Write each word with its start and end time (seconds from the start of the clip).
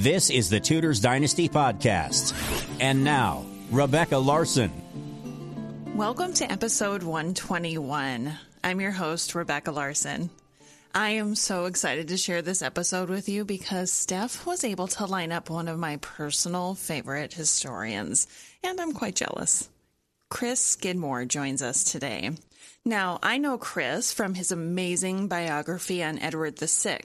This 0.00 0.30
is 0.30 0.48
the 0.48 0.60
Tudors 0.60 0.98
Dynasty 0.98 1.46
Podcast. 1.46 2.32
And 2.80 3.04
now, 3.04 3.44
Rebecca 3.70 4.16
Larson. 4.16 4.72
Welcome 5.94 6.32
to 6.32 6.50
episode 6.50 7.02
121. 7.02 8.32
I'm 8.64 8.80
your 8.80 8.92
host, 8.92 9.34
Rebecca 9.34 9.70
Larson. 9.72 10.30
I 10.94 11.10
am 11.10 11.34
so 11.34 11.66
excited 11.66 12.08
to 12.08 12.16
share 12.16 12.40
this 12.40 12.62
episode 12.62 13.10
with 13.10 13.28
you 13.28 13.44
because 13.44 13.92
Steph 13.92 14.46
was 14.46 14.64
able 14.64 14.86
to 14.86 15.04
line 15.04 15.32
up 15.32 15.50
one 15.50 15.68
of 15.68 15.78
my 15.78 15.98
personal 15.98 16.74
favorite 16.74 17.34
historians, 17.34 18.26
and 18.64 18.80
I'm 18.80 18.94
quite 18.94 19.16
jealous. 19.16 19.68
Chris 20.30 20.60
Skidmore 20.60 21.26
joins 21.26 21.60
us 21.60 21.84
today. 21.84 22.30
Now, 22.86 23.18
I 23.22 23.36
know 23.36 23.58
Chris 23.58 24.14
from 24.14 24.32
his 24.32 24.50
amazing 24.50 25.28
biography 25.28 26.02
on 26.02 26.18
Edward 26.18 26.58
VI, 26.58 27.00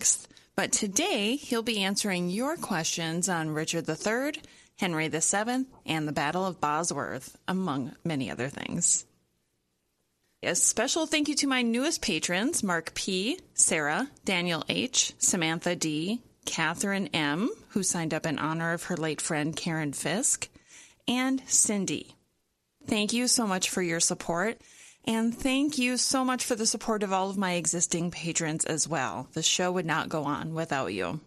but 0.56 0.72
today 0.72 1.36
he'll 1.36 1.64
be 1.64 1.84
answering 1.84 2.30
your 2.30 2.58
questions 2.58 3.28
on 3.30 3.50
Richard 3.50 3.88
III, 3.90 4.42
Henry 4.78 5.08
VII, 5.08 5.66
and 5.86 6.08
the 6.08 6.12
Battle 6.12 6.46
of 6.46 6.62
Bosworth, 6.62 7.38
among 7.48 7.96
many 8.04 8.30
other 8.32 8.50
things. 8.50 9.06
A 10.44 10.54
special 10.54 11.08
thank 11.08 11.28
you 11.28 11.36
to 11.36 11.48
my 11.48 11.64
newest 11.64 12.02
patrons 12.02 12.62
Mark 12.62 12.94
P., 12.94 13.40
Sarah, 13.56 14.10
Daniel 14.26 14.64
H., 14.70 15.14
Samantha 15.18 15.76
D., 15.76 16.22
Catherine 16.46 17.08
M., 17.14 17.50
who 17.70 17.82
signed 17.82 18.14
up 18.14 18.26
in 18.26 18.38
honor 18.38 18.74
of 18.74 18.84
her 18.84 18.96
late 18.96 19.22
friend 19.22 19.56
Karen 19.56 19.92
Fisk, 19.92 20.48
and 21.08 21.42
Cindy. 21.48 22.16
Thank 22.86 23.14
you 23.14 23.28
so 23.28 23.48
much 23.48 23.70
for 23.70 23.82
your 23.82 24.00
support. 24.00 24.62
And 25.08 25.38
thank 25.38 25.78
you 25.78 25.98
so 25.98 26.26
much 26.26 26.44
for 26.44 26.56
the 26.56 26.66
support 26.66 27.04
of 27.04 27.14
all 27.14 27.30
of 27.30 27.38
my 27.38 27.54
existing 27.54 28.10
patrons 28.10 28.66
as 28.66 28.88
well. 28.88 29.28
The 29.34 29.44
show 29.44 29.72
would 29.72 29.86
not 29.86 30.10
go 30.10 30.24
on 30.24 30.56
without 30.56 30.94
you. 30.94 31.20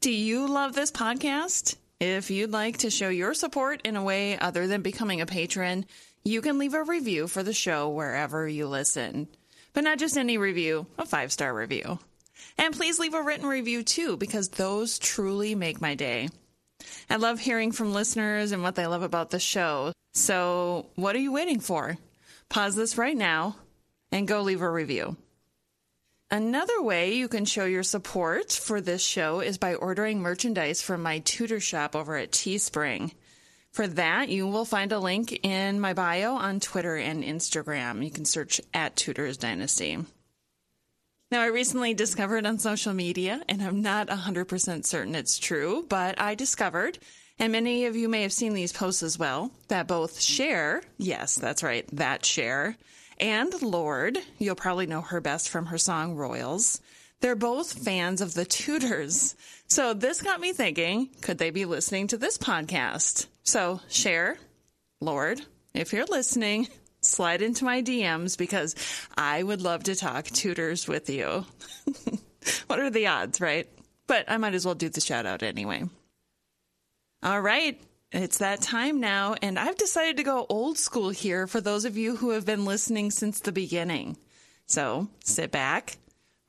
Do 0.00 0.12
you 0.12 0.46
love 0.46 0.74
this 0.74 0.92
podcast? 0.92 1.76
If 2.00 2.30
you'd 2.30 2.52
like 2.52 2.78
to 2.78 2.90
show 2.90 3.08
your 3.08 3.32
support 3.32 3.80
in 3.86 3.96
a 3.96 4.02
way 4.02 4.38
other 4.38 4.66
than 4.66 4.82
becoming 4.82 5.22
a 5.22 5.26
patron, 5.26 5.86
you 6.22 6.42
can 6.42 6.58
leave 6.58 6.74
a 6.74 6.82
review 6.82 7.28
for 7.28 7.42
the 7.42 7.54
show 7.54 7.88
wherever 7.88 8.46
you 8.46 8.66
listen. 8.66 9.28
But 9.72 9.84
not 9.84 9.98
just 9.98 10.18
any 10.18 10.36
review, 10.36 10.86
a 10.98 11.06
five 11.06 11.32
star 11.32 11.54
review. 11.54 11.98
And 12.58 12.74
please 12.74 12.98
leave 12.98 13.14
a 13.14 13.22
written 13.22 13.46
review 13.46 13.82
too, 13.82 14.18
because 14.18 14.50
those 14.50 14.98
truly 14.98 15.54
make 15.54 15.80
my 15.80 15.94
day. 15.94 16.28
I 17.08 17.16
love 17.16 17.40
hearing 17.40 17.72
from 17.72 17.94
listeners 17.94 18.52
and 18.52 18.62
what 18.62 18.74
they 18.74 18.86
love 18.86 19.02
about 19.02 19.30
the 19.30 19.40
show. 19.40 19.92
So, 20.12 20.86
what 20.94 21.16
are 21.16 21.20
you 21.20 21.32
waiting 21.32 21.60
for? 21.60 21.96
Pause 22.48 22.76
this 22.76 22.98
right 22.98 23.16
now 23.16 23.56
and 24.12 24.28
go 24.28 24.42
leave 24.42 24.62
a 24.62 24.70
review. 24.70 25.16
Another 26.30 26.82
way 26.82 27.14
you 27.14 27.28
can 27.28 27.44
show 27.44 27.64
your 27.64 27.82
support 27.82 28.50
for 28.50 28.80
this 28.80 29.04
show 29.04 29.40
is 29.40 29.58
by 29.58 29.74
ordering 29.74 30.20
merchandise 30.20 30.82
from 30.82 31.02
my 31.02 31.20
Tudor 31.20 31.60
shop 31.60 31.94
over 31.94 32.16
at 32.16 32.32
Teespring. 32.32 33.12
For 33.70 33.86
that, 33.86 34.28
you 34.28 34.46
will 34.46 34.64
find 34.64 34.92
a 34.92 34.98
link 34.98 35.40
in 35.44 35.80
my 35.80 35.94
bio 35.94 36.34
on 36.34 36.60
Twitter 36.60 36.96
and 36.96 37.22
Instagram. 37.24 38.04
You 38.04 38.10
can 38.10 38.24
search 38.24 38.60
at 38.72 38.96
Tudors 38.96 39.36
Dynasty. 39.36 39.98
Now, 41.30 41.40
I 41.40 41.46
recently 41.46 41.94
discovered 41.94 42.46
on 42.46 42.58
social 42.58 42.94
media, 42.94 43.42
and 43.48 43.62
I'm 43.62 43.82
not 43.82 44.08
100% 44.08 44.84
certain 44.86 45.14
it's 45.16 45.38
true, 45.38 45.84
but 45.88 46.20
I 46.20 46.36
discovered 46.36 46.98
and 47.38 47.52
many 47.52 47.86
of 47.86 47.96
you 47.96 48.08
may 48.08 48.22
have 48.22 48.32
seen 48.32 48.54
these 48.54 48.72
posts 48.72 49.02
as 49.02 49.18
well 49.18 49.50
that 49.68 49.88
both 49.88 50.20
Cher, 50.20 50.82
yes, 50.98 51.36
that's 51.36 51.62
right, 51.62 51.86
that 51.92 52.24
Cher, 52.24 52.76
and 53.18 53.52
Lorde, 53.62 54.18
you'll 54.38 54.54
probably 54.54 54.86
know 54.86 55.00
her 55.00 55.20
best 55.20 55.48
from 55.48 55.66
her 55.66 55.78
song 55.78 56.14
Royals. 56.14 56.80
They're 57.20 57.36
both 57.36 57.84
fans 57.84 58.20
of 58.20 58.34
the 58.34 58.44
Tudors. 58.44 59.34
So 59.66 59.94
this 59.94 60.20
got 60.20 60.40
me 60.40 60.52
thinking, 60.52 61.08
could 61.22 61.38
they 61.38 61.50
be 61.50 61.64
listening 61.64 62.08
to 62.08 62.18
this 62.18 62.38
podcast? 62.38 63.26
So 63.42 63.80
Cher, 63.88 64.36
Lorde, 65.00 65.40
if 65.72 65.92
you're 65.92 66.06
listening, 66.06 66.68
slide 67.00 67.42
into 67.42 67.64
my 67.64 67.82
DMs 67.82 68.36
because 68.36 68.74
I 69.16 69.42
would 69.42 69.62
love 69.62 69.84
to 69.84 69.94
talk 69.94 70.26
Tudors 70.26 70.86
with 70.86 71.08
you. 71.10 71.44
what 72.66 72.80
are 72.80 72.90
the 72.90 73.06
odds, 73.06 73.40
right? 73.40 73.68
But 74.06 74.30
I 74.30 74.36
might 74.36 74.54
as 74.54 74.64
well 74.64 74.74
do 74.74 74.88
the 74.88 75.00
shout 75.00 75.26
out 75.26 75.42
anyway. 75.42 75.84
All 77.24 77.40
right. 77.40 77.80
It's 78.12 78.38
that 78.38 78.60
time 78.60 79.00
now, 79.00 79.34
and 79.40 79.58
I've 79.58 79.78
decided 79.78 80.18
to 80.18 80.22
go 80.24 80.44
old 80.46 80.76
school 80.76 81.08
here 81.08 81.46
for 81.46 81.58
those 81.58 81.86
of 81.86 81.96
you 81.96 82.16
who 82.16 82.30
have 82.30 82.44
been 82.44 82.66
listening 82.66 83.10
since 83.10 83.40
the 83.40 83.50
beginning. 83.50 84.18
So 84.66 85.08
sit 85.24 85.50
back, 85.50 85.96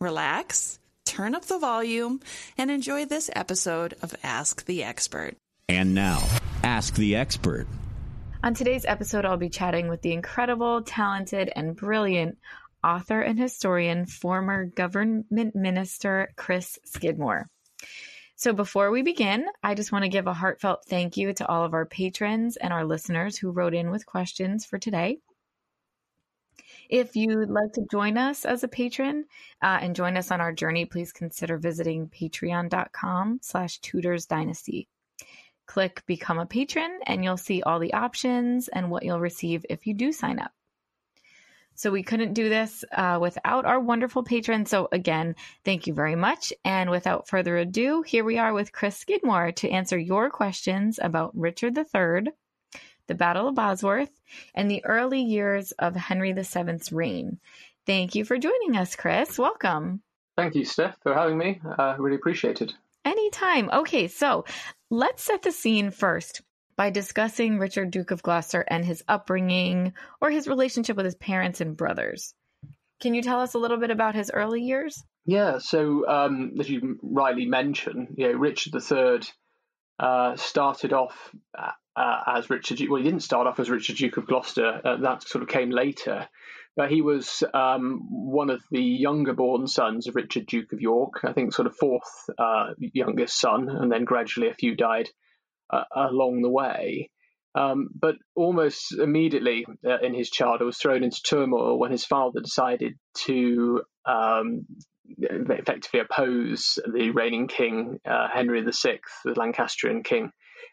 relax, 0.02 0.78
turn 1.06 1.34
up 1.34 1.46
the 1.46 1.60
volume, 1.60 2.20
and 2.58 2.70
enjoy 2.70 3.06
this 3.06 3.30
episode 3.34 3.96
of 4.02 4.14
Ask 4.22 4.66
the 4.66 4.84
Expert. 4.84 5.38
And 5.70 5.96
now, 5.96 6.22
Ask 6.62 6.96
the 6.96 7.16
Expert. 7.16 7.68
On 8.44 8.54
today's 8.54 8.84
episode, 8.86 9.24
I'll 9.24 9.38
be 9.38 9.48
chatting 9.48 9.88
with 9.88 10.02
the 10.02 10.12
incredible, 10.12 10.82
talented, 10.82 11.50
and 11.56 11.74
brilliant 11.74 12.38
author 12.84 13.22
and 13.22 13.40
historian, 13.40 14.08
former 14.08 14.66
government 14.66 15.56
minister 15.56 16.34
Chris 16.36 16.78
Skidmore. 16.84 17.48
So 18.38 18.52
before 18.52 18.92
we 18.92 19.02
begin, 19.02 19.46
I 19.64 19.76
just 19.76 19.94
want 19.94 20.04
to 20.04 20.10
give 20.10 20.28
a 20.28 20.34
heartfelt 20.34 20.86
thank 20.86 21.16
you 21.16 21.32
to 21.34 21.48
all 21.48 21.64
of 21.64 21.74
our 21.74 21.86
patrons 21.86 22.58
and 22.58 22.74
our 22.74 22.86
listeners 22.86 23.38
who 23.38 23.52
wrote 23.52 23.74
in 23.74 23.92
with 23.92 24.06
questions 24.06 24.66
for 24.66 24.78
today. 24.78 25.20
If 26.90 27.16
you'd 27.16 27.50
like 27.50 27.72
to 27.74 27.88
join 27.90 28.18
us 28.18 28.46
as 28.46 28.64
a 28.64 28.68
patron 28.68 29.26
uh, 29.62 29.80
and 29.82 29.96
join 29.96 30.18
us 30.18 30.32
on 30.32 30.42
our 30.42 30.52
journey, 30.52 30.86
please 30.86 31.12
consider 31.12 31.58
visiting 31.58 32.10
patreon.com 32.10 33.40
slash 33.42 33.80
tudors 33.80 34.26
dynasty. 34.26 34.88
Click 35.66 36.04
become 36.06 36.38
a 36.38 36.46
patron 36.46 37.00
and 37.08 37.24
you'll 37.24 37.38
see 37.38 37.64
all 37.64 37.80
the 37.80 37.94
options 37.94 38.68
and 38.68 38.92
what 38.92 39.04
you'll 39.04 39.20
receive 39.20 39.66
if 39.70 39.88
you 39.88 39.94
do 39.94 40.12
sign 40.12 40.40
up. 40.40 40.52
So 41.76 41.92
we 41.92 42.04
couldn't 42.04 42.34
do 42.34 42.50
this 42.50 42.84
uh, 42.92 43.20
without 43.22 43.66
our 43.66 43.80
wonderful 43.80 44.24
patrons. 44.24 44.70
So 44.70 44.88
again, 44.92 45.36
thank 45.64 45.88
you 45.88 45.94
very 45.94 46.16
much. 46.16 46.54
And 46.64 46.90
without 46.90 47.28
further 47.28 47.58
ado, 47.58 48.02
here 48.02 48.24
we 48.24 48.38
are 48.38 48.54
with 48.54 48.72
Chris 48.72 48.98
Skidmore 48.98 49.52
to 49.54 49.70
answer 49.70 49.98
your 49.98 50.30
questions 50.30 51.00
about 51.02 51.38
Richard 51.38 51.78
III, 51.78 52.32
the 53.08 53.16
Battle 53.16 53.50
of 53.50 53.56
Bosworth, 53.56 54.22
and 54.54 54.72
the 54.72 54.84
early 54.86 55.22
years 55.22 55.74
of 55.74 55.96
Henry 55.96 56.32
VII's 56.32 56.92
reign. 56.92 57.40
Thank 57.86 58.16
you 58.16 58.26
for 58.26 58.38
joining 58.38 58.78
us, 58.78 58.96
Chris. 58.96 59.38
Welcome. 59.38 60.02
Thank 60.38 60.56
you, 60.56 60.66
Steph, 60.66 60.98
for 61.04 61.14
having 61.14 61.38
me. 61.38 61.62
Uh, 61.78 61.96
really 62.00 62.16
appreciate 62.16 62.62
it. 62.62 62.74
Anytime. 63.04 63.70
Okay, 63.72 64.08
so 64.08 64.46
let's 64.90 65.24
set 65.24 65.44
the 65.44 65.52
scene 65.52 65.92
first 65.92 66.42
by 66.78 66.90
discussing 66.90 67.58
Richard, 67.58 67.92
Duke 67.92 68.12
of 68.12 68.24
Gloucester, 68.24 68.66
and 68.68 68.86
his 68.86 69.04
upbringing 69.08 69.94
or 70.22 70.30
his 70.30 70.48
relationship 70.48 70.98
with 70.98 71.06
his 71.06 71.16
parents 71.16 71.62
and 71.62 71.78
brothers. 71.78 72.34
Can 73.02 73.14
you 73.14 73.22
tell 73.22 73.42
us 73.42 73.54
a 73.54 73.60
little 73.60 73.78
bit 73.78 73.92
about 73.92 74.16
his 74.16 74.32
early 74.32 74.62
years? 74.62 75.04
Yeah, 75.26 75.58
so 75.58 76.08
um, 76.08 76.54
as 76.60 76.70
you 76.70 76.98
rightly 77.02 77.46
mentioned, 77.46 78.16
you 78.18 78.32
know, 78.32 78.38
Richard 78.38 78.74
III 78.76 79.22
uh, 80.00 80.36
started 80.36 80.94
off 80.94 81.32
uh, 81.58 81.72
uh, 81.96 82.24
as 82.28 82.50
Richard. 82.50 82.80
Well, 82.90 83.02
he 83.02 83.08
didn't 83.08 83.24
start 83.24 83.48
off 83.48 83.60
as 83.60 83.70
Richard, 83.70 83.98
Duke 83.98 84.18
of 84.18 84.28
Gloucester. 84.28 84.82
Uh, 84.84 84.98
that 84.98 85.28
sort 85.28 85.42
of 85.42 85.50
came 85.50 85.72
later. 85.72 86.28
But 86.78 86.92
he 86.92 87.02
was 87.02 87.42
um, 87.54 88.02
one 88.10 88.50
of 88.50 88.62
the 88.70 88.84
younger 88.84 89.34
born 89.34 89.66
sons 89.66 90.08
of 90.08 90.16
Richard, 90.16 90.46
Duke 90.46 90.74
of 90.74 90.82
York. 90.82 91.22
I 91.24 91.32
think 91.32 91.54
sort 91.54 91.68
of 91.68 91.76
fourth 91.78 92.30
uh, 92.38 92.72
youngest 92.78 93.40
son, 93.40 93.70
and 93.70 93.90
then 93.90 94.04
gradually 94.04 94.50
a 94.50 94.54
few 94.54 94.76
died 94.76 95.10
uh, 95.70 95.84
along 95.96 96.42
the 96.42 96.50
way. 96.50 97.10
Um, 97.56 97.88
but 97.98 98.16
almost 98.36 98.92
immediately 98.92 99.66
uh, 99.86 100.00
in 100.00 100.14
his 100.14 100.30
childhood 100.30 100.66
was 100.66 100.78
thrown 100.78 101.04
into 101.04 101.22
turmoil 101.22 101.80
when 101.80 101.92
his 101.92 102.04
father 102.04 102.42
decided 102.42 102.96
to 103.26 103.82
um, 104.06 104.66
effectively 105.18 106.02
oppose 106.02 106.78
the 106.86 107.12
reigning 107.12 107.48
king, 107.48 108.00
uh, 108.06 108.28
Henry 108.34 108.62
VI, 108.62 109.00
the 109.24 109.40
Lancastrian 109.40 110.04
king, 110.04 110.32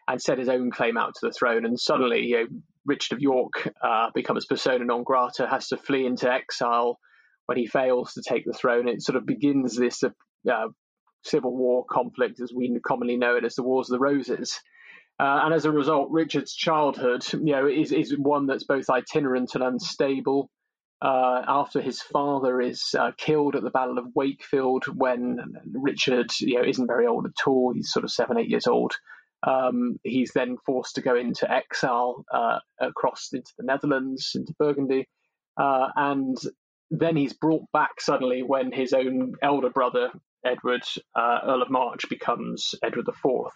and 0.09 0.21
set 0.21 0.39
his 0.39 0.49
own 0.49 0.71
claim 0.71 0.97
out 0.97 1.13
to 1.15 1.27
the 1.27 1.31
throne. 1.31 1.65
And 1.65 1.79
suddenly, 1.79 2.23
you 2.23 2.35
know, 2.35 2.45
Richard 2.85 3.15
of 3.15 3.21
York 3.21 3.71
uh, 3.81 4.09
becomes 4.13 4.45
persona 4.45 4.83
non 4.83 5.03
grata, 5.03 5.47
has 5.47 5.69
to 5.69 5.77
flee 5.77 6.05
into 6.05 6.29
exile 6.29 6.99
when 7.45 7.57
he 7.57 7.65
fails 7.65 8.13
to 8.13 8.23
take 8.27 8.45
the 8.45 8.53
throne. 8.53 8.89
It 8.89 9.01
sort 9.01 9.15
of 9.15 9.25
begins 9.25 9.77
this 9.77 10.03
uh, 10.03 10.67
civil 11.23 11.55
war 11.55 11.85
conflict, 11.89 12.41
as 12.41 12.51
we 12.53 12.77
commonly 12.85 13.17
know 13.17 13.37
it 13.37 13.45
as 13.45 13.55
the 13.55 13.63
Wars 13.63 13.89
of 13.89 13.93
the 13.93 14.03
Roses. 14.03 14.59
Uh, 15.19 15.41
and 15.43 15.53
as 15.53 15.65
a 15.65 15.71
result, 15.71 16.09
Richard's 16.11 16.53
childhood, 16.53 17.23
you 17.33 17.53
know, 17.53 17.67
is 17.67 17.91
is 17.91 18.17
one 18.17 18.47
that's 18.47 18.63
both 18.63 18.89
itinerant 18.89 19.55
and 19.55 19.63
unstable. 19.63 20.49
Uh, 21.01 21.43
after 21.47 21.81
his 21.81 22.01
father 22.01 22.61
is 22.61 22.95
uh, 22.97 23.11
killed 23.17 23.55
at 23.55 23.63
the 23.63 23.69
Battle 23.69 23.97
of 23.97 24.15
Wakefield, 24.15 24.85
when 24.85 25.37
Richard, 25.73 26.31
you 26.39 26.55
know, 26.55 26.67
isn't 26.67 26.87
very 26.87 27.05
old 27.05 27.25
at 27.25 27.45
all, 27.45 27.73
he's 27.73 27.91
sort 27.91 28.05
of 28.05 28.11
seven, 28.11 28.37
eight 28.39 28.49
years 28.49 28.67
old. 28.67 28.93
Um, 29.45 29.99
he's 30.03 30.31
then 30.33 30.55
forced 30.65 30.95
to 30.95 31.01
go 31.01 31.17
into 31.17 31.51
exile 31.51 32.23
uh, 32.33 32.59
across 32.79 33.33
into 33.33 33.51
the 33.57 33.65
Netherlands, 33.65 34.31
into 34.35 34.53
Burgundy, 34.57 35.09
uh, 35.57 35.89
and 35.97 36.37
then 36.89 37.17
he's 37.17 37.33
brought 37.33 37.65
back 37.73 37.99
suddenly 37.99 38.41
when 38.41 38.71
his 38.71 38.93
own 38.93 39.33
elder 39.41 39.69
brother 39.69 40.11
Edward, 40.45 40.83
uh, 41.15 41.39
Earl 41.43 41.61
of 41.61 41.69
March, 41.69 42.07
becomes 42.09 42.75
Edward 42.81 43.07
IV. 43.09 43.51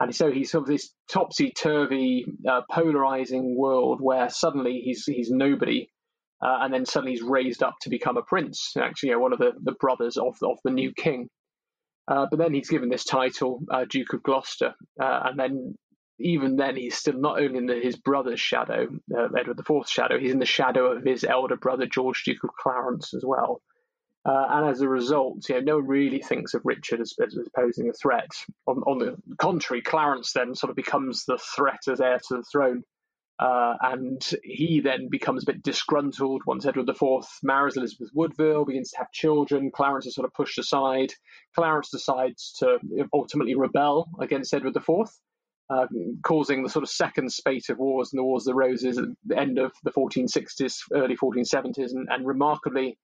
And 0.00 0.14
so 0.16 0.32
he's 0.32 0.50
sort 0.50 0.62
of 0.62 0.68
this 0.68 0.90
topsy 1.10 1.52
turvy, 1.52 2.24
uh, 2.48 2.62
polarizing 2.70 3.56
world 3.56 4.00
where 4.00 4.30
suddenly 4.30 4.80
he's 4.80 5.04
he's 5.04 5.30
nobody, 5.30 5.90
uh, 6.42 6.58
and 6.62 6.72
then 6.72 6.86
suddenly 6.86 7.12
he's 7.12 7.22
raised 7.22 7.62
up 7.62 7.74
to 7.82 7.90
become 7.90 8.16
a 8.16 8.22
prince, 8.22 8.72
actually, 8.78 9.10
you 9.10 9.14
know, 9.16 9.20
one 9.20 9.34
of 9.34 9.38
the, 9.38 9.52
the 9.62 9.76
brothers 9.78 10.16
of 10.16 10.36
of 10.42 10.58
the 10.64 10.70
new 10.70 10.92
king. 10.94 11.28
Uh, 12.08 12.26
but 12.30 12.38
then 12.38 12.54
he's 12.54 12.70
given 12.70 12.88
this 12.88 13.04
title, 13.04 13.60
uh, 13.70 13.84
Duke 13.88 14.14
of 14.14 14.22
Gloucester, 14.22 14.74
uh, 15.00 15.20
and 15.26 15.38
then 15.38 15.74
even 16.18 16.56
then 16.56 16.76
he's 16.76 16.96
still 16.96 17.18
not 17.18 17.40
only 17.40 17.58
in 17.58 17.66
the, 17.66 17.78
his 17.80 17.96
brother's 17.96 18.40
shadow, 18.40 18.88
uh, 19.16 19.28
Edward 19.38 19.60
IV's 19.60 19.90
shadow, 19.90 20.18
he's 20.18 20.32
in 20.32 20.38
the 20.38 20.46
shadow 20.46 20.92
of 20.92 21.04
his 21.04 21.24
elder 21.24 21.56
brother 21.56 21.86
George, 21.86 22.24
Duke 22.24 22.42
of 22.42 22.50
Clarence, 22.58 23.14
as 23.14 23.24
well. 23.24 23.60
Uh, 24.24 24.46
and 24.50 24.68
as 24.68 24.82
a 24.82 24.88
result, 24.88 25.48
you 25.48 25.54
know, 25.54 25.60
no 25.60 25.76
one 25.76 25.86
really 25.86 26.20
thinks 26.20 26.52
of 26.52 26.60
Richard 26.64 27.00
as, 27.00 27.14
as, 27.22 27.38
posing 27.56 27.88
a 27.88 27.92
threat. 27.92 28.30
On, 28.66 28.78
on, 28.86 28.98
the 28.98 29.16
contrary, 29.38 29.80
Clarence 29.80 30.32
then 30.32 30.54
sort 30.54 30.68
of 30.68 30.76
becomes 30.76 31.24
the 31.24 31.38
threat 31.38 31.80
as 31.88 32.00
heir 32.00 32.18
to 32.28 32.36
the 32.36 32.42
throne. 32.42 32.82
Uh, 33.38 33.74
and 33.80 34.30
he 34.44 34.80
then 34.80 35.08
becomes 35.08 35.42
a 35.42 35.46
bit 35.46 35.62
disgruntled 35.62 36.42
once 36.46 36.66
Edward 36.66 36.90
IV 36.90 37.24
marries 37.42 37.78
Elizabeth 37.78 38.10
Woodville, 38.12 38.66
begins 38.66 38.90
to 38.90 38.98
have 38.98 39.10
children. 39.12 39.70
Clarence 39.70 40.04
is 40.04 40.14
sort 40.14 40.26
of 40.26 40.34
pushed 40.34 40.58
aside. 40.58 41.14
Clarence 41.54 41.88
decides 41.88 42.52
to 42.58 42.78
ultimately 43.14 43.54
rebel 43.54 44.10
against 44.20 44.52
Edward 44.52 44.76
IV, 44.76 45.08
uh, 45.70 45.86
causing 46.22 46.62
the 46.62 46.68
sort 46.68 46.82
of 46.82 46.90
second 46.90 47.32
spate 47.32 47.70
of 47.70 47.78
wars 47.78 48.12
and 48.12 48.18
the 48.18 48.24
Wars 48.24 48.42
of 48.42 48.52
the 48.52 48.58
Roses 48.58 48.98
at 48.98 49.06
the 49.24 49.38
end 49.38 49.58
of 49.58 49.72
the 49.84 49.92
1460s, 49.92 50.76
early 50.92 51.16
1470s, 51.16 51.92
and, 51.92 52.08
and 52.10 52.26
remarkably, 52.26 52.98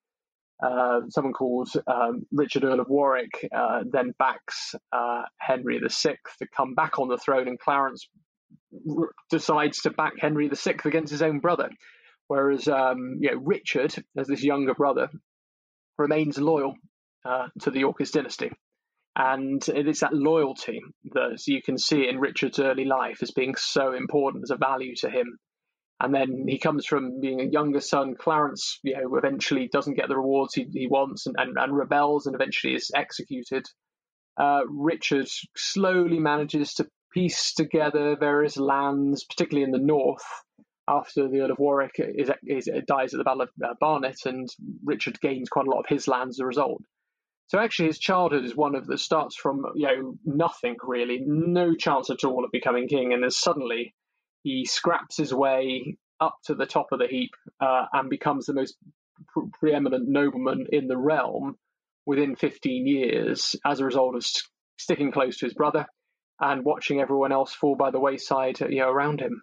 uh, 0.64 1.00
someone 1.10 1.34
called 1.34 1.68
um, 1.86 2.26
Richard 2.32 2.64
Earl 2.64 2.80
of 2.80 2.88
Warwick 2.88 3.46
uh, 3.54 3.82
then 3.90 4.14
backs 4.18 4.74
uh, 4.92 5.22
Henry 5.38 5.78
VI 5.80 6.16
to 6.38 6.46
come 6.56 6.74
back 6.74 6.98
on 6.98 7.08
the 7.08 7.18
throne, 7.18 7.48
and 7.48 7.58
Clarence 7.58 8.08
r- 8.88 9.10
decides 9.30 9.82
to 9.82 9.90
back 9.90 10.14
Henry 10.18 10.48
VI 10.48 10.76
against 10.84 11.10
his 11.10 11.22
own 11.22 11.40
brother. 11.40 11.70
Whereas 12.28 12.68
um, 12.68 13.18
you 13.20 13.30
know, 13.30 13.40
Richard, 13.44 13.94
as 14.16 14.26
this 14.28 14.42
younger 14.42 14.74
brother, 14.74 15.08
remains 15.98 16.38
loyal 16.38 16.74
uh, 17.24 17.48
to 17.62 17.70
the 17.70 17.80
Yorkist 17.80 18.14
dynasty. 18.14 18.50
And 19.14 19.66
it 19.68 19.88
is 19.88 20.00
that 20.00 20.12
loyalty 20.12 20.80
that 21.14 21.40
you 21.46 21.62
can 21.62 21.78
see 21.78 22.06
in 22.08 22.18
Richard's 22.18 22.58
early 22.58 22.84
life 22.84 23.22
as 23.22 23.30
being 23.30 23.54
so 23.56 23.94
important 23.94 24.44
as 24.44 24.50
a 24.50 24.56
value 24.56 24.94
to 24.96 25.08
him 25.08 25.38
and 26.00 26.14
then 26.14 26.44
he 26.46 26.58
comes 26.58 26.84
from 26.84 27.20
being 27.20 27.40
a 27.40 27.44
younger 27.44 27.80
son. 27.80 28.14
Clarence, 28.18 28.78
you 28.82 28.94
know, 28.94 29.16
eventually 29.16 29.68
doesn't 29.68 29.96
get 29.96 30.08
the 30.08 30.16
rewards 30.16 30.54
he, 30.54 30.66
he 30.72 30.86
wants 30.86 31.26
and, 31.26 31.36
and, 31.38 31.56
and 31.56 31.76
rebels 31.76 32.26
and 32.26 32.34
eventually 32.34 32.74
is 32.74 32.90
executed. 32.94 33.64
Uh, 34.38 34.60
Richard 34.68 35.26
slowly 35.56 36.18
manages 36.18 36.74
to 36.74 36.86
piece 37.14 37.54
together 37.54 38.16
various 38.16 38.58
lands, 38.58 39.24
particularly 39.24 39.64
in 39.64 39.70
the 39.70 39.78
north, 39.78 40.24
after 40.86 41.28
the 41.28 41.40
Earl 41.40 41.52
of 41.52 41.58
Warwick 41.58 41.94
is, 41.98 42.30
is, 42.44 42.68
dies 42.86 43.14
at 43.14 43.18
the 43.18 43.24
Battle 43.24 43.42
of 43.42 43.50
uh, 43.64 43.74
Barnet, 43.80 44.18
and 44.26 44.48
Richard 44.84 45.18
gains 45.20 45.48
quite 45.48 45.66
a 45.66 45.70
lot 45.70 45.80
of 45.80 45.86
his 45.88 46.06
lands 46.06 46.36
as 46.36 46.40
a 46.40 46.46
result. 46.46 46.82
So 47.48 47.58
actually, 47.58 47.86
his 47.86 47.98
childhood 47.98 48.44
is 48.44 48.54
one 48.54 48.74
of 48.74 48.86
that 48.86 48.98
starts 48.98 49.36
from 49.36 49.64
you 49.74 49.86
know 49.86 50.14
nothing 50.24 50.76
really, 50.82 51.22
no 51.24 51.74
chance 51.74 52.10
at 52.10 52.24
all 52.24 52.44
of 52.44 52.50
becoming 52.52 52.88
king, 52.88 53.12
and 53.12 53.22
then 53.22 53.30
suddenly 53.30 53.94
he 54.46 54.64
scraps 54.64 55.16
his 55.16 55.34
way 55.34 55.96
up 56.20 56.36
to 56.44 56.54
the 56.54 56.66
top 56.66 56.92
of 56.92 57.00
the 57.00 57.08
heap 57.08 57.32
uh, 57.60 57.86
and 57.92 58.08
becomes 58.08 58.46
the 58.46 58.52
most 58.52 58.76
pre- 59.26 59.48
preeminent 59.58 60.08
nobleman 60.08 60.66
in 60.70 60.86
the 60.86 60.96
realm 60.96 61.56
within 62.06 62.36
15 62.36 62.86
years 62.86 63.56
as 63.64 63.80
a 63.80 63.84
result 63.84 64.14
of 64.14 64.24
st- 64.24 64.44
sticking 64.78 65.10
close 65.10 65.36
to 65.38 65.46
his 65.46 65.54
brother 65.54 65.84
and 66.38 66.64
watching 66.64 67.00
everyone 67.00 67.32
else 67.32 67.54
fall 67.54 67.74
by 67.74 67.90
the 67.90 67.98
wayside 67.98 68.60
you 68.60 68.78
know, 68.78 68.88
around 68.88 69.20
him. 69.20 69.42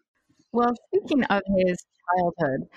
Well, 0.53 0.73
speaking 0.87 1.25
of 1.25 1.41
his 1.57 1.83
childhood, 2.07 2.69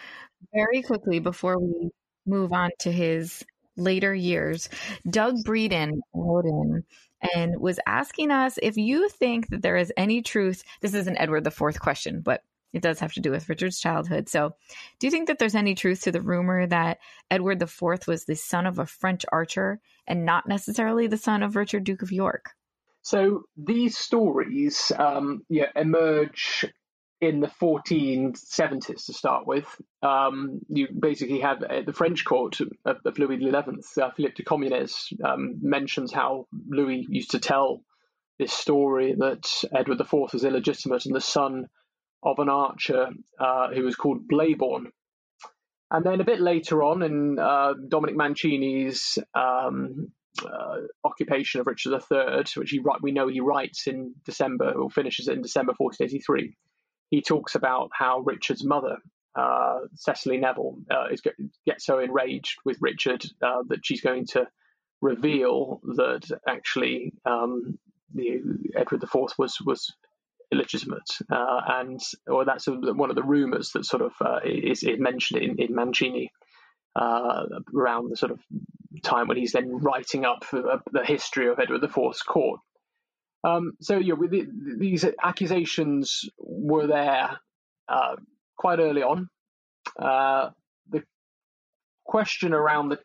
very 0.53 0.83
quickly 0.83 1.21
before 1.21 1.61
we 1.61 1.91
move 2.27 2.53
on 2.53 2.71
to 2.81 2.91
his 2.91 3.45
later 3.77 4.13
years, 4.13 4.69
Doug 5.09 5.37
Breeden 5.45 6.01
wrote 6.13 6.47
in 6.47 6.83
and 7.35 7.61
was 7.61 7.81
asking 7.87 8.31
us 8.31 8.59
if 8.63 8.77
you 8.77 9.09
think 9.09 9.49
that 9.49 9.63
there 9.63 9.77
is 9.77 9.93
any 9.97 10.23
truth. 10.23 10.63
This 10.81 10.95
is 10.95 11.07
an 11.07 11.19
Edward 11.19 11.47
IV 11.47 11.81
question, 11.81 12.21
but 12.21 12.43
it 12.73 12.83
does 12.83 13.01
have 13.01 13.15
to 13.15 13.21
do 13.21 13.31
with 13.31 13.49
Richard's 13.49 13.81
childhood. 13.81 14.29
So, 14.29 14.55
do 14.99 15.07
you 15.07 15.11
think 15.11 15.29
that 15.29 15.39
there's 15.39 15.55
any 15.55 15.75
truth 15.75 16.03
to 16.03 16.13
the 16.13 16.21
rumor 16.21 16.67
that 16.67 16.99
Edward 17.31 17.63
IV 17.63 18.07
was 18.07 18.25
the 18.25 18.37
son 18.37 18.67
of 18.67 18.79
a 18.79 18.87
French 18.87 19.25
archer 19.33 19.81
and 20.07 20.27
not 20.27 20.47
necessarily 20.47 21.07
the 21.07 21.17
son 21.17 21.43
of 21.43 21.57
Richard, 21.57 21.85
Duke 21.85 22.03
of 22.03 22.13
York? 22.13 22.51
So, 23.03 23.45
these 23.57 23.97
stories 23.97 24.93
um, 24.99 25.43
yeah, 25.49 25.71
emerge 25.75 26.67
in 27.21 27.41
the 27.41 27.47
1470s 27.47 29.07
to 29.07 29.13
start 29.13 29.47
with. 29.47 29.67
Um, 30.03 30.61
you 30.69 30.89
basically 30.99 31.41
have 31.41 31.63
uh, 31.63 31.81
the 31.87 31.93
French 31.93 32.25
court 32.25 32.61
of, 32.61 32.99
of 33.05 33.19
Louis 33.19 33.39
XI, 33.39 34.01
uh, 34.01 34.11
Philippe 34.11 34.35
de 34.37 34.45
Comines, 34.45 35.13
um, 35.25 35.57
mentions 35.63 36.13
how 36.13 36.47
Louis 36.69 37.07
used 37.09 37.31
to 37.31 37.39
tell 37.39 37.83
this 38.39 38.53
story 38.53 39.15
that 39.19 39.51
Edward 39.75 40.01
IV 40.01 40.33
was 40.33 40.45
illegitimate 40.45 41.07
and 41.07 41.15
the 41.15 41.21
son 41.21 41.67
of 42.23 42.39
an 42.39 42.49
archer 42.49 43.09
uh, 43.39 43.69
who 43.69 43.83
was 43.85 43.97
called 43.97 44.29
Blaybourne. 44.31 44.91
And 45.91 46.05
then 46.05 46.21
a 46.21 46.25
bit 46.25 46.41
later 46.41 46.83
on, 46.83 47.03
in 47.03 47.39
uh, 47.39 47.75
Dominic 47.89 48.17
Mancini's 48.17 49.19
um, 49.35 50.09
uh, 50.45 50.79
occupation 51.05 51.61
of 51.61 51.67
Richard 51.67 52.03
III, 52.11 52.45
which 52.57 52.71
he 52.71 52.81
we 53.01 53.13
know 53.13 53.29
he 53.29 53.41
writes 53.41 53.87
in 53.87 54.15
December 54.25 54.73
or 54.73 54.91
finishes 54.91 55.29
it 55.29 55.35
in 55.35 55.43
December 55.43 55.75
1483, 55.77 56.57
he 57.11 57.23
talks 57.23 57.55
about 57.55 57.91
how 57.93 58.21
Richard's 58.21 58.65
mother, 58.65 58.99
uh, 59.35 59.81
Cecily 59.95 60.39
Neville, 60.39 60.79
uh, 60.91 61.07
is 61.11 61.23
gets 61.67 61.85
so 61.85 61.99
enraged 61.99 62.59
with 62.65 62.79
Richard 62.81 63.25
uh, 63.43 63.63
that 63.69 63.85
she's 63.85 64.01
going 64.01 64.27
to 64.29 64.47
reveal 65.01 65.81
that 65.97 66.31
actually 66.49 67.13
um, 67.25 67.79
the, 68.15 68.41
Edward 68.75 69.03
IV 69.03 69.33
was 69.39 69.57
was 69.65 69.93
illegitimate, 70.53 71.11
uh, 71.31 71.61
and 71.69 72.01
or 72.27 72.45
that's 72.45 72.67
one 72.67 73.11
of 73.11 73.17
the 73.17 73.23
rumours 73.23 73.71
that 73.73 73.85
sort 73.85 74.03
of 74.03 74.13
uh, 74.21 74.41
is, 74.45 74.83
is, 74.83 74.99
mentioned 74.99 75.43
in, 75.43 75.61
in 75.61 75.75
Mancini. 75.75 76.31
Uh, 76.95 77.45
around 77.77 78.11
the 78.11 78.17
sort 78.17 78.33
of 78.33 78.41
time 79.03 79.29
when 79.29 79.37
he's 79.37 79.53
then 79.53 79.71
writing 79.71 80.25
up 80.25 80.47
the 80.51 81.05
history 81.05 81.47
of 81.47 81.59
Edward 81.59 81.85
IV's 81.85 82.23
court. 82.23 82.61
Um, 83.47 83.73
so 83.81 83.99
yeah, 83.99 84.15
the, 84.29 84.47
these 84.79 85.05
accusations 85.23 86.29
were 86.39 86.89
there 86.89 87.39
uh, 87.89 88.17
quite 88.57 88.81
early 88.81 89.03
on. 89.03 89.29
Uh, 89.99 90.51
the 90.91 91.05
question 92.05 92.53
around 92.53 92.89
the 92.89 92.99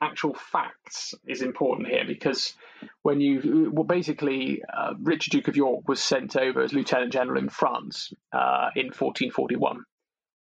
actual 0.00 0.34
facts 0.34 1.14
is 1.26 1.42
important 1.42 1.88
here 1.88 2.04
because 2.06 2.54
when 3.02 3.20
you 3.20 3.72
well 3.72 3.82
basically 3.82 4.62
uh, 4.72 4.94
Richard 5.00 5.32
Duke 5.32 5.48
of 5.48 5.56
York 5.56 5.88
was 5.88 6.00
sent 6.00 6.36
over 6.36 6.62
as 6.62 6.72
lieutenant 6.72 7.12
general 7.12 7.36
in 7.36 7.48
France 7.48 8.12
uh, 8.32 8.70
in 8.76 8.86
1441 8.86 9.82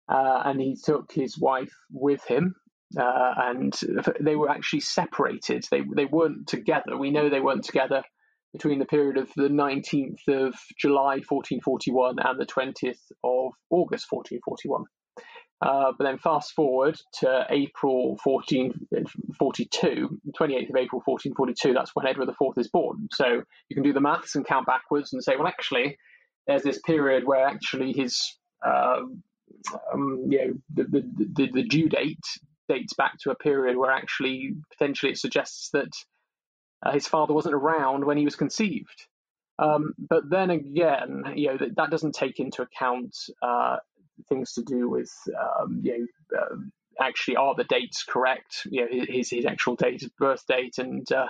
uh, 0.07 0.41
and 0.45 0.61
he 0.61 0.75
took 0.75 1.11
his 1.11 1.39
wife 1.39 1.73
with 1.91 2.23
him 2.25 2.53
uh, 2.95 3.33
and 3.37 3.73
they 4.19 4.35
were 4.35 4.49
actually 4.49 4.81
separated. 4.81 5.65
They 5.71 5.81
they 5.95 6.05
weren't 6.05 6.47
together. 6.47 6.95
We 6.95 7.09
know 7.09 7.29
they 7.29 7.41
weren't 7.41 7.65
together 7.65 8.03
between 8.57 8.79
the 8.79 8.85
period 8.85 9.17
of 9.17 9.29
the 9.35 9.49
19th 9.49 10.27
of 10.27 10.55
July 10.79 11.21
1441 11.29 12.15
and 12.19 12.39
the 12.39 12.45
20th 12.45 12.97
of 13.23 13.53
August 13.69 14.07
1441. 14.09 14.85
Uh, 15.59 15.91
but 15.97 16.03
then 16.03 16.17
fast 16.17 16.53
forward 16.53 16.95
to 17.19 17.45
April 17.49 18.17
1442, 18.23 20.19
28th 20.39 20.69
of 20.69 20.75
April 20.75 21.01
1442, 21.05 21.73
that's 21.73 21.91
when 21.93 22.07
Edward 22.07 22.29
IV 22.29 22.57
is 22.57 22.67
born. 22.67 23.07
So 23.11 23.43
you 23.69 23.75
can 23.75 23.83
do 23.83 23.93
the 23.93 24.01
maths 24.01 24.35
and 24.35 24.45
count 24.45 24.65
backwards 24.65 25.13
and 25.13 25.23
say, 25.23 25.35
well, 25.35 25.47
actually, 25.47 25.97
there's 26.47 26.63
this 26.63 26.79
period 26.79 27.25
where 27.25 27.45
actually 27.45 27.93
his, 27.93 28.37
uh, 28.65 29.01
um, 29.93 30.25
you 30.29 30.39
know, 30.39 30.53
the, 30.73 30.83
the, 30.83 31.03
the, 31.35 31.51
the 31.53 31.63
due 31.63 31.89
date 31.89 32.25
dates 32.69 32.93
back 32.93 33.13
to 33.21 33.31
a 33.31 33.35
period 33.35 33.77
where 33.77 33.91
actually 33.91 34.55
potentially 34.71 35.11
it 35.11 35.17
suggests 35.17 35.69
that 35.73 35.89
uh, 36.83 36.91
his 36.91 37.07
father 37.07 37.33
wasn't 37.33 37.55
around 37.55 38.05
when 38.05 38.17
he 38.17 38.25
was 38.25 38.35
conceived. 38.35 39.07
Um, 39.59 39.93
but 39.97 40.29
then 40.29 40.49
again, 40.49 41.23
you 41.35 41.47
know 41.47 41.57
that, 41.57 41.75
that 41.75 41.89
doesn't 41.89 42.13
take 42.15 42.39
into 42.39 42.61
account 42.61 43.15
uh, 43.41 43.77
things 44.29 44.53
to 44.53 44.63
do 44.63 44.89
with 44.89 45.11
um, 45.39 45.81
you 45.83 46.07
know 46.31 46.39
uh, 46.39 46.55
actually 47.03 47.37
are 47.37 47.55
the 47.55 47.63
dates 47.63 48.03
correct? 48.03 48.67
You 48.69 48.81
know 48.81 49.05
his 49.07 49.29
his 49.29 49.45
actual 49.45 49.75
date 49.75 50.03
of 50.03 50.11
birth 50.17 50.45
date 50.47 50.77
and 50.77 51.11
uh, 51.11 51.27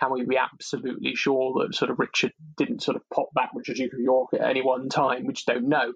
can 0.00 0.12
we 0.12 0.24
be 0.24 0.36
absolutely 0.36 1.14
sure 1.14 1.54
that 1.60 1.74
sort 1.74 1.90
of 1.90 1.98
Richard 1.98 2.32
didn't 2.56 2.82
sort 2.82 2.96
of 2.96 3.02
pop 3.12 3.28
back 3.34 3.50
Richard 3.54 3.76
Duke 3.76 3.92
of 3.94 3.98
York 3.98 4.30
at 4.34 4.42
any 4.42 4.62
one 4.62 4.88
time? 4.88 5.26
We 5.26 5.32
just 5.32 5.46
don't 5.46 5.68
know. 5.68 5.92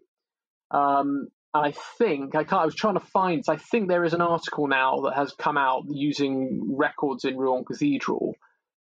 Um, 0.70 1.28
I 1.52 1.72
think 1.98 2.34
I 2.34 2.44
can't. 2.44 2.62
I 2.62 2.64
was 2.64 2.74
trying 2.74 2.94
to 2.94 3.00
find. 3.00 3.42
I 3.48 3.56
think 3.56 3.88
there 3.88 4.04
is 4.04 4.14
an 4.14 4.20
article 4.20 4.68
now 4.68 5.00
that 5.02 5.16
has 5.16 5.32
come 5.32 5.58
out 5.58 5.84
using 5.88 6.76
records 6.76 7.24
in 7.24 7.36
Rouen 7.36 7.64
Cathedral 7.64 8.34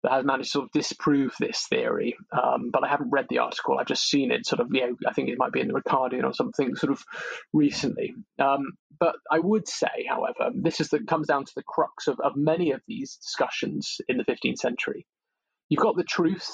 that 0.08 0.16
has 0.16 0.26
managed 0.26 0.50
to 0.50 0.52
sort 0.52 0.66
of 0.66 0.72
disprove 0.72 1.36
this 1.38 1.66
theory. 1.70 2.16
Um, 2.32 2.70
but 2.72 2.84
I 2.84 2.88
haven't 2.88 3.10
read 3.12 3.26
the 3.30 3.40
article. 3.40 3.78
I've 3.78 3.88
just 3.88 4.10
seen 4.10 4.32
it 4.32 4.46
sort 4.46 4.62
of, 4.62 4.68
you 4.72 4.82
know, 4.82 4.96
I 5.06 5.12
think 5.12 5.28
it 5.28 5.38
might 5.38 5.52
be 5.52 5.60
in 5.60 5.68
the 5.68 5.74
Ricardian 5.74 6.24
or 6.24 6.34
something 6.34 6.76
sort 6.76 6.94
of 6.94 7.04
recently. 7.52 8.16
Um, 8.40 8.72
but 8.98 9.16
I 9.30 9.40
would 9.40 9.68
say, 9.68 10.06
however, 10.10 10.52
this 10.56 10.80
is 10.80 10.90
that 10.90 11.08
comes 11.08 11.28
down 11.28 11.44
to 11.44 11.52
the 11.56 11.64
crux 11.64 12.08
of, 12.08 12.22
of 12.22 12.38
many 12.38 12.72
of 12.72 12.82
these 12.88 13.18
discussions 13.18 13.98
in 14.08 14.18
the 14.18 14.24
15th 14.24 14.60
century. 14.60 15.06
You've 15.68 15.84
got 15.84 15.98
the 15.98 16.06
truth 16.06 16.50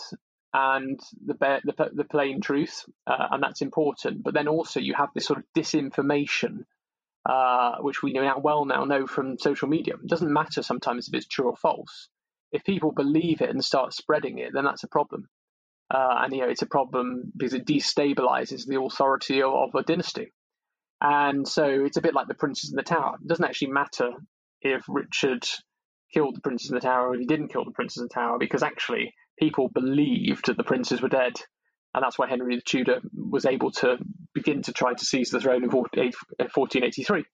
and 0.52 1.00
the, 1.24 1.36
the, 1.64 1.90
the 1.94 2.04
plain 2.06 2.42
truth, 2.42 2.86
uh, 3.06 3.28
and 3.32 3.44
that's 3.44 3.62
important. 3.62 4.24
But 4.24 4.34
then 4.34 4.48
also 4.48 4.80
you 4.80 4.96
have 4.96 5.10
this 5.14 5.26
sort 5.26 5.38
of 5.38 5.46
disinformation, 5.56 6.64
uh, 7.24 7.78
which 7.82 8.02
we 8.02 8.14
now 8.14 8.40
well 8.40 8.66
now 8.66 8.86
know 8.86 9.06
from 9.06 9.38
social 9.38 9.68
media. 9.68 9.94
It 9.94 10.10
doesn't 10.10 10.34
matter 10.34 10.64
sometimes 10.64 11.08
if 11.08 11.14
it's 11.14 11.28
true 11.28 11.50
or 11.50 11.56
false 11.56 12.10
if 12.54 12.64
people 12.64 12.92
believe 12.92 13.42
it 13.42 13.50
and 13.50 13.66
start 13.66 13.94
spreading 13.94 14.38
it, 14.38 14.52
then 14.54 14.64
that's 14.64 14.84
a 14.84 14.88
problem. 14.88 15.28
Uh, 15.94 16.22
and 16.24 16.34
you 16.34 16.42
know, 16.42 16.50
it's 16.50 16.62
a 16.62 16.68
problem 16.68 17.32
because 17.36 17.54
it 17.54 17.66
destabilizes 17.66 18.66
the 18.66 18.80
authority 18.80 19.42
of, 19.42 19.54
of, 19.54 19.76
a 19.76 19.84
dynasty. 19.84 20.32
And 21.02 21.48
so 21.48 21.66
it's 21.66 21.98
a 21.98 22.02
bit 22.02 22.14
like 22.14 22.28
the 22.28 22.36
princes 22.36 22.70
in 22.70 22.78
the 22.78 22.84
tower. 22.84 23.18
It 23.22 23.28
doesn't 23.28 23.44
actually 23.44 23.72
matter 23.72 24.12
if 24.62 24.84
Richard 24.88 25.46
killed 26.14 26.36
the 26.36 26.42
princes 26.42 26.70
in 26.70 26.76
the 26.76 26.82
tower 26.82 27.10
or 27.10 27.16
if 27.16 27.20
he 27.20 27.26
didn't 27.26 27.50
kill 27.50 27.66
the 27.66 27.72
princes 27.72 27.98
in 27.98 28.04
the 28.08 28.14
tower, 28.14 28.38
because 28.38 28.64
actually 28.64 29.14
people 29.40 29.68
believed 29.68 30.46
that 30.46 30.56
the 30.56 30.64
princes 30.64 31.02
were 31.02 31.10
dead. 31.10 31.34
And 31.96 32.04
that's 32.04 32.18
why 32.18 32.28
Henry 32.28 32.56
the 32.56 32.62
Tudor 32.62 33.02
was 33.14 33.46
able 33.46 33.72
to 33.72 33.98
begin 34.34 34.62
to 34.64 34.74
try 34.74 34.94
to 34.94 35.06
seize 35.06 35.32
the 35.32 35.42
throne 35.42 35.64
in 35.64 35.70
1483. 35.70 37.26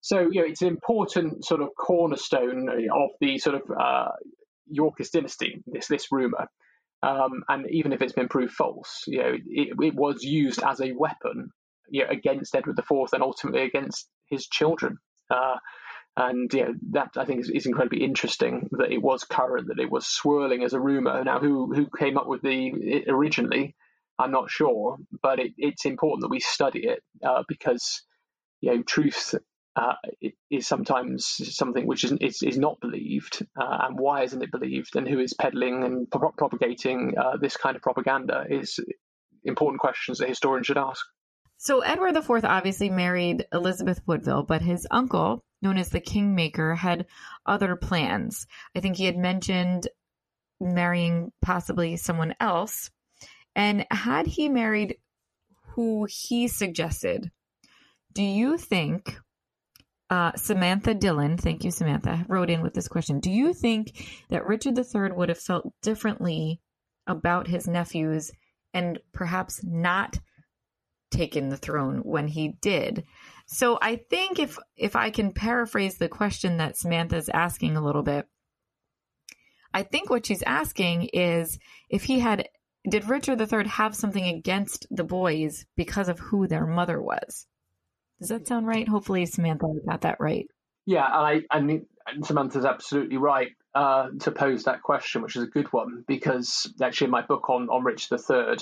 So, 0.00 0.20
you 0.20 0.40
know, 0.40 0.46
it's 0.46 0.62
an 0.62 0.68
important 0.68 1.44
sort 1.44 1.60
of 1.60 1.70
cornerstone 1.76 2.68
of 2.68 3.10
the 3.20 3.38
sort 3.38 3.56
of 3.56 3.62
uh, 3.70 4.08
Yorkist 4.70 5.12
dynasty, 5.12 5.62
this 5.66 5.88
this 5.88 6.10
rumor, 6.10 6.48
um, 7.02 7.42
and 7.48 7.70
even 7.70 7.92
if 7.92 8.02
it's 8.02 8.12
been 8.12 8.28
proved 8.28 8.52
false, 8.52 9.04
you 9.06 9.18
know, 9.18 9.36
it, 9.46 9.68
it 9.80 9.94
was 9.94 10.22
used 10.22 10.62
as 10.62 10.80
a 10.80 10.92
weapon 10.92 11.50
you 11.88 12.04
know, 12.04 12.10
against 12.10 12.54
Edward 12.54 12.78
IV 12.78 13.12
and 13.12 13.22
ultimately 13.22 13.62
against 13.62 14.08
his 14.28 14.46
children. 14.46 14.98
Uh, 15.30 15.56
and 16.16 16.52
you 16.52 16.64
know, 16.64 16.74
that 16.90 17.10
I 17.16 17.24
think 17.24 17.40
is, 17.40 17.50
is, 17.50 17.66
incredibly 17.66 18.02
interesting 18.02 18.68
that 18.72 18.90
it 18.90 19.00
was 19.00 19.22
current, 19.22 19.68
that 19.68 19.78
it 19.78 19.90
was 19.90 20.06
swirling 20.06 20.64
as 20.64 20.72
a 20.72 20.80
rumor. 20.80 21.22
Now, 21.22 21.38
who 21.38 21.72
who 21.72 21.86
came 21.96 22.18
up 22.18 22.26
with 22.26 22.42
the 22.42 23.04
originally, 23.08 23.76
I'm 24.18 24.32
not 24.32 24.50
sure, 24.50 24.96
but 25.22 25.38
it, 25.38 25.52
it's 25.56 25.84
important 25.84 26.22
that 26.22 26.30
we 26.30 26.40
study 26.40 26.86
it 26.88 27.04
uh, 27.24 27.44
because 27.46 28.02
you 28.60 28.74
know 28.74 28.82
truth 28.82 29.34
uh, 29.78 29.94
is 30.50 30.66
sometimes 30.66 31.24
something 31.56 31.86
which 31.86 32.02
is, 32.02 32.12
is, 32.20 32.42
is 32.42 32.58
not 32.58 32.80
believed, 32.80 33.46
uh, 33.56 33.78
and 33.84 33.98
why 33.98 34.22
isn't 34.22 34.42
it 34.42 34.50
believed, 34.50 34.96
and 34.96 35.06
who 35.06 35.20
is 35.20 35.34
peddling 35.34 35.84
and 35.84 36.10
pro- 36.10 36.32
propagating 36.32 37.14
uh, 37.16 37.36
this 37.36 37.56
kind 37.56 37.76
of 37.76 37.82
propaganda 37.82 38.44
is 38.50 38.80
important 39.44 39.80
questions 39.80 40.18
that 40.18 40.28
historians 40.28 40.66
should 40.66 40.78
ask. 40.78 41.04
So 41.58 41.80
Edward 41.80 42.16
IV 42.16 42.44
obviously 42.44 42.90
married 42.90 43.46
Elizabeth 43.52 44.00
Woodville, 44.04 44.42
but 44.42 44.62
his 44.62 44.86
uncle, 44.90 45.44
known 45.62 45.78
as 45.78 45.90
the 45.90 46.00
Kingmaker, 46.00 46.74
had 46.74 47.06
other 47.46 47.76
plans. 47.76 48.46
I 48.74 48.80
think 48.80 48.96
he 48.96 49.04
had 49.04 49.16
mentioned 49.16 49.86
marrying 50.60 51.30
possibly 51.40 51.96
someone 51.96 52.34
else, 52.40 52.90
and 53.54 53.86
had 53.92 54.26
he 54.26 54.48
married 54.48 54.96
who 55.74 56.08
he 56.10 56.48
suggested, 56.48 57.30
do 58.12 58.24
you 58.24 58.58
think 58.58 59.16
uh, 60.10 60.32
Samantha 60.36 60.94
Dillon, 60.94 61.36
thank 61.36 61.64
you, 61.64 61.70
Samantha, 61.70 62.24
wrote 62.28 62.50
in 62.50 62.62
with 62.62 62.74
this 62.74 62.88
question. 62.88 63.20
Do 63.20 63.30
you 63.30 63.52
think 63.52 63.92
that 64.30 64.46
Richard 64.46 64.78
III 64.78 65.12
would 65.12 65.28
have 65.28 65.38
felt 65.38 65.72
differently 65.82 66.60
about 67.06 67.46
his 67.46 67.66
nephews 67.66 68.30
and 68.72 68.98
perhaps 69.12 69.60
not 69.62 70.18
taken 71.10 71.48
the 71.48 71.56
throne 71.56 71.98
when 71.98 72.28
he 72.28 72.54
did? 72.60 73.04
So 73.46 73.78
I 73.80 73.96
think 74.10 74.38
if 74.38 74.58
if 74.76 74.96
I 74.96 75.10
can 75.10 75.32
paraphrase 75.32 75.98
the 75.98 76.08
question 76.08 76.58
that 76.58 76.76
Samantha's 76.76 77.28
asking 77.28 77.76
a 77.76 77.84
little 77.84 78.02
bit, 78.02 78.26
I 79.74 79.82
think 79.82 80.08
what 80.08 80.26
she's 80.26 80.42
asking 80.42 81.10
is 81.12 81.58
if 81.90 82.04
he 82.04 82.20
had 82.20 82.48
did 82.88 83.08
Richard 83.08 83.40
III 83.40 83.68
have 83.68 83.94
something 83.94 84.24
against 84.24 84.86
the 84.90 85.04
boys 85.04 85.66
because 85.76 86.08
of 86.08 86.18
who 86.18 86.46
their 86.46 86.66
mother 86.66 87.00
was? 87.00 87.46
Does 88.20 88.28
that 88.28 88.46
sound 88.46 88.66
right? 88.66 88.88
Hopefully, 88.88 89.26
Samantha 89.26 89.66
got 89.86 90.00
that 90.02 90.20
right. 90.20 90.46
Yeah, 90.86 91.06
and 91.06 91.44
I, 91.50 91.56
I 91.56 91.60
mean, 91.60 91.86
Samantha's 92.22 92.64
absolutely 92.64 93.16
right 93.16 93.50
uh, 93.74 94.08
to 94.20 94.32
pose 94.32 94.64
that 94.64 94.82
question, 94.82 95.22
which 95.22 95.36
is 95.36 95.42
a 95.42 95.48
good 95.48 95.72
one, 95.72 96.04
because 96.08 96.72
actually, 96.82 97.06
in 97.06 97.10
my 97.10 97.22
book 97.22 97.48
on, 97.50 97.68
on 97.68 97.84
Richard 97.84 98.18
III, 98.28 98.56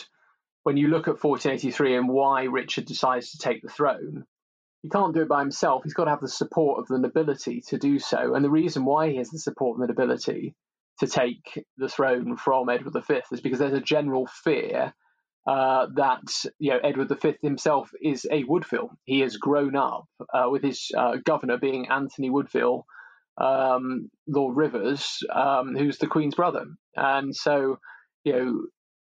when 0.65 0.77
you 0.77 0.89
look 0.89 1.09
at 1.09 1.23
1483 1.23 1.97
and 1.97 2.09
why 2.09 2.45
Richard 2.45 2.87
decides 2.87 3.31
to 3.31 3.39
take 3.39 3.63
the 3.63 3.69
throne, 3.69 4.25
he 4.83 4.89
can't 4.89 5.15
do 5.15 5.23
it 5.23 5.29
by 5.29 5.41
himself. 5.41 5.85
He's 5.85 5.95
got 5.95 6.05
to 6.05 6.11
have 6.11 6.21
the 6.21 6.29
support 6.29 6.81
of 6.81 6.89
the 6.89 6.99
nobility 6.99 7.63
to 7.69 7.79
do 7.79 7.99
so. 7.99 8.35
And 8.35 8.45
the 8.45 8.51
reason 8.51 8.85
why 8.85 9.11
he 9.11 9.17
has 9.17 9.31
the 9.31 9.39
support 9.39 9.77
of 9.77 9.87
the 9.87 9.93
nobility 9.93 10.55
to 10.99 11.07
take 11.07 11.65
the 11.77 11.89
throne 11.89 12.37
from 12.37 12.69
Edward 12.69 13.01
V 13.07 13.21
is 13.33 13.41
because 13.41 13.59
there's 13.59 13.73
a 13.73 13.81
general 13.81 14.27
fear 14.27 14.93
uh, 15.47 15.87
that 15.95 16.23
you 16.59 16.73
know 16.73 16.79
Edward 16.83 17.13
V 17.21 17.35
himself 17.43 17.91
is 18.03 18.27
a 18.31 18.45
Woodville. 18.45 18.91
He 19.05 19.21
has 19.21 19.37
grown 19.37 19.77
up 19.77 20.07
uh, 20.35 20.49
with 20.51 20.63
his 20.63 20.91
uh, 20.97 21.17
governor 21.25 21.59
being 21.59 21.89
Anthony 21.89 22.31
Woodville, 22.31 22.87
um, 23.39 24.11
Lord 24.27 24.57
Rivers, 24.57 25.23
um, 25.33 25.77
who's 25.77 25.99
the 25.99 26.09
Queen's 26.09 26.35
brother, 26.35 26.67
and 26.97 27.35
so 27.35 27.79
you 28.25 28.33
know 28.33 28.67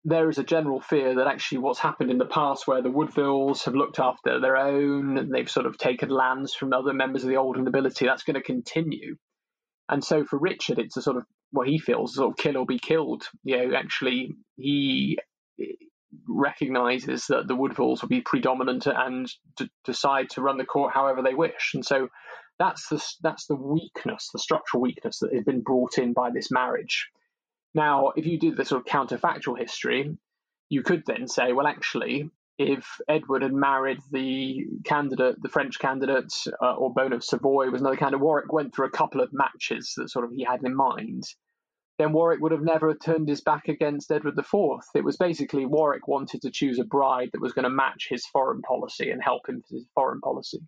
there 0.05 0.29
is 0.29 0.39
a 0.39 0.45
general 0.45 0.81
fear 0.81 1.15
that 1.17 1.27
actually 1.27 1.59
what's 1.59 1.79
happened 1.79 2.11
in 2.11 2.19
the 2.19 2.27
past, 2.27 2.67
where 2.67 2.83
the 2.83 2.91
Woodvilles 2.91 3.65
have 3.65 3.75
looked 3.75 3.99
after 3.99 4.39
their 4.39 4.57
own 4.57 5.17
and 5.17 5.33
they've 5.33 5.51
sort 5.51 5.67
of 5.67 5.79
taken 5.79 6.11
lands 6.11 6.55
from 6.55 6.73
other 6.73 6.93
members 6.93 7.23
of 7.23 7.31
the 7.31 7.37
older 7.37 7.63
nobility, 7.63 8.05
that's 8.05 8.23
going 8.23 8.35
to 8.35 8.43
continue. 8.43 9.17
And 9.89 10.05
so 10.05 10.25
for 10.25 10.39
Richard, 10.39 10.79
it's 10.79 10.97
a 10.97 11.03
sort 11.03 11.17
of 11.17 11.25
what 11.53 11.69
he 11.69 11.79
feels 11.79 12.17
sort 12.17 12.31
of 12.31 12.37
kill 12.37 12.59
or 12.59 12.67
be 12.67 12.79
killed. 12.79 13.23
You 13.45 13.69
know, 13.69 13.77
actually 13.77 14.35
he 14.57 15.19
recognizes 16.29 17.27
that 17.27 17.49
the 17.49 17.57
Woodvilles 17.57 18.03
will 18.03 18.09
be 18.09 18.21
predominant 18.21 18.87
and 18.87 19.31
d- 19.57 19.71
decide 19.85 20.31
to 20.31 20.43
run 20.43 20.59
the 20.59 20.65
court 20.65 20.95
however 20.95 21.23
they 21.23 21.35
wish. 21.35 21.73
And 21.75 21.85
so 21.85 22.09
that's 22.59 22.89
the 22.89 23.05
that's 23.23 23.47
the 23.47 23.57
weakness, 23.57 24.31
the 24.33 24.39
structural 24.39 24.81
weakness 24.81 25.19
that 25.21 25.35
has 25.35 25.45
been 25.45 25.63
brought 25.63 25.99
in 25.99 26.13
by 26.13 26.31
this 26.31 26.51
marriage. 26.51 27.09
Now, 27.75 28.13
if 28.17 28.27
you 28.27 28.39
do 28.39 28.55
the 28.55 28.65
sort 28.65 28.83
of 28.83 28.87
counterfactual 28.87 29.59
history, 29.59 30.17
you 30.69 30.83
could 30.83 31.03
then 31.07 31.27
say, 31.27 31.53
well, 31.53 31.67
actually, 31.67 32.31
if 32.57 32.87
Edward 33.09 33.43
had 33.43 33.53
married 33.53 33.99
the 34.13 34.65
candidate, 34.85 35.43
the 35.43 35.49
French 35.49 35.79
candidate, 35.81 36.33
uh, 36.63 36.75
or 36.75 36.95
Bona 36.95 37.17
of 37.17 37.25
Savoy 37.25 37.71
was 37.71 37.81
another 37.81 37.97
candidate, 37.97 38.21
Warwick 38.21 38.53
went 38.53 38.75
through 38.75 38.87
a 38.87 38.91
couple 38.91 39.21
of 39.21 39.33
matches 39.33 39.95
that 39.97 40.11
sort 40.11 40.25
of 40.25 40.31
he 40.31 40.45
had 40.45 40.63
in 40.63 40.75
mind 40.75 41.25
then 41.99 42.13
Warwick 42.13 42.41
would 42.41 42.53
have 42.53 42.63
never 42.63 42.95
turned 42.95 43.29
his 43.29 43.41
back 43.41 43.69
against 43.69 44.11
Edward 44.11 44.39
IV. 44.39 44.81
It 44.95 45.05
was 45.05 45.17
basically 45.17 45.65
Warwick 45.65 46.09
wanted 46.09 46.43
to 46.43 46.51
choose 46.51 46.79
a 46.79 46.85
bride 46.85 47.31
that 47.33 47.41
was 47.41 47.53
going 47.53 47.65
to 47.65 47.71
match 47.71 48.09
his 48.11 48.27
foreign 48.27 48.63
policy 48.63 49.11
and 49.11 49.23
help 49.23 49.49
him 49.49 49.57
with 49.57 49.69
his 49.69 49.87
foreign 49.95 50.21
policy. 50.21 50.59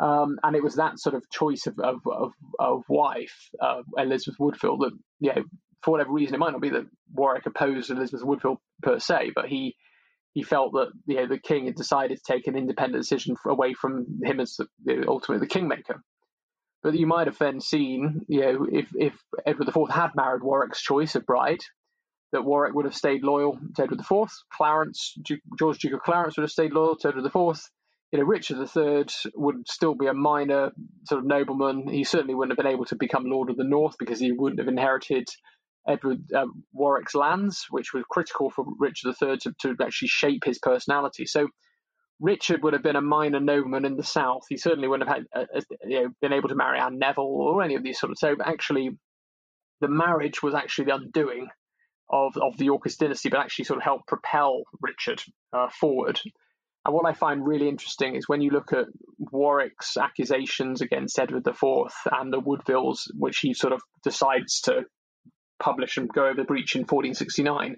Um, 0.00 0.38
and 0.42 0.56
it 0.56 0.62
was 0.62 0.76
that 0.76 0.98
sort 0.98 1.14
of 1.14 1.28
choice 1.30 1.66
of 1.66 1.78
of, 1.78 2.00
of, 2.06 2.32
of 2.58 2.82
wife, 2.88 3.50
uh, 3.60 3.82
Elizabeth 3.98 4.40
Woodville, 4.40 4.78
that 4.78 4.92
you 5.20 5.32
know, 5.34 5.44
for 5.82 5.92
whatever 5.92 6.12
reason, 6.12 6.34
it 6.34 6.38
might 6.38 6.52
not 6.52 6.62
be 6.62 6.70
that 6.70 6.86
Warwick 7.12 7.44
opposed 7.46 7.90
Elizabeth 7.90 8.24
Woodville 8.24 8.60
per 8.82 8.98
se, 8.98 9.32
but 9.34 9.46
he 9.46 9.76
he 10.32 10.42
felt 10.42 10.72
that 10.72 10.92
you 11.06 11.16
know 11.16 11.26
the 11.26 11.38
king 11.38 11.66
had 11.66 11.74
decided 11.74 12.16
to 12.16 12.32
take 12.32 12.46
an 12.46 12.56
independent 12.56 13.02
decision 13.02 13.36
away 13.44 13.74
from 13.74 14.06
him 14.24 14.40
as 14.40 14.58
the, 14.84 15.04
ultimately 15.06 15.46
the 15.46 15.52
kingmaker. 15.52 16.02
But 16.82 16.94
you 16.94 17.06
might 17.06 17.26
have 17.26 17.38
then 17.38 17.60
seen, 17.60 18.24
you 18.28 18.40
know, 18.40 18.66
if, 18.70 18.88
if 18.94 19.12
Edward 19.44 19.68
IV 19.68 19.90
had 19.90 20.10
married 20.14 20.42
Warwick's 20.42 20.80
choice 20.82 21.14
of 21.14 21.26
bride, 21.26 21.60
that 22.32 22.44
Warwick 22.44 22.74
would 22.74 22.84
have 22.84 22.94
stayed 22.94 23.22
loyal 23.22 23.58
to 23.76 23.82
Edward 23.82 24.00
IV. 24.00 24.30
Clarence, 24.52 25.14
Duke, 25.22 25.40
George 25.58 25.78
Duke 25.78 25.94
of 25.94 26.00
Clarence 26.00 26.36
would 26.36 26.44
have 26.44 26.50
stayed 26.50 26.72
loyal 26.72 26.96
to 26.96 27.08
Edward 27.08 27.26
IV. 27.26 27.60
You 28.12 28.18
know, 28.18 28.24
Richard 28.24 28.68
III 28.76 29.04
would 29.34 29.68
still 29.68 29.94
be 29.94 30.06
a 30.06 30.14
minor 30.14 30.72
sort 31.06 31.20
of 31.20 31.26
nobleman. 31.26 31.86
He 31.88 32.04
certainly 32.04 32.34
wouldn't 32.34 32.56
have 32.56 32.64
been 32.64 32.72
able 32.72 32.86
to 32.86 32.96
become 32.96 33.24
Lord 33.24 33.50
of 33.50 33.56
the 33.56 33.64
North 33.64 33.96
because 33.98 34.18
he 34.18 34.32
wouldn't 34.32 34.58
have 34.60 34.68
inherited 34.68 35.28
Edward 35.88 36.32
uh, 36.34 36.46
Warwick's 36.72 37.14
lands, 37.14 37.66
which 37.70 37.92
was 37.92 38.04
critical 38.10 38.50
for 38.50 38.64
Richard 38.78 39.14
III 39.22 39.38
to, 39.38 39.54
to 39.60 39.76
actually 39.80 40.08
shape 40.08 40.44
his 40.44 40.58
personality. 40.58 41.26
So 41.26 41.48
Richard 42.20 42.62
would 42.62 42.74
have 42.74 42.82
been 42.82 42.96
a 42.96 43.00
minor 43.00 43.40
nobleman 43.40 43.84
in 43.86 43.96
the 43.96 44.04
south. 44.04 44.42
He 44.48 44.58
certainly 44.58 44.88
wouldn't 44.88 45.08
have 45.08 45.18
had, 45.18 45.26
uh, 45.34 45.58
uh, 45.58 45.60
you 45.84 46.02
know, 46.02 46.08
been 46.20 46.32
able 46.32 46.50
to 46.50 46.54
marry 46.54 46.78
Anne 46.78 46.98
Neville 46.98 47.24
or 47.24 47.62
any 47.62 47.74
of 47.74 47.82
these 47.82 47.98
sort 47.98 48.12
of. 48.12 48.18
So 48.18 48.36
actually, 48.44 48.90
the 49.80 49.88
marriage 49.88 50.42
was 50.42 50.54
actually 50.54 50.86
the 50.86 50.96
undoing 50.96 51.48
of 52.10 52.36
of 52.36 52.56
the 52.58 52.66
Yorkist 52.66 53.00
dynasty, 53.00 53.30
but 53.30 53.40
actually 53.40 53.64
sort 53.64 53.78
of 53.78 53.84
helped 53.84 54.06
propel 54.06 54.62
Richard 54.80 55.22
uh, 55.52 55.68
forward. 55.68 56.20
And 56.84 56.94
what 56.94 57.06
I 57.06 57.12
find 57.12 57.46
really 57.46 57.68
interesting 57.68 58.16
is 58.16 58.28
when 58.28 58.40
you 58.40 58.50
look 58.50 58.72
at 58.72 58.86
Warwick's 59.18 59.96
accusations 59.96 60.80
against 60.80 61.18
Edward 61.18 61.46
IV 61.46 61.92
and 62.10 62.32
the 62.32 62.40
Woodvilles, 62.40 63.10
which 63.14 63.38
he 63.38 63.52
sort 63.52 63.72
of 63.72 63.82
decides 64.02 64.62
to 64.62 64.84
publish 65.60 65.96
and 65.96 66.08
go 66.08 66.24
over 66.24 66.34
the 66.34 66.44
breach 66.44 66.74
in 66.74 66.80
1469, 66.80 67.76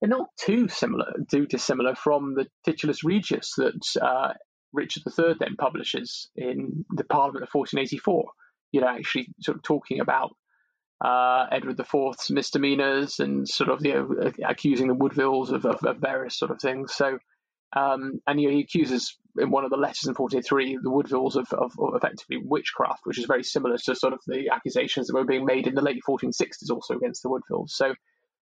they're 0.00 0.08
not 0.08 0.28
too 0.38 0.68
similar, 0.68 1.12
too 1.30 1.46
dissimilar 1.46 1.94
from 1.94 2.34
the 2.34 2.46
Titulus 2.66 3.04
Regius 3.04 3.54
that 3.56 4.02
uh, 4.02 4.34
Richard 4.72 5.04
III 5.06 5.34
then 5.38 5.56
publishes 5.56 6.28
in 6.36 6.84
the 6.90 7.04
Parliament 7.04 7.44
of 7.44 7.50
1484. 7.52 8.24
You 8.72 8.80
know, 8.82 8.88
actually 8.88 9.28
sort 9.40 9.56
of 9.56 9.62
talking 9.62 10.00
about 10.00 10.30
uh, 11.04 11.46
Edward 11.50 11.80
IV's 11.80 12.30
misdemeanors 12.30 13.18
and 13.20 13.48
sort 13.48 13.70
of 13.70 13.84
you 13.84 13.94
know 13.94 14.30
accusing 14.46 14.88
the 14.88 14.94
Woodvilles 14.94 15.50
of, 15.50 15.64
of, 15.64 15.82
of 15.84 15.96
various 15.98 16.38
sort 16.38 16.50
of 16.50 16.60
things. 16.60 16.94
So 16.94 17.18
um, 17.76 18.20
and 18.26 18.40
know, 18.40 18.50
he 18.50 18.60
accuses 18.60 19.16
in 19.38 19.50
one 19.50 19.64
of 19.64 19.70
the 19.70 19.76
letters 19.76 20.06
in 20.06 20.14
43 20.14 20.78
the 20.82 20.90
Woodvilles 20.90 21.36
of, 21.36 21.52
of, 21.52 21.72
of, 21.78 21.94
effectively 21.94 22.38
witchcraft, 22.44 23.02
which 23.04 23.18
is 23.18 23.26
very 23.26 23.44
similar 23.44 23.78
to 23.78 23.94
sort 23.94 24.12
of 24.12 24.20
the 24.26 24.48
accusations 24.52 25.06
that 25.06 25.14
were 25.14 25.24
being 25.24 25.44
made 25.44 25.66
in 25.66 25.74
the 25.74 25.82
late 25.82 26.02
1460s 26.08 26.70
also 26.70 26.96
against 26.96 27.22
the 27.22 27.28
Woodvilles. 27.28 27.70
So 27.70 27.94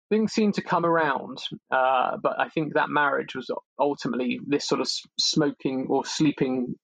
things 0.09 0.33
seem 0.33 0.51
to 0.53 0.61
come 0.61 0.85
around, 0.85 1.37
uh, 1.71 2.17
but 2.21 2.39
I 2.39 2.49
think 2.49 2.73
that 2.73 2.89
marriage 2.89 3.35
was 3.35 3.49
ultimately 3.79 4.39
this 4.45 4.67
sort 4.67 4.81
of 4.81 4.89
smoking 5.17 5.87
or 5.89 6.05
sleeping, 6.05 6.75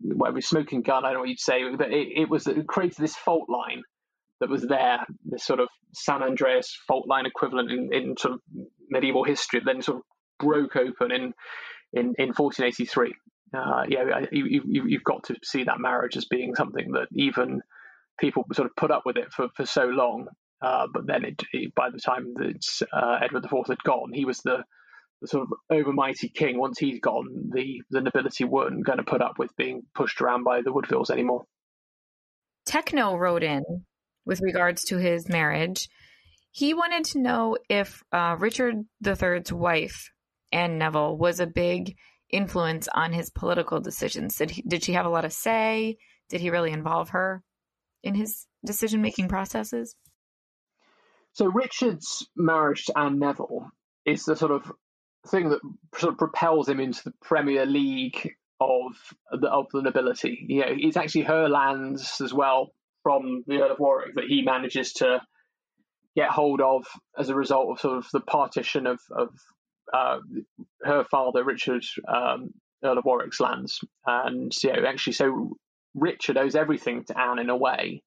whatever, 0.00 0.40
smoking 0.40 0.82
gun, 0.82 1.04
I 1.04 1.08
don't 1.08 1.14
know 1.14 1.20
what 1.20 1.28
you'd 1.28 1.38
say, 1.38 1.62
but 1.76 1.92
it, 1.92 2.08
it 2.22 2.28
was 2.28 2.46
it 2.48 2.66
created 2.66 2.98
this 2.98 3.16
fault 3.16 3.48
line 3.48 3.82
that 4.40 4.50
was 4.50 4.62
there, 4.62 5.06
this 5.24 5.44
sort 5.44 5.60
of 5.60 5.68
San 5.94 6.22
Andreas 6.22 6.76
fault 6.88 7.06
line 7.06 7.26
equivalent 7.26 7.70
in, 7.70 7.90
in 7.92 8.16
sort 8.16 8.34
of 8.34 8.40
medieval 8.90 9.22
history, 9.22 9.62
then 9.64 9.80
sort 9.80 9.98
of 9.98 10.02
broke 10.40 10.76
open 10.76 11.12
in 11.12 11.32
in, 11.94 12.14
in 12.18 12.32
1483. 12.32 13.14
Uh, 13.54 13.84
yeah, 13.88 14.26
you, 14.32 14.62
you, 14.66 14.84
you've 14.86 15.04
got 15.04 15.24
to 15.24 15.36
see 15.42 15.64
that 15.64 15.80
marriage 15.80 16.16
as 16.16 16.24
being 16.24 16.54
something 16.54 16.92
that 16.92 17.06
even 17.12 17.62
people 18.18 18.44
sort 18.52 18.66
of 18.66 18.76
put 18.76 18.90
up 18.90 19.02
with 19.06 19.16
it 19.16 19.32
for, 19.32 19.48
for 19.56 19.64
so 19.64 19.84
long. 19.84 20.26
Uh, 20.60 20.86
but 20.92 21.06
then, 21.06 21.24
it, 21.24 21.42
it, 21.52 21.74
by 21.74 21.90
the 21.90 21.98
time 21.98 22.32
that 22.36 22.86
uh, 22.92 23.18
Edward 23.22 23.44
IV 23.44 23.66
had 23.68 23.82
gone, 23.84 24.12
he 24.12 24.24
was 24.24 24.38
the, 24.38 24.64
the 25.20 25.28
sort 25.28 25.46
of 25.46 25.52
overmighty 25.70 26.32
king. 26.34 26.58
Once 26.58 26.78
he's 26.78 27.00
gone, 27.00 27.50
the, 27.52 27.82
the 27.90 28.00
nobility 28.00 28.44
weren't 28.44 28.84
going 28.84 28.98
to 28.98 29.04
put 29.04 29.22
up 29.22 29.38
with 29.38 29.54
being 29.56 29.82
pushed 29.94 30.20
around 30.20 30.42
by 30.44 30.62
the 30.62 30.72
Woodvilles 30.72 31.10
anymore. 31.10 31.44
Techno 32.66 33.16
wrote 33.16 33.42
in 33.42 33.62
with 34.24 34.40
regards 34.40 34.84
to 34.84 34.96
his 34.96 35.28
marriage. 35.28 35.88
He 36.50 36.72
wanted 36.72 37.04
to 37.06 37.20
know 37.20 37.58
if 37.68 38.02
uh, 38.12 38.36
Richard 38.38 38.76
III's 39.04 39.52
wife, 39.52 40.10
Anne 40.54 40.78
Neville 40.78 41.16
was 41.16 41.40
a 41.40 41.46
big 41.46 41.96
influence 42.30 42.88
on 42.94 43.12
his 43.12 43.28
political 43.30 43.80
decisions. 43.80 44.36
Did 44.36 44.52
he, 44.52 44.62
did 44.62 44.82
she 44.84 44.92
have 44.92 45.06
a 45.06 45.10
lot 45.10 45.24
of 45.24 45.32
say? 45.32 45.98
Did 46.30 46.40
he 46.40 46.50
really 46.50 46.70
involve 46.70 47.10
her 47.10 47.42
in 48.02 48.14
his 48.14 48.46
decision 48.64 49.02
making 49.02 49.28
processes? 49.28 49.96
So 51.32 51.46
Richard's 51.46 52.26
marriage 52.36 52.86
to 52.86 52.98
Anne 52.98 53.18
Neville 53.18 53.68
is 54.06 54.24
the 54.24 54.36
sort 54.36 54.52
of 54.52 54.70
thing 55.26 55.48
that 55.48 55.60
sort 55.96 56.12
of 56.12 56.18
propels 56.18 56.68
him 56.68 56.80
into 56.80 57.02
the 57.04 57.14
Premier 57.22 57.66
League 57.66 58.34
of 58.60 58.92
the 59.32 59.48
of 59.48 59.66
the 59.72 59.82
nobility. 59.82 60.46
You 60.48 60.60
know, 60.60 60.68
it's 60.70 60.96
actually 60.96 61.22
her 61.22 61.48
lands 61.48 62.20
as 62.22 62.32
well 62.32 62.70
from 63.02 63.42
the 63.46 63.60
Earl 63.60 63.72
of 63.72 63.78
Warwick 63.80 64.14
that 64.14 64.24
he 64.28 64.42
manages 64.42 64.92
to 64.94 65.20
get 66.16 66.30
hold 66.30 66.60
of 66.60 66.86
as 67.18 67.28
a 67.28 67.34
result 67.34 67.70
of 67.70 67.80
sort 67.80 67.98
of 67.98 68.06
the 68.12 68.20
partition 68.20 68.86
of, 68.86 69.00
of 69.10 69.30
uh, 69.92 70.18
her 70.82 71.04
father, 71.04 71.44
Richard, 71.44 71.84
um, 72.08 72.50
Earl 72.82 72.98
of 72.98 73.04
Warwick's 73.04 73.40
lands. 73.40 73.80
And 74.06 74.52
you 74.62 74.72
know, 74.72 74.86
actually, 74.86 75.14
so 75.14 75.56
Richard 75.94 76.36
owes 76.36 76.54
everything 76.54 77.04
to 77.04 77.18
Anne 77.18 77.38
in 77.38 77.50
a 77.50 77.56
way 77.56 78.02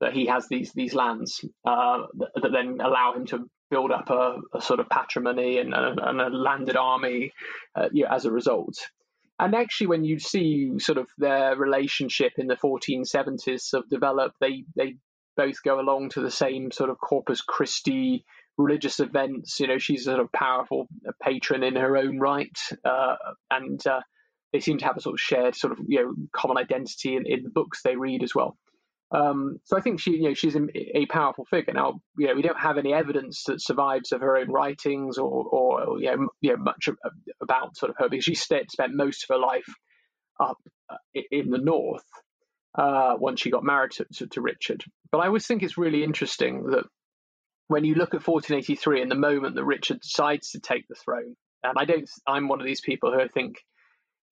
that 0.00 0.12
he 0.12 0.26
has 0.26 0.48
these 0.48 0.72
these 0.72 0.94
lands 0.94 1.44
uh, 1.64 2.02
that, 2.18 2.30
that, 2.42 2.52
then 2.52 2.78
allow 2.80 3.14
him 3.14 3.26
to 3.26 3.48
build 3.70 3.90
up 3.90 4.10
a, 4.10 4.36
a 4.54 4.60
sort 4.60 4.80
of 4.80 4.88
patrimony 4.88 5.58
and 5.58 5.74
a, 5.74 5.94
and 6.08 6.20
a 6.20 6.28
landed 6.28 6.76
army 6.76 7.32
uh, 7.74 7.88
you 7.92 8.04
know, 8.04 8.10
as 8.10 8.24
a 8.24 8.30
result. 8.30 8.76
And 9.40 9.54
actually, 9.54 9.88
when 9.88 10.04
you 10.04 10.18
see 10.18 10.78
sort 10.78 10.98
of 10.98 11.08
their 11.16 11.56
relationship 11.56 12.32
in 12.38 12.46
the 12.48 12.56
1470s 12.56 13.60
sort 13.60 13.84
of 13.84 13.90
develop, 13.90 14.32
they 14.40 14.64
they 14.76 14.96
both 15.36 15.62
go 15.62 15.78
along 15.78 16.10
to 16.10 16.20
the 16.20 16.30
same 16.30 16.72
sort 16.72 16.90
of 16.90 16.98
Corpus 16.98 17.40
Christi 17.40 18.24
religious 18.58 19.00
events. 19.00 19.58
You 19.60 19.68
know, 19.68 19.78
she's 19.78 20.02
a 20.02 20.10
sort 20.10 20.20
of 20.20 20.32
powerful 20.32 20.88
patron 21.22 21.62
in 21.62 21.76
her 21.76 21.96
own 21.96 22.18
right, 22.18 22.58
uh, 22.84 23.16
and 23.50 23.84
uh, 23.86 24.00
they 24.52 24.60
seem 24.60 24.78
to 24.78 24.84
have 24.84 24.96
a 24.96 25.00
sort 25.00 25.14
of 25.14 25.20
shared 25.20 25.54
sort 25.54 25.72
of 25.72 25.78
you 25.86 26.02
know 26.02 26.14
common 26.32 26.58
identity 26.58 27.16
in, 27.16 27.24
in 27.26 27.44
the 27.44 27.50
books 27.50 27.80
they 27.82 27.96
read 27.96 28.22
as 28.22 28.34
well. 28.34 28.56
Um, 29.10 29.58
so 29.64 29.76
I 29.76 29.80
think 29.80 30.00
she, 30.00 30.12
you 30.12 30.28
know, 30.28 30.34
she's 30.34 30.54
a, 30.54 31.06
powerful 31.06 31.46
figure. 31.46 31.72
Now, 31.72 32.00
you 32.18 32.26
know, 32.26 32.34
we 32.34 32.42
don't 32.42 32.60
have 32.60 32.76
any 32.76 32.92
evidence 32.92 33.44
that 33.46 33.62
survives 33.62 34.12
of 34.12 34.20
her 34.20 34.36
own 34.36 34.50
writings 34.50 35.16
or, 35.16 35.44
or 35.44 35.98
you, 35.98 36.14
know, 36.14 36.28
you 36.42 36.50
know, 36.50 36.62
much 36.62 36.90
about 37.40 37.76
sort 37.76 37.88
of 37.88 37.96
her 37.98 38.10
because 38.10 38.24
she 38.24 38.34
spent 38.34 38.68
most 38.90 39.22
of 39.24 39.34
her 39.34 39.40
life 39.40 39.64
up 40.38 40.58
uh, 40.90 40.96
in 41.30 41.48
the 41.50 41.58
north 41.58 42.04
uh, 42.76 43.14
once 43.18 43.40
she 43.40 43.50
got 43.50 43.64
married 43.64 43.92
to, 43.92 44.06
to, 44.14 44.26
to 44.26 44.40
Richard. 44.42 44.84
But 45.10 45.18
I 45.18 45.26
always 45.26 45.46
think 45.46 45.62
it's 45.62 45.78
really 45.78 46.04
interesting 46.04 46.64
that 46.70 46.84
when 47.68 47.84
you 47.84 47.94
look 47.94 48.14
at 48.14 48.26
1483 48.26 49.02
and 49.02 49.10
the 49.10 49.14
moment 49.14 49.54
that 49.54 49.64
Richard 49.64 50.00
decides 50.00 50.50
to 50.50 50.60
take 50.60 50.88
the 50.88 50.94
throne, 50.94 51.36
and 51.62 51.74
I 51.76 51.84
don't, 51.84 52.08
I'm 52.26 52.48
one 52.48 52.60
of 52.60 52.66
these 52.66 52.80
people 52.80 53.12
who 53.12 53.20
I 53.20 53.28
think 53.28 53.58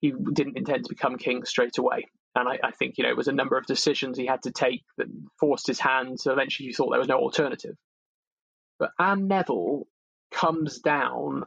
he 0.00 0.10
didn't 0.10 0.56
intend 0.56 0.84
to 0.84 0.88
become 0.88 1.16
king 1.16 1.44
straight 1.44 1.78
away. 1.78 2.06
And 2.34 2.48
I, 2.48 2.58
I, 2.62 2.70
think, 2.70 2.98
you 2.98 3.04
know, 3.04 3.10
it 3.10 3.16
was 3.16 3.28
a 3.28 3.32
number 3.32 3.56
of 3.56 3.66
decisions 3.66 4.18
he 4.18 4.26
had 4.26 4.42
to 4.42 4.50
take 4.50 4.84
that 4.98 5.06
forced 5.38 5.66
his 5.66 5.80
hand. 5.80 6.20
So 6.20 6.32
eventually 6.32 6.68
he 6.68 6.72
thought 6.72 6.90
there 6.90 6.98
was 6.98 7.08
no 7.08 7.18
alternative. 7.18 7.76
But 8.78 8.90
Anne 8.98 9.26
Neville 9.26 9.86
comes 10.30 10.80
down 10.80 11.44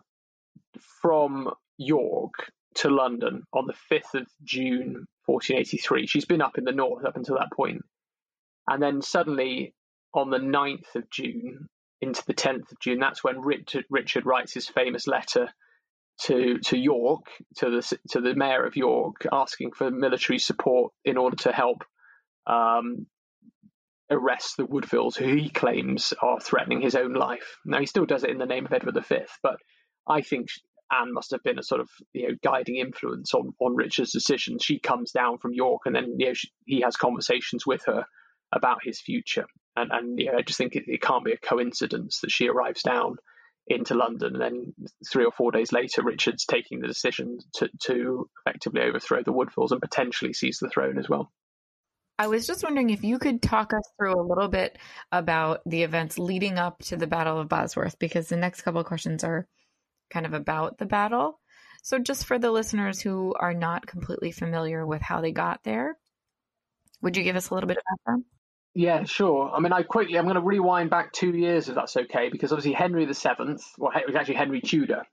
from 1.01 1.51
York 1.77 2.51
to 2.75 2.89
London 2.89 3.43
on 3.53 3.67
the 3.67 3.75
5th 3.91 4.19
of 4.19 4.27
June, 4.43 5.05
1483. 5.25 6.07
She's 6.07 6.25
been 6.25 6.41
up 6.41 6.57
in 6.57 6.63
the 6.63 6.71
north 6.71 7.05
up 7.05 7.17
until 7.17 7.37
that 7.37 7.51
point. 7.51 7.83
And 8.67 8.81
then 8.81 9.01
suddenly 9.01 9.73
on 10.13 10.29
the 10.29 10.37
9th 10.37 10.95
of 10.95 11.09
June, 11.09 11.67
into 12.01 12.23
the 12.25 12.33
10th 12.33 12.71
of 12.71 12.79
June. 12.79 12.99
That's 12.99 13.23
when 13.23 13.41
Richard, 13.41 13.85
Richard 13.89 14.25
writes 14.25 14.53
his 14.53 14.67
famous 14.67 15.07
letter 15.07 15.49
to 16.23 16.59
to 16.59 16.77
York, 16.77 17.27
to 17.57 17.69
the 17.69 17.97
to 18.09 18.21
the 18.21 18.35
mayor 18.35 18.65
of 18.65 18.75
York, 18.75 19.25
asking 19.31 19.71
for 19.71 19.89
military 19.89 20.39
support 20.39 20.91
in 21.05 21.17
order 21.17 21.37
to 21.37 21.51
help 21.51 21.83
um, 22.45 23.07
arrest 24.09 24.57
the 24.57 24.65
Woodvilles, 24.65 25.15
who 25.15 25.35
he 25.35 25.49
claims 25.49 26.13
are 26.21 26.39
threatening 26.39 26.81
his 26.81 26.95
own 26.95 27.13
life. 27.13 27.57
Now 27.65 27.79
he 27.79 27.85
still 27.85 28.05
does 28.05 28.23
it 28.23 28.31
in 28.31 28.37
the 28.37 28.45
name 28.45 28.65
of 28.65 28.73
Edward 28.73 29.01
V, 29.07 29.17
but 29.41 29.57
I 30.07 30.21
think 30.21 30.49
Anne 30.91 31.13
must 31.13 31.31
have 31.31 31.43
been 31.43 31.59
a 31.59 31.63
sort 31.63 31.81
of 31.81 31.89
you 32.13 32.29
know 32.29 32.35
guiding 32.43 32.77
influence 32.77 33.33
on 33.33 33.53
on 33.59 33.75
Richard's 33.75 34.11
decisions. 34.11 34.63
She 34.63 34.79
comes 34.79 35.11
down 35.11 35.37
from 35.37 35.53
York, 35.53 35.83
and 35.85 35.95
then 35.95 36.15
you 36.17 36.27
know 36.27 36.33
she, 36.33 36.49
he 36.65 36.81
has 36.81 36.95
conversations 36.95 37.65
with 37.65 37.83
her 37.85 38.05
about 38.51 38.79
his 38.83 38.99
future. 38.99 39.45
And, 39.79 39.91
and 39.91 40.19
you 40.19 40.31
know, 40.31 40.37
I 40.37 40.41
just 40.41 40.57
think 40.57 40.75
it, 40.75 40.83
it 40.87 41.01
can't 41.01 41.25
be 41.25 41.31
a 41.31 41.37
coincidence 41.37 42.19
that 42.21 42.31
she 42.31 42.47
arrives 42.47 42.83
down 42.83 43.17
into 43.67 43.93
London, 43.93 44.33
and 44.33 44.41
then 44.41 44.73
three 45.07 45.25
or 45.25 45.31
four 45.31 45.51
days 45.51 45.71
later, 45.71 46.01
Richard's 46.03 46.45
taking 46.45 46.79
the 46.79 46.87
decision 46.87 47.37
to, 47.53 47.69
to 47.83 48.29
effectively 48.45 48.81
overthrow 48.81 49.21
the 49.21 49.31
Woodvilles 49.31 49.71
and 49.71 49.79
potentially 49.79 50.33
seize 50.33 50.57
the 50.57 50.69
throne 50.69 50.97
as 50.97 51.07
well. 51.07 51.31
I 52.17 52.27
was 52.27 52.47
just 52.47 52.63
wondering 52.63 52.89
if 52.89 53.03
you 53.03 53.19
could 53.19 53.41
talk 53.41 53.71
us 53.71 53.83
through 53.95 54.19
a 54.19 54.27
little 54.27 54.49
bit 54.49 54.77
about 55.11 55.61
the 55.65 55.83
events 55.83 56.17
leading 56.17 56.57
up 56.57 56.79
to 56.85 56.97
the 56.97 57.07
Battle 57.07 57.39
of 57.39 57.47
Bosworth, 57.47 57.99
because 57.99 58.27
the 58.27 58.37
next 58.37 58.63
couple 58.63 58.81
of 58.81 58.87
questions 58.87 59.23
are 59.23 59.47
kind 60.09 60.25
of 60.25 60.33
about 60.33 60.79
the 60.79 60.85
battle. 60.85 61.39
So, 61.83 61.99
just 61.99 62.25
for 62.25 62.39
the 62.39 62.51
listeners 62.51 62.99
who 62.99 63.35
are 63.39 63.53
not 63.53 63.87
completely 63.87 64.31
familiar 64.31 64.85
with 64.85 65.01
how 65.01 65.21
they 65.21 65.31
got 65.31 65.63
there, 65.63 65.95
would 67.01 67.15
you 67.15 67.23
give 67.23 67.35
us 67.35 67.49
a 67.49 67.53
little 67.53 67.67
bit 67.67 67.77
of 67.77 67.83
background? 67.97 68.25
Yeah, 68.75 69.03
sure. 69.03 69.51
I 69.53 69.59
mean, 69.59 69.73
I 69.73 69.83
quickly, 69.83 70.17
I'm 70.17 70.25
going 70.25 70.35
to 70.35 70.41
rewind 70.41 70.89
back 70.89 71.11
two 71.11 71.35
years 71.35 71.69
if 71.69 71.75
that's 71.75 71.97
okay, 71.97 72.29
because 72.29 72.51
obviously 72.51 72.73
Henry 72.73 73.05
the 73.05 73.13
Seventh, 73.13 73.63
well, 73.77 73.91
it 73.95 74.05
was 74.07 74.15
actually 74.15 74.35
Henry 74.35 74.61
Tudor, 74.61 75.03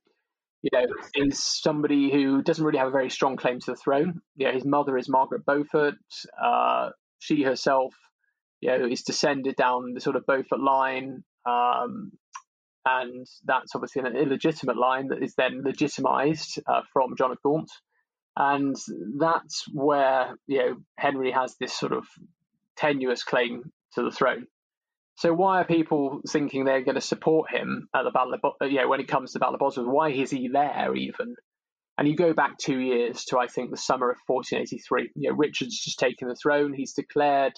you 0.63 0.71
know, 0.73 0.87
is 1.15 1.43
somebody 1.43 2.11
who 2.13 2.43
doesn't 2.43 2.65
really 2.65 2.79
have 2.79 2.89
a 2.89 2.93
very 2.93 3.11
strong 3.11 3.37
claim 3.37 3.61
to 3.61 3.73
the 3.73 3.77
throne. 3.77 4.21
Yeah, 4.37 4.53
his 4.53 4.65
mother 4.65 4.97
is 4.99 5.09
Margaret 5.09 5.45
Beaufort. 5.47 5.95
Uh, 6.43 6.91
she 7.19 7.43
herself, 7.43 7.95
you 8.61 8.71
know, 8.77 8.87
is 8.87 9.03
descended 9.03 9.57
down 9.57 9.95
the 9.95 10.01
sort 10.01 10.17
of 10.17 10.27
Beaufort 10.27 10.61
line, 10.61 11.25
um, 11.47 12.13
and 12.85 13.27
that's 13.45 13.75
obviously 13.75 14.03
an 14.03 14.17
illegitimate 14.17 14.77
line 14.77 15.09
that 15.09 15.23
is 15.23 15.35
then 15.37 15.63
legitimized 15.65 16.61
uh, 16.69 16.83
from 16.93 17.17
John 17.17 17.33
of 17.33 17.43
Gaunt. 17.43 17.71
And 18.37 18.77
that's 19.19 19.65
where 19.73 20.37
you 20.47 20.59
know 20.59 20.77
Henry 20.99 21.31
has 21.33 21.57
this 21.59 21.73
sort 21.73 21.93
of 21.93 22.05
tenuous 22.77 23.23
claim 23.23 23.71
to 23.95 24.03
the 24.03 24.11
throne. 24.11 24.47
So 25.17 25.33
why 25.33 25.61
are 25.61 25.65
people 25.65 26.21
thinking 26.29 26.65
they're 26.65 26.85
going 26.85 26.97
to 26.97 27.01
support 27.01 27.51
him 27.51 27.89
at 27.95 28.03
the 28.03 28.11
Battle 28.11 28.35
of, 28.35 28.41
uh, 28.45 28.67
you 28.67 28.81
know, 28.81 28.89
when 28.89 29.01
it 29.01 29.09
comes 29.09 29.33
to 29.33 29.39
Battle 29.39 29.55
of 29.55 29.61
Bosworth? 29.61 29.87
Why 29.87 30.11
is 30.11 30.31
he 30.31 30.49
there 30.49 30.95
even? 30.95 31.35
And 31.97 32.07
you 32.07 32.15
go 32.15 32.35
back 32.35 32.59
two 32.59 32.79
years 32.79 33.25
to, 33.27 33.39
I 33.39 33.47
think, 33.47 33.71
the 33.71 33.79
summer 33.79 34.11
of 34.11 34.19
1483. 34.27 35.13
You 35.15 35.31
know, 35.31 35.37
Richard's 35.37 35.83
just 35.83 35.99
taken 35.99 36.29
the 36.29 36.35
throne. 36.35 36.75
He's 36.75 36.93
declared 36.93 37.55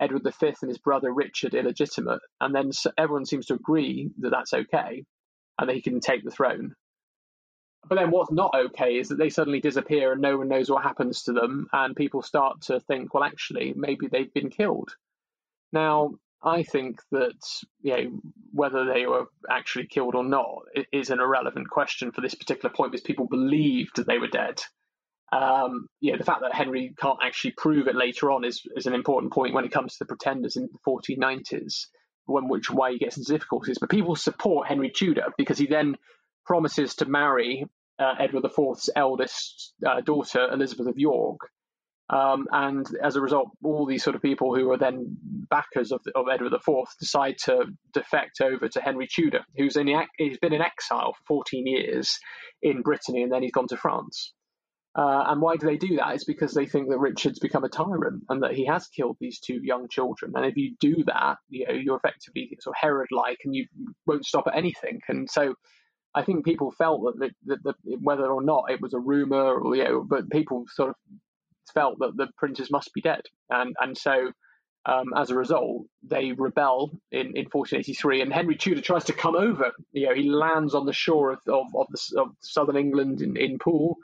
Edward 0.00 0.22
V 0.24 0.54
and 0.62 0.68
his 0.68 0.78
brother 0.78 1.12
Richard 1.12 1.54
illegitimate. 1.54 2.20
And 2.40 2.54
then 2.54 2.70
everyone 2.96 3.26
seems 3.26 3.46
to 3.46 3.54
agree 3.54 4.10
that 4.20 4.30
that's 4.30 4.54
okay 4.54 5.04
and 5.58 5.68
that 5.68 5.74
he 5.74 5.82
can 5.82 6.00
take 6.00 6.24
the 6.24 6.30
throne. 6.30 6.72
But 7.88 7.96
then 7.96 8.10
what's 8.10 8.32
not 8.32 8.54
okay 8.54 8.96
is 8.96 9.08
that 9.08 9.18
they 9.18 9.30
suddenly 9.30 9.60
disappear 9.60 10.12
and 10.12 10.20
no 10.20 10.38
one 10.38 10.48
knows 10.48 10.70
what 10.70 10.82
happens 10.82 11.22
to 11.24 11.32
them. 11.32 11.68
And 11.72 11.94
people 11.94 12.22
start 12.22 12.62
to 12.62 12.80
think, 12.80 13.14
well, 13.14 13.24
actually, 13.24 13.74
maybe 13.76 14.08
they've 14.08 14.32
been 14.32 14.50
killed. 14.50 14.94
Now, 15.72 16.14
I 16.42 16.62
think 16.62 17.00
that 17.12 17.38
you 17.82 17.96
know 17.96 18.20
whether 18.52 18.84
they 18.84 19.06
were 19.06 19.26
actually 19.50 19.86
killed 19.86 20.14
or 20.14 20.24
not 20.24 20.62
is 20.92 21.10
an 21.10 21.20
irrelevant 21.20 21.70
question 21.70 22.12
for 22.12 22.20
this 22.20 22.34
particular 22.34 22.74
point 22.74 22.92
because 22.92 23.02
people 23.02 23.26
believed 23.26 23.96
that 23.96 24.06
they 24.06 24.18
were 24.18 24.28
dead. 24.28 24.60
Um, 25.32 25.88
the 26.00 26.22
fact 26.24 26.42
that 26.42 26.54
Henry 26.54 26.94
can't 26.96 27.18
actually 27.22 27.52
prove 27.52 27.88
it 27.88 27.96
later 27.96 28.30
on 28.30 28.44
is, 28.44 28.62
is 28.76 28.86
an 28.86 28.94
important 28.94 29.32
point 29.32 29.54
when 29.54 29.64
it 29.64 29.72
comes 29.72 29.94
to 29.94 29.98
the 30.00 30.06
pretenders 30.06 30.56
in 30.56 30.68
the 30.72 30.78
1490s, 30.86 31.86
when 32.26 32.48
which 32.48 32.70
why 32.70 32.92
he 32.92 32.98
gets 32.98 33.16
into 33.16 33.32
difficulties. 33.32 33.78
But 33.78 33.90
people 33.90 34.14
support 34.14 34.68
Henry 34.68 34.90
Tudor 34.90 35.32
because 35.36 35.58
he 35.58 35.66
then 35.66 35.96
promises 36.44 36.94
to 36.96 37.06
marry 37.06 37.66
uh, 37.98 38.14
Edward 38.18 38.44
IV's 38.44 38.90
eldest 38.94 39.74
uh, 39.86 40.00
daughter, 40.00 40.48
Elizabeth 40.52 40.86
of 40.86 40.98
York, 40.98 41.38
um, 42.08 42.46
and 42.52 42.86
as 43.02 43.16
a 43.16 43.20
result, 43.20 43.48
all 43.64 43.84
these 43.84 44.04
sort 44.04 44.14
of 44.14 44.22
people 44.22 44.54
who 44.54 44.70
are 44.70 44.78
then 44.78 45.16
backers 45.50 45.90
of, 45.90 46.00
of 46.14 46.26
Edward 46.32 46.52
IV 46.52 46.86
decide 47.00 47.36
to 47.44 47.64
defect 47.92 48.40
over 48.40 48.68
to 48.68 48.80
Henry 48.80 49.08
Tudor, 49.12 49.44
who's 49.56 49.76
in 49.76 49.88
he's 50.16 50.38
been 50.38 50.52
in 50.52 50.62
exile 50.62 51.14
for 51.14 51.42
14 51.44 51.66
years 51.66 52.16
in 52.62 52.82
Brittany, 52.82 53.22
and 53.22 53.32
then 53.32 53.42
he's 53.42 53.52
gone 53.52 53.66
to 53.68 53.76
France. 53.76 54.32
Uh, 54.94 55.24
and 55.26 55.42
why 55.42 55.56
do 55.56 55.66
they 55.66 55.76
do 55.76 55.96
that? 55.96 56.14
It's 56.14 56.24
because 56.24 56.54
they 56.54 56.64
think 56.64 56.88
that 56.88 56.98
Richard's 56.98 57.38
become 57.38 57.64
a 57.64 57.68
tyrant 57.68 58.22
and 58.30 58.42
that 58.42 58.54
he 58.54 58.64
has 58.64 58.86
killed 58.86 59.18
these 59.20 59.38
two 59.40 59.60
young 59.62 59.88
children. 59.90 60.32
And 60.34 60.46
if 60.46 60.56
you 60.56 60.74
do 60.80 61.04
that, 61.06 61.36
you 61.50 61.66
know, 61.66 61.74
you're 61.74 61.96
effectively 61.96 62.56
sort 62.60 62.76
of 62.76 62.80
Herod-like, 62.80 63.40
and 63.44 63.54
you 63.54 63.66
won't 64.06 64.24
stop 64.24 64.46
at 64.46 64.56
anything. 64.56 65.00
And 65.08 65.28
so, 65.28 65.54
I 66.16 66.22
think 66.22 66.44
people 66.44 66.72
felt 66.72 67.02
that, 67.18 67.30
that, 67.44 67.62
that, 67.62 67.74
whether 68.00 68.26
or 68.26 68.42
not 68.42 68.70
it 68.70 68.80
was 68.80 68.94
a 68.94 68.98
rumor, 68.98 69.60
or, 69.60 69.76
you 69.76 69.84
know, 69.84 70.02
but 70.02 70.30
people 70.30 70.64
sort 70.74 70.88
of 70.90 70.96
felt 71.74 71.98
that 71.98 72.16
the 72.16 72.28
princes 72.38 72.70
must 72.70 72.92
be 72.94 73.02
dead, 73.02 73.22
and 73.50 73.76
and 73.80 73.96
so 73.96 74.32
um, 74.86 75.12
as 75.16 75.30
a 75.30 75.34
result, 75.34 75.86
they 76.02 76.32
rebel 76.32 76.92
in, 77.10 77.36
in 77.36 77.46
1483, 77.50 78.22
and 78.22 78.32
Henry 78.32 78.56
Tudor 78.56 78.80
tries 78.80 79.04
to 79.04 79.12
come 79.12 79.36
over. 79.36 79.72
You 79.92 80.06
know, 80.06 80.14
he 80.14 80.30
lands 80.30 80.74
on 80.74 80.86
the 80.86 80.92
shore 80.92 81.32
of 81.32 81.40
of, 81.48 81.66
of, 81.74 81.86
the, 81.90 82.20
of 82.20 82.28
southern 82.40 82.76
England 82.76 83.20
in, 83.20 83.36
in 83.36 83.58
Poole, 83.58 83.96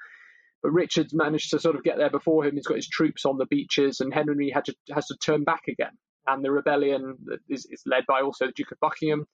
but 0.62 0.72
Richard's 0.72 1.14
managed 1.14 1.50
to 1.50 1.60
sort 1.60 1.76
of 1.76 1.84
get 1.84 1.96
there 1.98 2.10
before 2.10 2.44
him. 2.44 2.56
He's 2.56 2.66
got 2.66 2.76
his 2.76 2.88
troops 2.88 3.24
on 3.24 3.38
the 3.38 3.46
beaches, 3.46 4.00
and 4.00 4.12
Henry 4.12 4.50
had 4.50 4.66
to, 4.66 4.74
has 4.92 5.06
to 5.06 5.16
turn 5.16 5.44
back 5.44 5.62
again. 5.68 5.96
And 6.26 6.44
the 6.44 6.52
rebellion 6.52 7.16
is, 7.48 7.66
is 7.70 7.82
led 7.86 8.04
by 8.06 8.20
also 8.20 8.46
the 8.46 8.52
Duke 8.52 8.72
of 8.72 8.80
Buckingham. 8.80 9.26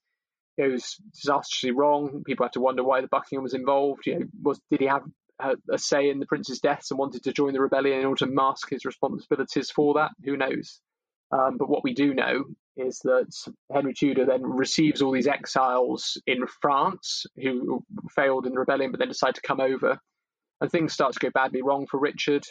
It 0.59 0.71
was 0.71 0.97
disastrously 1.15 1.71
wrong. 1.71 2.23
People 2.27 2.45
have 2.45 2.53
to 2.53 2.61
wonder 2.61 2.83
why 2.83 3.01
the 3.01 3.09
Buckingham 3.09 3.45
was 3.45 3.55
involved. 3.55 4.07
You 4.07 4.19
know, 4.19 4.27
was 4.43 4.61
did 4.71 4.81
he 4.81 4.87
have 4.87 5.05
a 5.41 5.79
say 5.79 6.11
in 6.11 6.19
the 6.19 6.27
prince's 6.27 6.61
deaths 6.61 6.91
and 6.91 6.99
wanted 6.99 7.23
to 7.25 7.33
join 7.33 7.53
the 7.53 7.61
rebellion 7.61 8.01
in 8.01 8.07
order 8.07 8.27
to 8.27 8.33
mask 8.33 8.71
his 8.71 8.85
responsibilities 8.85 9.71
for 9.71 9.95
that. 9.95 10.11
Who 10.25 10.37
knows? 10.37 10.81
Um, 11.31 11.59
but 11.59 11.69
what 11.69 11.85
we 11.85 11.95
do 11.95 12.15
know 12.15 12.45
is 12.77 12.99
that 13.01 13.33
Henry 13.73 13.95
Tudor 13.95 14.25
then 14.25 14.43
receives 14.43 15.03
all 15.03 15.13
these 15.13 15.27
exiles 15.27 16.21
in 16.27 16.47
France 16.61 17.27
who 17.37 17.85
failed 18.15 18.47
in 18.47 18.53
the 18.53 18.59
rebellion 18.59 18.91
but 18.91 18.99
then 18.99 19.09
decide 19.09 19.35
to 19.35 19.43
come 19.43 19.61
over. 19.61 19.99
And 20.61 20.71
things 20.71 20.93
start 20.93 21.13
to 21.13 21.21
go 21.21 21.31
badly 21.31 21.63
wrong 21.63 21.87
for 21.89 22.01
Richard. 22.01 22.45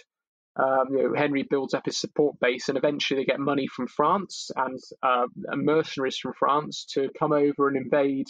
Um, 0.58 0.88
you 0.92 1.04
know, 1.04 1.14
Henry 1.16 1.44
builds 1.44 1.74
up 1.76 1.86
his 1.86 2.00
support 2.00 2.40
base, 2.40 2.68
and 2.68 2.78
eventually 2.78 3.22
they 3.22 3.26
get 3.26 3.40
money 3.40 3.68
from 3.68 3.88
France 3.88 4.50
and 4.56 4.80
uh, 5.04 5.28
mercenaries 5.54 6.18
from 6.18 6.34
France 6.34 6.86
to 6.94 7.10
come 7.18 7.32
over 7.32 7.68
and 7.68 7.78
invade 7.78 8.28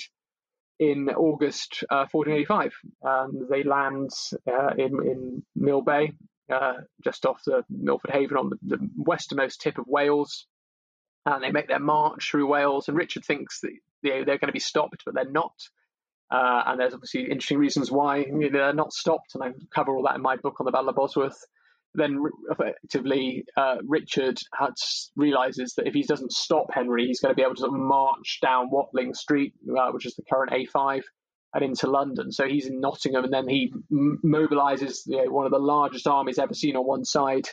in 0.79 1.09
August 1.09 1.83
uh, 1.89 2.05
1485. 2.11 2.73
and 3.03 3.49
they 3.49 3.63
land 3.63 4.11
uh, 4.47 4.73
in, 4.77 5.01
in 5.07 5.43
Mill 5.55 5.81
Bay, 5.81 6.11
uh, 6.51 6.73
just 7.03 7.25
off 7.25 7.41
the 7.45 7.63
Milford 7.69 8.11
Haven 8.11 8.37
on 8.37 8.49
the, 8.49 8.57
the, 8.77 8.89
westernmost 8.97 9.61
tip 9.61 9.77
of 9.77 9.85
Wales. 9.87 10.45
And 11.25 11.43
they 11.43 11.51
make 11.51 11.67
their 11.67 11.79
march 11.79 12.29
through 12.29 12.47
Wales, 12.47 12.87
and 12.87 12.97
Richard 12.97 13.25
thinks 13.25 13.61
that 13.61 13.71
you 14.01 14.11
know, 14.11 14.25
they're 14.25 14.37
going 14.37 14.47
to 14.47 14.53
be 14.53 14.59
stopped, 14.59 15.03
but 15.05 15.13
they're 15.13 15.29
not. 15.29 15.53
Uh, 16.29 16.63
and 16.65 16.79
there's 16.79 16.93
obviously 16.93 17.23
interesting 17.23 17.57
reasons 17.57 17.89
why 17.89 18.25
they're 18.51 18.73
not 18.73 18.93
stopped, 18.93 19.33
and 19.33 19.43
I 19.43 19.51
cover 19.73 19.95
all 19.95 20.03
that 20.03 20.15
in 20.15 20.21
my 20.21 20.35
book 20.35 20.59
on 20.59 20.65
the 20.65 20.71
Battle 20.71 20.89
of 20.89 20.95
Bosworth 20.95 21.41
then 21.93 22.23
effectively 22.49 23.45
uh, 23.55 23.77
Richard 23.83 24.37
has, 24.53 25.11
realizes 25.15 25.73
that 25.75 25.87
if 25.87 25.93
he 25.93 26.03
doesn't 26.03 26.31
stop 26.31 26.67
Henry, 26.71 27.07
he's 27.07 27.19
going 27.19 27.33
to 27.33 27.35
be 27.35 27.43
able 27.43 27.55
to 27.55 27.61
sort 27.61 27.73
of 27.73 27.79
march 27.79 28.39
down 28.41 28.69
Watling 28.69 29.13
Street, 29.13 29.53
uh, 29.69 29.91
which 29.91 30.05
is 30.05 30.15
the 30.15 30.23
current 30.23 30.51
A5, 30.51 31.01
and 31.53 31.63
into 31.63 31.89
London. 31.89 32.31
So 32.31 32.47
he's 32.47 32.67
in 32.67 32.79
Nottingham, 32.79 33.23
and 33.23 33.33
then 33.33 33.47
he 33.47 33.73
m- 33.91 34.19
mobilizes 34.23 34.99
you 35.05 35.17
know, 35.17 35.31
one 35.31 35.45
of 35.45 35.51
the 35.51 35.59
largest 35.59 36.07
armies 36.07 36.39
ever 36.39 36.53
seen 36.53 36.75
on 36.75 36.85
one 36.85 37.05
side 37.05 37.47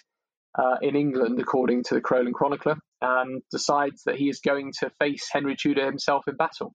uh, 0.59 0.77
in 0.83 0.97
England, 0.97 1.40
according 1.40 1.85
to 1.85 1.94
the 1.94 2.01
Crowland 2.01 2.35
Chronicler, 2.35 2.77
and 3.01 3.42
decides 3.51 4.03
that 4.05 4.16
he 4.16 4.29
is 4.29 4.40
going 4.40 4.73
to 4.81 4.90
face 4.99 5.29
Henry 5.33 5.57
Tudor 5.57 5.87
himself 5.87 6.25
in 6.29 6.37
battle. 6.37 6.75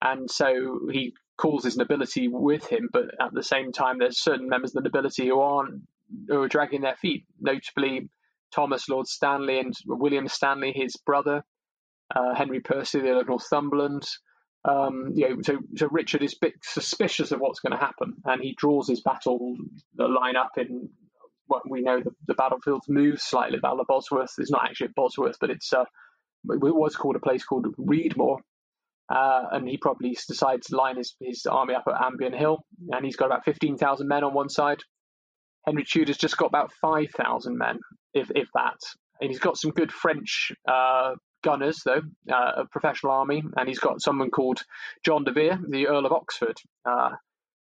And 0.00 0.30
so 0.30 0.88
he 0.90 1.14
calls 1.36 1.64
his 1.64 1.76
nobility 1.76 2.28
with 2.28 2.66
him, 2.66 2.88
but 2.92 3.06
at 3.20 3.32
the 3.32 3.42
same 3.42 3.72
time, 3.72 3.98
there's 3.98 4.20
certain 4.20 4.48
members 4.48 4.74
of 4.74 4.82
the 4.82 4.88
nobility 4.88 5.28
who 5.28 5.40
aren't 5.40 5.82
who 6.28 6.38
were 6.38 6.48
dragging 6.48 6.82
their 6.82 6.96
feet, 6.96 7.24
notably 7.40 8.08
Thomas 8.54 8.88
Lord 8.88 9.06
Stanley 9.06 9.60
and 9.60 9.74
William 9.86 10.28
Stanley, 10.28 10.72
his 10.74 10.96
brother, 10.96 11.42
uh, 12.14 12.34
Henry 12.34 12.60
Percy, 12.60 13.00
the 13.00 13.08
Earl 13.08 13.20
of 13.20 13.28
Northumberland. 13.28 14.06
Um, 14.64 15.12
you 15.14 15.28
know, 15.28 15.36
so, 15.42 15.58
so 15.76 15.88
Richard 15.90 16.22
is 16.22 16.34
a 16.34 16.38
bit 16.40 16.54
suspicious 16.62 17.30
of 17.30 17.40
what's 17.40 17.60
going 17.60 17.72
to 17.72 17.78
happen, 17.78 18.14
and 18.24 18.42
he 18.42 18.54
draws 18.58 18.88
his 18.88 19.00
battle 19.00 19.56
line 19.96 20.36
up 20.36 20.50
in 20.56 20.90
what 21.46 21.62
we 21.70 21.80
know 21.80 22.00
the, 22.00 22.10
the 22.26 22.34
battlefields 22.34 22.88
move 22.88 23.20
slightly. 23.20 23.58
Battle 23.58 23.80
of 23.80 23.86
Bosworth 23.86 24.34
is 24.38 24.50
not 24.50 24.64
actually 24.64 24.88
at 24.88 24.94
Bosworth, 24.94 25.36
but 25.40 25.50
it's 25.50 25.72
uh, 25.72 25.84
it 26.50 26.60
was 26.60 26.96
called 26.96 27.16
a 27.16 27.20
place 27.20 27.44
called 27.44 27.66
Redemore, 27.78 28.38
uh, 29.08 29.44
and 29.52 29.68
he 29.68 29.76
probably 29.78 30.16
decides 30.26 30.66
to 30.66 30.76
line 30.76 30.96
his, 30.96 31.14
his 31.20 31.46
army 31.46 31.74
up 31.74 31.84
at 31.86 32.00
Ambion 32.00 32.36
Hill, 32.36 32.58
and 32.90 33.04
he's 33.04 33.16
got 33.16 33.26
about 33.26 33.44
fifteen 33.44 33.78
thousand 33.78 34.08
men 34.08 34.24
on 34.24 34.34
one 34.34 34.48
side, 34.48 34.80
Henry 35.68 35.84
Tudor's 35.84 36.16
just 36.16 36.38
got 36.38 36.46
about 36.46 36.72
5,000 36.80 37.58
men, 37.58 37.78
if, 38.14 38.30
if 38.34 38.48
that. 38.54 38.78
And 39.20 39.28
he's 39.28 39.38
got 39.38 39.58
some 39.58 39.70
good 39.72 39.92
French 39.92 40.50
uh, 40.66 41.16
gunners, 41.44 41.82
though, 41.84 42.00
uh, 42.32 42.52
a 42.62 42.64
professional 42.70 43.12
army, 43.12 43.42
and 43.54 43.68
he's 43.68 43.78
got 43.78 44.00
someone 44.00 44.30
called 44.30 44.62
John 45.04 45.24
de 45.24 45.32
Vere, 45.32 45.58
the 45.68 45.88
Earl 45.88 46.06
of 46.06 46.12
Oxford, 46.12 46.56
uh, 46.86 47.10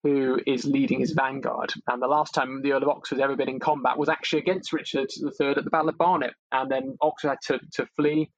who 0.01 0.39
is 0.47 0.65
leading 0.65 1.01
his 1.01 1.11
vanguard. 1.11 1.71
And 1.87 2.01
the 2.01 2.07
last 2.07 2.33
time 2.33 2.63
the 2.63 2.71
Earl 2.71 2.81
of 2.81 2.89
Oxford 2.89 3.19
ever 3.19 3.35
been 3.35 3.47
in 3.47 3.59
combat 3.59 3.99
was 3.99 4.09
actually 4.09 4.41
against 4.41 4.73
Richard 4.73 5.09
III 5.15 5.49
at 5.49 5.63
the 5.63 5.69
Battle 5.69 5.89
of 5.89 5.97
Barnet. 5.99 6.33
And 6.51 6.71
then 6.71 6.97
Oxford 6.99 7.29
had 7.29 7.37
to, 7.43 7.59
to 7.73 7.85
flee 7.95 8.31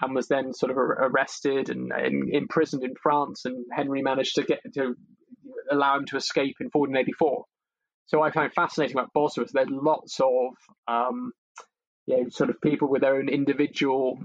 and 0.00 0.14
was 0.14 0.28
then 0.28 0.54
sort 0.54 0.72
of 0.72 0.78
arrested 0.78 1.68
and, 1.68 1.92
and 1.92 2.34
imprisoned 2.34 2.82
in 2.82 2.94
France. 3.02 3.44
And 3.44 3.66
Henry 3.70 4.00
managed 4.00 4.36
to 4.36 4.42
get 4.42 4.60
to 4.72 4.94
allow 5.70 5.98
him 5.98 6.06
to 6.06 6.16
escape 6.16 6.56
in 6.60 6.70
1484. 6.72 7.44
So 8.12 8.20
I 8.20 8.30
find 8.30 8.52
fascinating 8.52 8.94
about 8.94 9.14
Bosworth. 9.14 9.52
There's 9.52 9.70
lots 9.70 10.20
of 10.20 10.52
um, 10.86 11.32
you 12.04 12.18
know, 12.18 12.28
sort 12.28 12.50
of 12.50 12.60
people 12.60 12.88
with 12.88 13.00
their 13.00 13.16
own 13.16 13.30
individual 13.30 14.18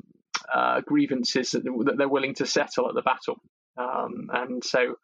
uh, 0.53 0.81
grievances 0.81 1.51
that 1.51 1.95
they're 1.97 2.09
willing 2.09 2.35
to 2.35 2.45
settle 2.45 2.89
at 2.89 2.95
the 2.95 3.01
battle, 3.01 3.37
um, 3.77 4.29
and 4.33 4.61
so 4.61 4.95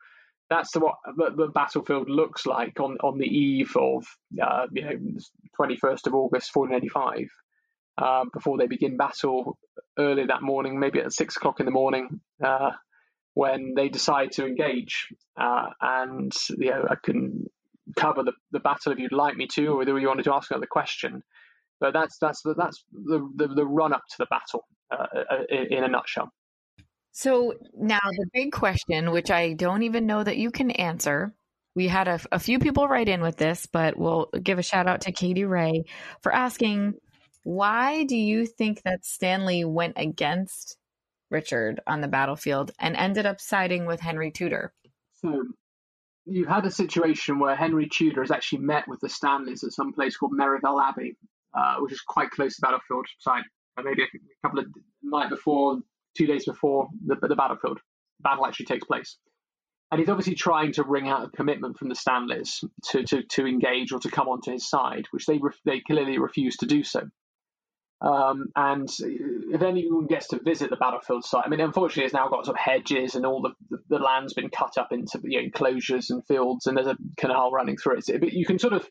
that's 0.49 0.71
the, 0.71 0.81
what 0.81 0.97
the, 1.15 1.47
battlefield 1.47 2.09
looks 2.09 2.45
like 2.45 2.77
on, 2.81 2.97
on 3.01 3.17
the 3.17 3.25
eve 3.25 3.73
of 3.77 4.05
uh, 4.41 4.67
you 4.73 4.83
know 4.83 4.97
21st 5.57 6.07
of 6.07 6.13
August 6.13 6.53
1485. 6.53 7.29
Uh, 7.97 8.25
before 8.33 8.57
they 8.57 8.67
begin 8.67 8.97
battle 8.97 9.57
early 9.97 10.25
that 10.25 10.41
morning, 10.41 10.77
maybe 10.77 10.99
at 10.99 11.13
six 11.13 11.37
o'clock 11.37 11.61
in 11.61 11.65
the 11.65 11.71
morning, 11.71 12.19
uh, 12.43 12.71
when 13.33 13.75
they 13.75 13.87
decide 13.87 14.33
to 14.33 14.45
engage. 14.45 15.07
Uh, 15.39 15.67
and 15.79 16.33
you 16.57 16.71
know, 16.71 16.85
I 16.89 16.95
can 17.01 17.45
cover 17.97 18.23
the, 18.23 18.33
the 18.51 18.59
battle 18.59 18.91
if 18.91 18.99
you'd 18.99 19.11
like 19.11 19.35
me 19.35 19.47
to, 19.53 19.67
or 19.67 19.77
whether 19.77 19.99
you 19.99 20.07
wanted 20.07 20.23
to 20.23 20.33
ask 20.33 20.51
another 20.51 20.67
question. 20.69 21.23
But 21.79 21.93
that's 21.93 22.17
that's 22.19 22.41
the, 22.43 22.53
that's 22.53 22.83
the, 22.91 23.27
the, 23.35 23.47
the 23.47 23.65
run 23.65 23.93
up 23.93 24.03
to 24.11 24.15
the 24.19 24.27
battle 24.27 24.65
uh, 24.91 25.05
uh 25.13 25.43
in 25.49 25.83
a 25.83 25.87
nutshell. 25.87 26.29
So 27.11 27.53
now 27.77 27.99
the 28.01 28.27
big 28.33 28.51
question, 28.51 29.11
which 29.11 29.29
I 29.29 29.53
don't 29.53 29.83
even 29.83 30.07
know 30.07 30.23
that 30.23 30.37
you 30.37 30.49
can 30.49 30.71
answer. 30.71 31.33
We 31.75 31.87
had 31.87 32.07
a, 32.07 32.19
a 32.31 32.39
few 32.39 32.59
people 32.59 32.87
write 32.87 33.09
in 33.09 33.21
with 33.21 33.37
this, 33.37 33.67
but 33.67 33.97
we'll 33.97 34.29
give 34.41 34.59
a 34.59 34.63
shout 34.63 34.87
out 34.87 35.01
to 35.01 35.11
Katie 35.11 35.45
Ray 35.45 35.83
for 36.21 36.33
asking, 36.33 36.95
why 37.43 38.03
do 38.05 38.15
you 38.15 38.45
think 38.45 38.81
that 38.83 39.05
Stanley 39.05 39.63
went 39.63 39.93
against 39.97 40.77
Richard 41.29 41.81
on 41.85 42.01
the 42.01 42.07
battlefield 42.07 42.71
and 42.79 42.95
ended 42.95 43.25
up 43.25 43.41
siding 43.41 43.85
with 43.85 43.99
Henry 43.99 44.31
Tudor? 44.31 44.73
So 45.21 45.43
you 46.25 46.45
had 46.45 46.65
a 46.65 46.71
situation 46.71 47.39
where 47.39 47.55
Henry 47.55 47.87
Tudor 47.87 48.21
has 48.21 48.31
actually 48.31 48.59
met 48.59 48.87
with 48.87 48.99
the 49.01 49.09
Stanleys 49.09 49.63
at 49.63 49.73
some 49.73 49.93
place 49.93 50.15
called 50.15 50.31
Merivale 50.33 50.79
Abbey, 50.79 51.15
uh, 51.53 51.75
which 51.79 51.93
is 51.93 52.01
quite 52.01 52.31
close 52.31 52.55
to 52.55 52.61
battlefield 52.61 53.05
site. 53.19 53.43
Uh, 53.77 53.81
maybe 53.83 54.03
a 54.03 54.47
couple 54.47 54.59
of 54.59 54.65
night 55.01 55.29
before, 55.29 55.79
two 56.15 56.27
days 56.27 56.45
before 56.45 56.87
the, 57.05 57.15
the 57.27 57.35
battlefield 57.35 57.79
battle 58.21 58.45
actually 58.45 58.67
takes 58.67 58.85
place. 58.85 59.17
And 59.91 59.99
he's 59.99 60.09
obviously 60.09 60.35
trying 60.35 60.71
to 60.73 60.83
wring 60.83 61.07
out 61.07 61.25
a 61.25 61.29
commitment 61.29 61.77
from 61.77 61.89
the 61.89 61.95
Stanleys 61.95 62.63
to, 62.89 63.03
to, 63.03 63.23
to 63.23 63.45
engage 63.45 63.91
or 63.91 63.99
to 63.99 64.09
come 64.09 64.27
onto 64.27 64.51
his 64.51 64.67
side, 64.67 65.05
which 65.11 65.25
they 65.25 65.39
they 65.65 65.81
clearly 65.81 66.17
refuse 66.17 66.57
to 66.57 66.65
do 66.65 66.83
so. 66.83 67.09
Um, 68.03 68.47
and 68.57 68.89
if 68.99 69.61
anyone 69.61 70.07
gets 70.07 70.27
to 70.27 70.39
visit 70.43 70.69
the 70.69 70.75
battlefield 70.75 71.23
site, 71.23 71.43
I 71.45 71.49
mean, 71.49 71.61
unfortunately, 71.61 72.03
it's 72.03 72.13
now 72.13 72.27
got 72.27 72.45
some 72.45 72.55
hedges 72.55 73.15
and 73.15 73.25
all 73.25 73.41
the, 73.41 73.77
the, 73.87 73.97
land's 73.97 74.33
been 74.33 74.49
cut 74.49 74.77
up 74.77 74.91
into 74.91 75.21
you 75.23 75.39
know, 75.39 75.45
enclosures 75.45 76.09
and 76.09 76.25
fields, 76.27 76.67
and 76.67 76.75
there's 76.75 76.87
a 76.87 76.97
canal 77.15 77.51
running 77.51 77.77
through 77.77 77.99
it. 78.05 78.19
But 78.19 78.33
you 78.33 78.45
can 78.45 78.59
sort 78.59 78.73
of 78.73 78.85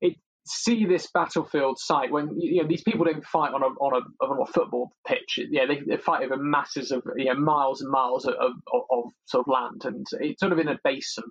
it, 0.00 0.14
see 0.46 0.86
this 0.86 1.06
battlefield 1.12 1.78
site 1.78 2.10
when 2.10 2.30
you 2.40 2.62
know 2.62 2.68
these 2.68 2.82
people 2.82 3.04
don't 3.04 3.26
fight 3.26 3.52
on 3.52 3.62
a 3.62 3.66
on 3.66 4.02
a, 4.02 4.24
on 4.24 4.40
a 4.40 4.50
football 4.50 4.90
pitch. 5.06 5.38
Yeah, 5.50 5.66
they, 5.66 5.80
they 5.86 5.98
fight 5.98 6.24
over 6.24 6.38
masses 6.38 6.92
of 6.92 7.02
you 7.14 7.26
know 7.26 7.34
miles 7.34 7.82
and 7.82 7.90
miles 7.90 8.24
of, 8.24 8.36
of, 8.40 8.52
of 8.72 9.04
sort 9.26 9.46
of 9.46 9.52
land, 9.52 9.82
and 9.84 10.06
it's 10.22 10.40
sort 10.40 10.52
of 10.52 10.58
in 10.58 10.68
a 10.68 10.78
basin 10.82 11.24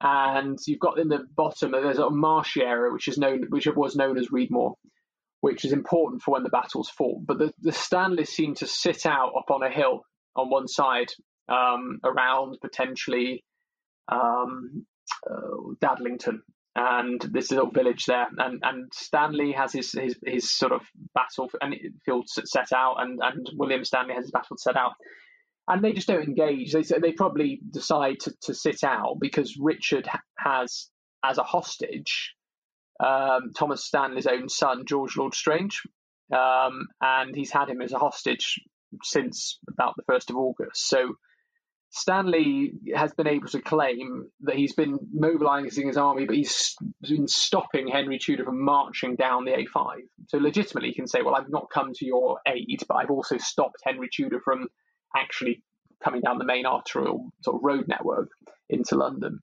and 0.00 0.58
you've 0.66 0.78
got 0.78 0.98
in 0.98 1.08
the 1.08 1.24
bottom 1.36 1.72
there's 1.72 1.98
a 1.98 2.10
marshy 2.10 2.60
area 2.60 2.92
which 2.92 3.08
is 3.08 3.16
known 3.16 3.44
which 3.48 3.66
was 3.66 3.96
known 3.96 4.18
as 4.18 4.28
Redemore, 4.28 4.74
which 5.40 5.64
is 5.64 5.72
important 5.72 6.22
for 6.22 6.32
when 6.32 6.42
the 6.42 6.50
battles 6.50 6.88
fought. 6.88 7.26
But 7.26 7.38
the, 7.38 7.52
the 7.60 7.72
Stanleys 7.72 8.30
seem 8.30 8.54
to 8.56 8.66
sit 8.66 9.06
out 9.06 9.32
up 9.36 9.50
on 9.50 9.62
a 9.62 9.70
hill 9.70 10.02
on 10.34 10.50
one 10.50 10.68
side 10.68 11.08
um, 11.48 12.00
around 12.04 12.58
potentially 12.60 13.44
um, 14.08 14.86
uh, 15.28 15.74
Dadlington. 15.82 16.38
And 16.78 17.22
this 17.32 17.50
little 17.50 17.70
village 17.70 18.04
there, 18.04 18.26
and 18.36 18.60
and 18.62 18.92
Stanley 18.92 19.52
has 19.52 19.72
his 19.72 19.92
his, 19.92 20.14
his 20.26 20.50
sort 20.50 20.72
of 20.72 20.82
battlefield 21.14 22.28
set 22.28 22.70
out, 22.74 22.96
and, 22.98 23.18
and 23.22 23.48
William 23.54 23.82
Stanley 23.82 24.12
has 24.12 24.26
his 24.26 24.30
battlefield 24.30 24.60
set 24.60 24.76
out, 24.76 24.92
and 25.68 25.82
they 25.82 25.94
just 25.94 26.06
don't 26.06 26.24
engage. 26.24 26.74
They 26.74 26.82
they 26.82 27.12
probably 27.12 27.60
decide 27.70 28.20
to, 28.20 28.34
to 28.42 28.52
sit 28.52 28.84
out 28.84 29.16
because 29.18 29.56
Richard 29.58 30.06
has 30.36 30.90
as 31.24 31.38
a 31.38 31.42
hostage 31.42 32.35
um, 33.00 33.52
Thomas 33.54 33.84
Stanley's 33.84 34.26
own 34.26 34.48
son, 34.48 34.84
George 34.86 35.16
Lord 35.16 35.34
Strange, 35.34 35.82
um, 36.32 36.88
and 37.00 37.34
he's 37.34 37.50
had 37.50 37.68
him 37.68 37.82
as 37.82 37.92
a 37.92 37.98
hostage 37.98 38.60
since 39.02 39.58
about 39.68 39.94
the 39.96 40.02
1st 40.04 40.30
of 40.30 40.36
August. 40.36 40.88
So 40.88 41.16
Stanley 41.90 42.72
has 42.94 43.12
been 43.14 43.26
able 43.26 43.48
to 43.48 43.60
claim 43.60 44.26
that 44.42 44.56
he's 44.56 44.74
been 44.74 44.98
mobilizing 45.12 45.86
his 45.86 45.96
army, 45.96 46.26
but 46.26 46.36
he's 46.36 46.76
been 47.00 47.28
stopping 47.28 47.88
Henry 47.88 48.18
Tudor 48.18 48.44
from 48.44 48.62
marching 48.62 49.16
down 49.16 49.44
the 49.44 49.52
A5. 49.52 50.00
So 50.28 50.38
legitimately, 50.38 50.90
he 50.90 50.94
can 50.94 51.06
say, 51.06 51.22
Well, 51.22 51.34
I've 51.34 51.48
not 51.48 51.70
come 51.72 51.92
to 51.94 52.04
your 52.04 52.40
aid, 52.46 52.82
but 52.88 52.96
I've 52.96 53.10
also 53.10 53.38
stopped 53.38 53.76
Henry 53.84 54.08
Tudor 54.14 54.40
from 54.44 54.68
actually 55.16 55.62
coming 56.02 56.20
down 56.20 56.38
the 56.38 56.44
main 56.44 56.66
arterial 56.66 57.30
sort 57.42 57.56
of 57.56 57.64
road 57.64 57.86
network 57.88 58.28
into 58.68 58.96
London. 58.96 59.40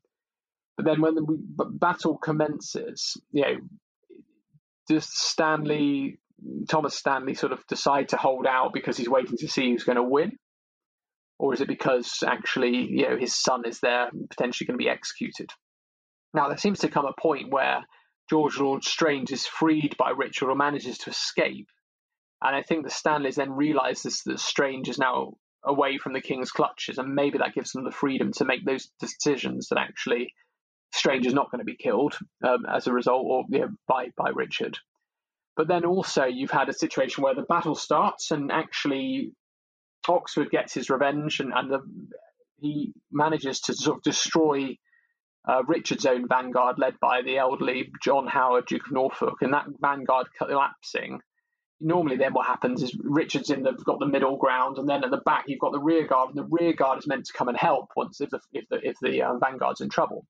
But 0.75 0.85
then 0.85 1.01
when 1.01 1.15
the 1.15 1.65
battle 1.65 2.17
commences, 2.17 3.15
you 3.31 3.41
know, 3.43 3.55
does 4.87 5.07
Stanley, 5.07 6.19
Thomas 6.67 6.95
Stanley, 6.95 7.35
sort 7.35 7.51
of 7.51 7.65
decide 7.67 8.09
to 8.09 8.17
hold 8.17 8.47
out 8.47 8.73
because 8.73 8.97
he's 8.97 9.09
waiting 9.09 9.37
to 9.37 9.47
see 9.47 9.71
who's 9.71 9.83
going 9.83 9.97
to 9.97 10.03
win? 10.03 10.37
Or 11.39 11.53
is 11.53 11.61
it 11.61 11.67
because 11.67 12.23
actually, 12.25 12.87
you 12.89 13.09
know, 13.09 13.17
his 13.17 13.35
son 13.35 13.63
is 13.65 13.79
there, 13.79 14.09
potentially 14.29 14.65
going 14.65 14.77
to 14.77 14.83
be 14.83 14.89
executed? 14.89 15.51
Now, 16.33 16.47
there 16.47 16.57
seems 16.57 16.79
to 16.79 16.89
come 16.89 17.05
a 17.05 17.21
point 17.21 17.51
where 17.51 17.83
George 18.29 18.57
Lord 18.57 18.83
Strange 18.83 19.31
is 19.31 19.45
freed 19.45 19.95
by 19.97 20.09
Richard 20.11 20.49
or 20.49 20.55
manages 20.55 20.97
to 20.99 21.11
escape. 21.11 21.67
And 22.41 22.55
I 22.55 22.61
think 22.61 22.83
the 22.83 22.89
Stanleys 22.89 23.35
then 23.35 23.51
realise 23.51 24.03
that 24.03 24.39
Strange 24.39 24.89
is 24.89 24.97
now 24.97 25.33
away 25.63 25.97
from 25.97 26.13
the 26.13 26.21
king's 26.21 26.51
clutches, 26.51 26.97
and 26.97 27.15
maybe 27.15 27.37
that 27.37 27.53
gives 27.53 27.71
them 27.71 27.83
the 27.83 27.91
freedom 27.91 28.31
to 28.33 28.45
make 28.45 28.65
those 28.65 28.89
decisions 28.99 29.69
that 29.69 29.79
actually 29.79 30.33
Strange 30.93 31.25
is 31.25 31.33
not 31.33 31.51
going 31.51 31.59
to 31.59 31.65
be 31.65 31.75
killed 31.75 32.17
um, 32.43 32.65
as 32.71 32.87
a 32.87 32.93
result, 32.93 33.25
or 33.25 33.43
you 33.49 33.59
know, 33.59 33.69
by 33.87 34.09
by 34.15 34.29
Richard. 34.29 34.77
But 35.55 35.67
then 35.67 35.85
also 35.85 36.25
you've 36.25 36.51
had 36.51 36.69
a 36.69 36.73
situation 36.73 37.23
where 37.23 37.35
the 37.35 37.43
battle 37.43 37.75
starts 37.75 38.31
and 38.31 38.51
actually 38.51 39.33
Oxford 40.07 40.49
gets 40.49 40.73
his 40.73 40.89
revenge 40.89 41.39
and, 41.39 41.53
and 41.53 41.71
the, 41.71 41.79
he 42.59 42.93
manages 43.11 43.59
to 43.61 43.73
sort 43.73 43.97
of 43.97 44.03
destroy 44.03 44.77
uh, 45.47 45.63
Richard's 45.67 46.05
own 46.05 46.27
vanguard, 46.27 46.79
led 46.79 46.99
by 47.01 47.21
the 47.21 47.37
elderly 47.37 47.91
John 48.01 48.27
Howard, 48.27 48.65
Duke 48.67 48.85
of 48.85 48.93
Norfolk, 48.93 49.41
and 49.41 49.53
that 49.53 49.65
vanguard 49.81 50.27
collapsing. 50.37 51.19
Normally, 51.81 52.15
then 52.15 52.33
what 52.33 52.47
happens 52.47 52.81
is 52.81 52.95
Richard's 53.03 53.49
in 53.49 53.63
the 53.63 53.73
got 53.73 53.99
the 53.99 54.05
middle 54.05 54.37
ground, 54.37 54.77
and 54.77 54.87
then 54.87 55.03
at 55.03 55.11
the 55.11 55.17
back 55.17 55.45
you've 55.47 55.59
got 55.59 55.73
the 55.73 55.79
rear 55.79 56.07
guard, 56.07 56.29
and 56.29 56.37
the 56.37 56.47
rear 56.49 56.71
guard 56.71 56.99
is 56.99 57.07
meant 57.07 57.25
to 57.25 57.33
come 57.33 57.49
and 57.49 57.57
help 57.57 57.89
once 57.97 58.21
if 58.21 58.29
the 58.29 58.39
if 58.53 58.69
the 58.69 58.87
if 58.87 58.95
the 59.01 59.21
uh, 59.21 59.37
vanguard's 59.37 59.81
in 59.81 59.89
trouble. 59.89 60.25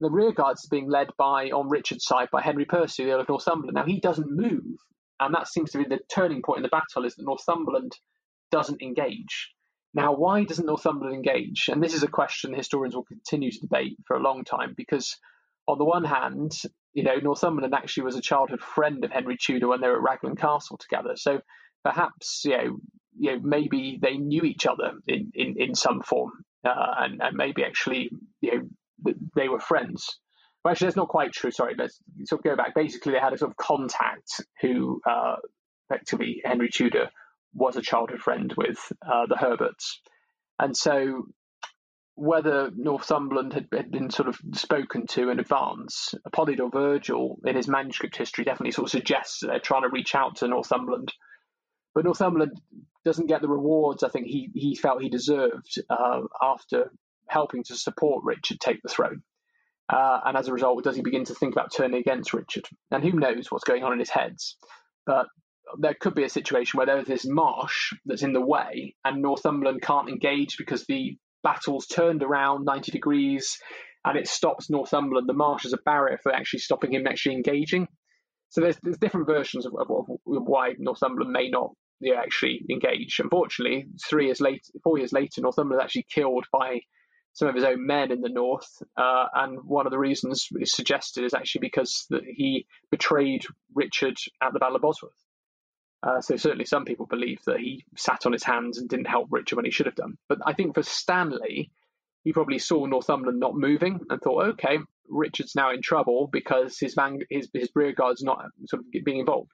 The 0.00 0.10
rearguards 0.10 0.66
being 0.70 0.88
led 0.88 1.08
by, 1.18 1.50
on 1.50 1.68
Richard's 1.68 2.04
side, 2.04 2.28
by 2.32 2.40
Henry 2.40 2.64
Percy, 2.64 3.04
the 3.04 3.12
Earl 3.12 3.20
of 3.20 3.28
Northumberland. 3.28 3.74
Now, 3.74 3.84
he 3.84 4.00
doesn't 4.00 4.30
move, 4.30 4.76
and 5.20 5.34
that 5.34 5.48
seems 5.48 5.70
to 5.72 5.78
be 5.78 5.84
the 5.84 6.00
turning 6.12 6.42
point 6.42 6.58
in 6.58 6.62
the 6.62 6.68
battle 6.68 7.04
is 7.04 7.16
that 7.16 7.26
Northumberland 7.26 7.92
doesn't 8.50 8.82
engage. 8.82 9.52
Now, 9.92 10.14
why 10.14 10.44
doesn't 10.44 10.66
Northumberland 10.66 11.14
engage? 11.14 11.68
And 11.68 11.82
this 11.82 11.94
is 11.94 12.02
a 12.02 12.08
question 12.08 12.54
historians 12.54 12.94
will 12.94 13.04
continue 13.04 13.50
to 13.50 13.60
debate 13.60 13.96
for 14.06 14.16
a 14.16 14.22
long 14.22 14.44
time 14.44 14.74
because, 14.76 15.16
on 15.66 15.78
the 15.78 15.84
one 15.84 16.04
hand, 16.04 16.52
you 16.92 17.02
know, 17.02 17.16
Northumberland 17.16 17.74
actually 17.74 18.04
was 18.04 18.16
a 18.16 18.22
childhood 18.22 18.60
friend 18.60 19.04
of 19.04 19.10
Henry 19.10 19.36
Tudor 19.36 19.68
when 19.68 19.80
they 19.80 19.88
were 19.88 19.96
at 19.96 20.02
Raglan 20.02 20.36
Castle 20.36 20.78
together. 20.78 21.14
So 21.16 21.40
perhaps, 21.84 22.42
you 22.44 22.56
know, 22.56 22.78
you 23.18 23.32
know 23.32 23.40
maybe 23.42 23.98
they 24.00 24.16
knew 24.16 24.42
each 24.42 24.66
other 24.66 24.92
in, 25.06 25.32
in, 25.34 25.56
in 25.58 25.74
some 25.74 26.00
form. 26.00 26.32
Uh, 26.64 26.94
and, 26.98 27.22
and 27.22 27.36
maybe 27.36 27.64
actually, 27.64 28.10
you 28.42 28.52
know, 28.52 28.62
they 29.34 29.48
were 29.48 29.60
friends. 29.60 30.18
Well, 30.64 30.72
actually, 30.72 30.88
that's 30.88 30.96
not 30.96 31.08
quite 31.08 31.32
true. 31.32 31.50
Sorry, 31.50 31.74
let's 31.78 31.98
sort 32.24 32.40
of 32.40 32.44
go 32.44 32.56
back. 32.56 32.74
Basically, 32.74 33.12
they 33.12 33.18
had 33.18 33.32
a 33.32 33.38
sort 33.38 33.50
of 33.50 33.56
contact 33.56 34.42
who, 34.60 35.00
uh, 35.08 35.36
effectively, 35.88 36.42
Henry 36.44 36.68
Tudor 36.68 37.10
was 37.54 37.76
a 37.76 37.82
childhood 37.82 38.20
friend 38.20 38.52
with 38.56 38.78
uh, 39.02 39.26
the 39.26 39.36
Herberts, 39.36 40.00
and 40.58 40.76
so 40.76 41.26
whether 42.20 42.70
Northumberland 42.76 43.54
had, 43.54 43.68
had, 43.72 43.90
been 43.90 44.10
sort 44.10 44.28
of 44.28 44.38
spoken 44.52 45.06
to 45.06 45.30
in 45.30 45.40
advance, 45.40 46.14
Polydore 46.34 46.70
Vergil, 46.70 47.36
in 47.46 47.56
his 47.56 47.66
manuscript 47.66 48.14
history 48.14 48.44
definitely 48.44 48.72
sort 48.72 48.88
of 48.88 48.90
suggests 48.90 49.40
that 49.40 49.46
they're 49.46 49.58
trying 49.58 49.82
to 49.82 49.88
reach 49.88 50.14
out 50.14 50.36
to 50.36 50.48
Northumberland. 50.48 51.14
But 51.94 52.04
Northumberland 52.04 52.60
doesn't 53.06 53.28
get 53.28 53.40
the 53.40 53.48
rewards 53.48 54.02
I 54.02 54.10
think 54.10 54.26
he, 54.26 54.50
he 54.54 54.74
felt 54.74 55.00
he 55.00 55.08
deserved 55.08 55.80
uh, 55.88 56.20
after 56.42 56.92
helping 57.30 57.64
to 57.64 57.76
support 57.76 58.24
Richard 58.24 58.60
take 58.60 58.82
the 58.82 58.88
throne. 58.88 59.22
Uh, 59.88 60.20
and 60.24 60.36
as 60.36 60.48
a 60.48 60.52
result, 60.52 60.84
does 60.84 60.96
he 60.96 61.02
begin 61.02 61.24
to 61.24 61.34
think 61.34 61.54
about 61.54 61.72
turning 61.74 62.00
against 62.00 62.32
Richard? 62.32 62.64
And 62.90 63.02
who 63.02 63.12
knows 63.12 63.50
what's 63.50 63.64
going 63.64 63.82
on 63.82 63.92
in 63.92 63.98
his 63.98 64.10
heads? 64.10 64.56
But 65.06 65.26
there 65.78 65.96
could 65.98 66.14
be 66.14 66.24
a 66.24 66.28
situation 66.28 66.78
where 66.78 66.86
there's 66.86 67.06
this 67.06 67.26
marsh 67.26 67.92
that's 68.04 68.22
in 68.22 68.32
the 68.32 68.44
way, 68.44 68.94
and 69.04 69.22
Northumberland 69.22 69.82
can't 69.82 70.08
engage 70.08 70.56
because 70.58 70.84
the 70.86 71.16
battle's 71.42 71.86
turned 71.86 72.22
around 72.22 72.64
90 72.64 72.92
degrees 72.92 73.58
and 74.04 74.16
it 74.16 74.28
stops 74.28 74.70
Northumberland. 74.70 75.28
The 75.28 75.34
marsh 75.34 75.64
is 75.64 75.72
a 75.72 75.78
barrier 75.84 76.18
for 76.22 76.32
actually 76.32 76.60
stopping 76.60 76.94
him 76.94 77.06
actually 77.06 77.34
engaging. 77.34 77.88
So 78.50 78.60
there's, 78.60 78.76
there's 78.82 78.98
different 78.98 79.26
versions 79.26 79.66
of, 79.66 79.74
of, 79.78 79.88
of 79.90 80.06
why 80.26 80.74
Northumberland 80.78 81.32
may 81.32 81.48
not 81.48 81.70
actually 82.16 82.64
engage. 82.70 83.20
Unfortunately, 83.22 83.86
three 84.08 84.26
years 84.26 84.40
later, 84.40 84.62
four 84.82 84.98
years 84.98 85.12
later, 85.12 85.40
Northumberland 85.40 85.80
is 85.80 85.84
actually 85.84 86.06
killed 86.12 86.46
by 86.52 86.80
some 87.40 87.48
of 87.48 87.54
his 87.54 87.64
own 87.64 87.86
men 87.86 88.12
in 88.12 88.20
the 88.20 88.28
north. 88.28 88.82
Uh, 88.98 89.24
and 89.34 89.64
one 89.64 89.86
of 89.86 89.90
the 89.90 89.98
reasons 89.98 90.46
suggested 90.64 91.24
is 91.24 91.32
actually 91.32 91.62
because 91.62 92.04
that 92.10 92.22
he 92.22 92.66
betrayed 92.90 93.46
Richard 93.74 94.18
at 94.42 94.52
the 94.52 94.58
Battle 94.58 94.76
of 94.76 94.82
Bosworth. 94.82 95.24
Uh, 96.02 96.20
so 96.20 96.36
certainly 96.36 96.66
some 96.66 96.84
people 96.84 97.06
believe 97.06 97.40
that 97.46 97.58
he 97.58 97.86
sat 97.96 98.26
on 98.26 98.32
his 98.32 98.44
hands 98.44 98.76
and 98.76 98.90
didn't 98.90 99.08
help 99.08 99.28
Richard 99.30 99.56
when 99.56 99.64
he 99.64 99.70
should 99.70 99.86
have 99.86 99.94
done. 99.94 100.18
But 100.28 100.38
I 100.44 100.52
think 100.52 100.74
for 100.74 100.82
Stanley, 100.82 101.70
he 102.24 102.34
probably 102.34 102.58
saw 102.58 102.84
Northumberland 102.84 103.40
not 103.40 103.56
moving 103.56 104.00
and 104.10 104.20
thought, 104.20 104.48
okay, 104.50 104.78
Richard's 105.08 105.56
now 105.56 105.72
in 105.72 105.80
trouble 105.80 106.28
because 106.30 106.78
his 106.78 106.92
van, 106.92 107.20
his 107.30 107.48
his 107.54 107.70
rear 107.74 107.92
guard's 107.92 108.22
not 108.22 108.44
sort 108.66 108.82
of 108.82 109.04
being 109.04 109.18
involved. 109.18 109.50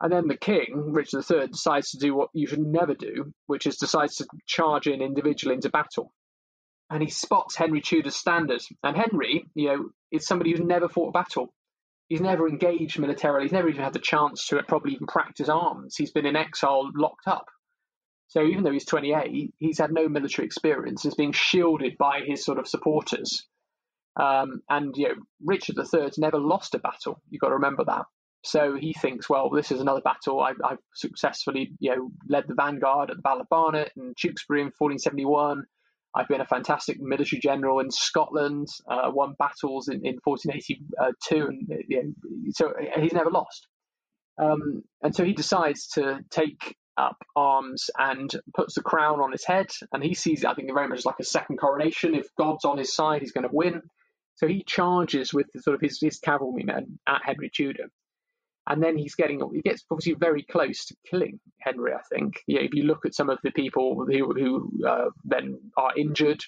And 0.00 0.10
then 0.10 0.26
the 0.26 0.38
king, 0.38 0.92
Richard 0.92 1.22
III, 1.30 1.48
decides 1.48 1.90
to 1.90 1.98
do 1.98 2.14
what 2.14 2.30
you 2.32 2.46
should 2.46 2.60
never 2.60 2.94
do, 2.94 3.32
which 3.46 3.66
is 3.66 3.76
decides 3.76 4.16
to 4.16 4.26
charge 4.46 4.86
in 4.86 5.02
individually 5.02 5.54
into 5.54 5.68
battle 5.68 6.12
and 6.90 7.02
he 7.02 7.08
spots 7.08 7.56
Henry 7.56 7.80
Tudor's 7.80 8.16
standards. 8.16 8.70
And 8.82 8.96
Henry, 8.96 9.46
you 9.54 9.68
know, 9.68 9.88
is 10.10 10.26
somebody 10.26 10.50
who's 10.50 10.60
never 10.60 10.88
fought 10.88 11.08
a 11.08 11.12
battle. 11.12 11.52
He's 12.08 12.20
never 12.20 12.48
engaged 12.48 12.98
militarily. 12.98 13.44
He's 13.44 13.52
never 13.52 13.68
even 13.68 13.82
had 13.82 13.94
the 13.94 13.98
chance 13.98 14.46
to 14.48 14.62
probably 14.62 14.92
even 14.92 15.06
practice 15.06 15.48
arms. 15.48 15.96
He's 15.96 16.12
been 16.12 16.26
in 16.26 16.36
exile, 16.36 16.90
locked 16.94 17.26
up. 17.26 17.46
So 18.28 18.44
even 18.44 18.64
though 18.64 18.72
he's 18.72 18.84
28, 18.84 19.54
he's 19.58 19.78
had 19.78 19.92
no 19.92 20.08
military 20.08 20.46
experience. 20.46 21.02
He's 21.02 21.14
being 21.14 21.32
shielded 21.32 21.96
by 21.98 22.20
his 22.26 22.44
sort 22.44 22.58
of 22.58 22.68
supporters. 22.68 23.46
Um, 24.16 24.62
and 24.68 24.96
you 24.96 25.08
know, 25.08 25.14
Richard 25.44 25.76
III's 25.78 26.18
never 26.18 26.38
lost 26.38 26.74
a 26.74 26.78
battle. 26.78 27.20
You've 27.30 27.40
got 27.40 27.48
to 27.48 27.54
remember 27.54 27.84
that. 27.84 28.04
So 28.44 28.76
he 28.76 28.92
thinks, 28.92 29.28
well, 29.28 29.48
this 29.48 29.72
is 29.72 29.80
another 29.80 30.02
battle. 30.02 30.40
I've, 30.40 30.60
I've 30.62 30.78
successfully, 30.94 31.72
you 31.80 31.96
know, 31.96 32.10
led 32.28 32.44
the 32.46 32.54
vanguard 32.54 33.10
at 33.10 33.16
the 33.16 33.22
Battle 33.22 33.40
of 33.40 33.48
Barnet 33.48 33.92
and 33.96 34.14
Tewkesbury 34.16 34.60
in 34.60 34.66
1471. 34.66 35.64
I've 36.14 36.28
been 36.28 36.40
a 36.40 36.46
fantastic 36.46 37.00
military 37.00 37.40
general 37.40 37.80
in 37.80 37.90
Scotland, 37.90 38.68
uh, 38.88 39.10
won 39.12 39.34
battles 39.38 39.88
in, 39.88 40.06
in 40.06 40.18
1482, 40.22 41.46
and 41.46 41.84
you 41.88 42.02
know, 42.02 42.50
so 42.50 42.72
he's 43.00 43.12
never 43.12 43.30
lost. 43.30 43.66
Um, 44.38 44.82
and 45.02 45.14
so 45.14 45.24
he 45.24 45.32
decides 45.32 45.88
to 45.94 46.20
take 46.30 46.76
up 46.96 47.16
arms 47.34 47.90
and 47.98 48.30
puts 48.54 48.74
the 48.74 48.82
crown 48.82 49.20
on 49.20 49.32
his 49.32 49.44
head, 49.44 49.66
and 49.92 50.04
he 50.04 50.14
sees 50.14 50.44
it, 50.44 50.48
I 50.48 50.54
think, 50.54 50.72
very 50.72 50.88
much 50.88 51.04
like 51.04 51.18
a 51.20 51.24
second 51.24 51.56
coronation. 51.56 52.14
If 52.14 52.28
God's 52.38 52.64
on 52.64 52.78
his 52.78 52.94
side, 52.94 53.22
he's 53.22 53.32
going 53.32 53.48
to 53.48 53.54
win. 53.54 53.82
So 54.36 54.46
he 54.46 54.64
charges 54.64 55.32
with 55.32 55.46
sort 55.60 55.74
of 55.74 55.80
his, 55.80 55.98
his 56.00 56.18
cavalrymen 56.18 56.98
at 57.06 57.22
Henry 57.24 57.50
Tudor 57.54 57.88
and 58.66 58.82
then 58.82 58.96
he's 58.96 59.14
getting 59.14 59.40
he 59.52 59.60
gets 59.60 59.84
obviously 59.90 60.14
very 60.18 60.42
close 60.42 60.86
to 60.86 60.96
killing 61.10 61.38
Henry. 61.60 61.92
I 61.92 62.02
think 62.14 62.42
if 62.46 62.74
you 62.74 62.84
look 62.84 63.04
at 63.04 63.14
some 63.14 63.30
of 63.30 63.38
the 63.42 63.50
people 63.50 64.06
who 64.06 64.32
who 64.32 64.86
uh, 64.86 65.10
then 65.24 65.58
are 65.76 65.92
injured 65.96 66.40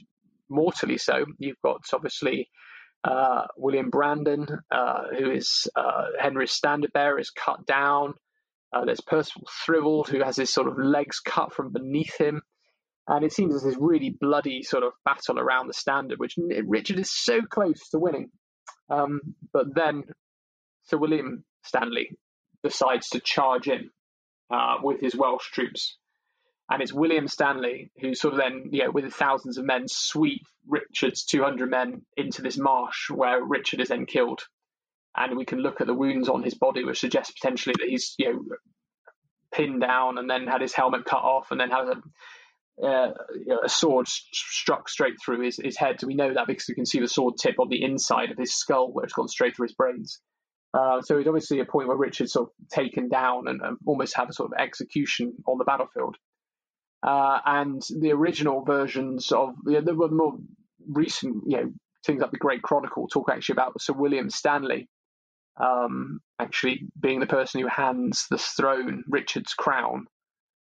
mortally, 0.48 0.98
so 0.98 1.24
you've 1.38 1.60
got 1.62 1.82
obviously. 1.92 2.48
Uh, 3.04 3.46
William 3.56 3.88
Brandon, 3.88 4.48
uh, 4.68 5.02
who 5.16 5.30
is 5.30 5.68
uh, 5.76 6.06
Henry's 6.18 6.50
standard 6.50 6.92
bearer, 6.92 7.20
is 7.20 7.30
cut 7.30 7.64
down. 7.64 8.14
Uh, 8.72 8.84
there's 8.84 9.00
Percival 9.00 9.46
Thirlwall, 9.64 10.08
who 10.08 10.24
has 10.24 10.36
his 10.36 10.52
sort 10.52 10.66
of 10.66 10.76
legs 10.76 11.20
cut 11.20 11.54
from 11.54 11.72
beneath 11.72 12.16
him. 12.18 12.42
And 13.06 13.24
it 13.24 13.32
seems 13.32 13.54
as 13.54 13.62
this 13.62 13.76
really 13.78 14.16
bloody 14.20 14.64
sort 14.64 14.82
of 14.82 14.92
battle 15.04 15.38
around 15.38 15.68
the 15.68 15.74
standard, 15.74 16.18
which 16.18 16.34
Richard 16.66 16.98
is 16.98 17.12
so 17.12 17.42
close 17.42 17.88
to 17.90 18.00
winning. 18.00 18.30
Um, 18.90 19.20
but 19.52 19.66
then 19.72 20.02
Sir 20.86 20.98
William 20.98 21.44
Stanley 21.66 22.16
decides 22.62 23.08
to 23.10 23.20
charge 23.20 23.68
in 23.68 23.90
uh, 24.50 24.76
with 24.82 25.00
his 25.00 25.14
Welsh 25.14 25.50
troops. 25.50 25.96
And 26.68 26.82
it's 26.82 26.92
William 26.92 27.28
Stanley 27.28 27.90
who 28.00 28.14
sort 28.14 28.34
of 28.34 28.40
then, 28.40 28.70
you 28.72 28.84
know, 28.84 28.90
with 28.90 29.12
thousands 29.12 29.56
of 29.56 29.64
men, 29.64 29.84
sweep 29.86 30.42
Richard's 30.66 31.24
200 31.24 31.70
men 31.70 32.02
into 32.16 32.42
this 32.42 32.58
marsh 32.58 33.08
where 33.10 33.42
Richard 33.42 33.80
is 33.80 33.88
then 33.88 34.06
killed. 34.06 34.42
And 35.16 35.36
we 35.36 35.44
can 35.44 35.60
look 35.60 35.80
at 35.80 35.86
the 35.86 35.94
wounds 35.94 36.28
on 36.28 36.42
his 36.42 36.54
body, 36.54 36.84
which 36.84 37.00
suggests 37.00 37.32
potentially 37.32 37.74
that 37.78 37.88
he's, 37.88 38.14
you 38.18 38.32
know, 38.32 38.40
pinned 39.52 39.80
down 39.80 40.18
and 40.18 40.28
then 40.28 40.46
had 40.46 40.60
his 40.60 40.74
helmet 40.74 41.04
cut 41.04 41.22
off 41.22 41.50
and 41.52 41.60
then 41.60 41.70
has 41.70 41.88
a, 41.88 42.86
uh, 42.86 43.12
you 43.34 43.46
know, 43.46 43.60
a 43.64 43.68
sword 43.68 44.08
st- 44.08 44.34
struck 44.34 44.88
straight 44.88 45.14
through 45.24 45.40
his, 45.40 45.58
his 45.62 45.76
head. 45.76 46.00
So 46.00 46.08
we 46.08 46.14
know 46.14 46.34
that 46.34 46.48
because 46.48 46.66
we 46.68 46.74
can 46.74 46.84
see 46.84 47.00
the 47.00 47.08
sword 47.08 47.34
tip 47.40 47.60
on 47.60 47.68
the 47.68 47.82
inside 47.82 48.32
of 48.32 48.38
his 48.38 48.54
skull 48.54 48.92
where 48.92 49.04
it's 49.04 49.14
gone 49.14 49.28
straight 49.28 49.56
through 49.56 49.68
his 49.68 49.74
brains. 49.74 50.20
Uh, 50.76 51.00
so 51.00 51.18
it's 51.18 51.28
obviously 51.28 51.60
a 51.60 51.64
point 51.64 51.88
where 51.88 51.96
Richard's 51.96 52.32
sort 52.32 52.48
of 52.48 52.68
taken 52.68 53.08
down 53.08 53.48
and, 53.48 53.60
almost 53.86 54.16
have 54.16 54.28
a 54.28 54.32
sort 54.32 54.52
of 54.52 54.58
execution 54.58 55.32
on 55.46 55.58
the 55.58 55.64
battlefield. 55.64 56.16
Uh, 57.02 57.38
and 57.46 57.82
the 58.00 58.12
original 58.12 58.62
versions 58.64 59.32
of 59.32 59.54
the, 59.64 59.80
the 59.80 59.94
more 59.94 60.34
recent, 60.88 61.44
you 61.46 61.56
know, 61.56 61.72
things 62.04 62.20
like 62.20 62.30
the 62.30 62.36
Great 62.36 62.62
Chronicle 62.62 63.08
talk 63.08 63.30
actually 63.30 63.54
about 63.54 63.80
Sir 63.80 63.94
William 63.94 64.28
Stanley 64.28 64.88
um, 65.58 66.20
actually 66.38 66.82
being 67.00 67.20
the 67.20 67.26
person 67.26 67.60
who 67.60 67.68
hands 67.68 68.26
the 68.30 68.38
throne, 68.38 69.04
Richard's 69.08 69.54
crown, 69.54 70.06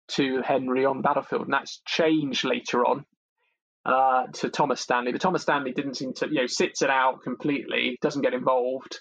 to 0.08 0.42
Henry 0.42 0.84
on 0.84 0.98
the 0.98 1.02
battlefield, 1.02 1.42
and 1.42 1.52
that's 1.52 1.82
changed 1.86 2.44
later 2.44 2.84
on 2.84 3.04
uh, 3.84 4.26
to 4.34 4.48
Thomas 4.48 4.80
Stanley. 4.80 5.12
But 5.12 5.20
Thomas 5.20 5.42
Stanley 5.42 5.72
didn't 5.72 5.94
seem 5.94 6.14
to, 6.14 6.28
you 6.28 6.40
know, 6.40 6.46
sits 6.46 6.82
it 6.82 6.90
out 6.90 7.22
completely, 7.22 7.98
doesn't 8.00 8.22
get 8.22 8.34
involved. 8.34 9.00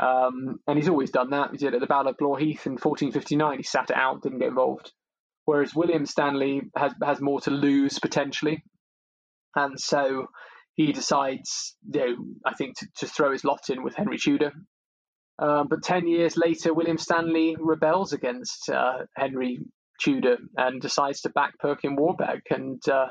Um, 0.00 0.60
and 0.66 0.78
he's 0.78 0.88
always 0.88 1.10
done 1.10 1.30
that. 1.30 1.50
He 1.50 1.58
did 1.58 1.74
at 1.74 1.80
the 1.80 1.86
Battle 1.86 2.10
of 2.12 2.16
Blore 2.16 2.38
Heath 2.38 2.66
in 2.66 2.72
1459. 2.72 3.58
He 3.58 3.62
sat 3.62 3.90
it 3.90 3.96
out, 3.96 4.22
didn't 4.22 4.38
get 4.38 4.48
involved. 4.48 4.92
Whereas 5.44 5.74
William 5.74 6.06
Stanley 6.06 6.62
has 6.76 6.94
has 7.02 7.20
more 7.20 7.40
to 7.42 7.50
lose 7.50 7.98
potentially, 7.98 8.62
and 9.56 9.78
so 9.80 10.28
he 10.76 10.92
decides, 10.92 11.76
you 11.92 12.00
know, 12.00 12.16
I 12.46 12.54
think 12.54 12.78
to, 12.78 12.86
to 12.98 13.06
throw 13.06 13.32
his 13.32 13.44
lot 13.44 13.68
in 13.68 13.82
with 13.82 13.94
Henry 13.94 14.16
Tudor. 14.16 14.52
Um, 15.38 15.66
but 15.68 15.82
ten 15.82 16.06
years 16.06 16.36
later, 16.36 16.72
William 16.72 16.98
Stanley 16.98 17.56
rebels 17.58 18.12
against 18.12 18.70
uh, 18.70 19.06
Henry 19.16 19.58
Tudor 20.00 20.36
and 20.56 20.80
decides 20.80 21.22
to 21.22 21.30
back 21.30 21.58
Perkin 21.58 21.96
Warbeck, 21.96 22.42
and 22.50 22.80
uh, 22.88 23.06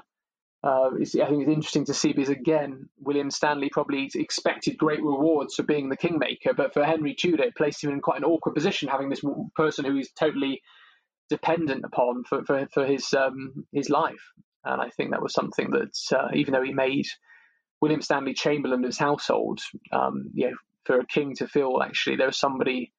uh, 0.61 0.89
I 0.93 1.05
think 1.05 1.41
it's 1.41 1.51
interesting 1.51 1.85
to 1.85 1.93
see 1.93 2.11
because 2.11 2.29
again, 2.29 2.89
William 2.99 3.31
Stanley 3.31 3.69
probably 3.71 4.09
expected 4.13 4.77
great 4.77 5.01
rewards 5.01 5.55
for 5.55 5.63
being 5.63 5.87
the 5.87 5.95
kingmaker, 5.95 6.53
but 6.53 6.73
for 6.73 6.83
Henry 6.83 7.15
Tudor, 7.15 7.43
it 7.43 7.55
placed 7.55 7.83
him 7.83 7.91
in 7.91 8.01
quite 8.01 8.17
an 8.17 8.25
awkward 8.25 8.55
position, 8.55 8.89
having 8.89 9.09
this 9.09 9.23
person 9.55 9.85
who 9.85 9.95
he's 9.95 10.11
totally 10.11 10.61
dependent 11.29 11.85
upon 11.85 12.23
for 12.25 12.43
for, 12.43 12.67
for 12.73 12.85
his 12.85 13.13
um, 13.13 13.65
his 13.71 13.89
life. 13.89 14.33
And 14.65 14.81
I 14.81 14.89
think 14.89 15.11
that 15.11 15.21
was 15.21 15.33
something 15.33 15.71
that, 15.71 15.97
uh, 16.17 16.27
even 16.33 16.53
though 16.53 16.63
he 16.63 16.73
made 16.73 17.05
William 17.79 18.01
Stanley 18.01 18.33
Chamberlain 18.33 18.83
of 18.83 18.87
his 18.87 18.97
household, 18.97 19.61
um, 19.93 20.29
you 20.33 20.49
know, 20.49 20.57
for 20.83 20.99
a 20.99 21.05
king 21.05 21.35
to 21.35 21.47
feel 21.47 21.81
actually 21.81 22.17
there 22.17 22.27
was 22.27 22.37
somebody 22.37 22.91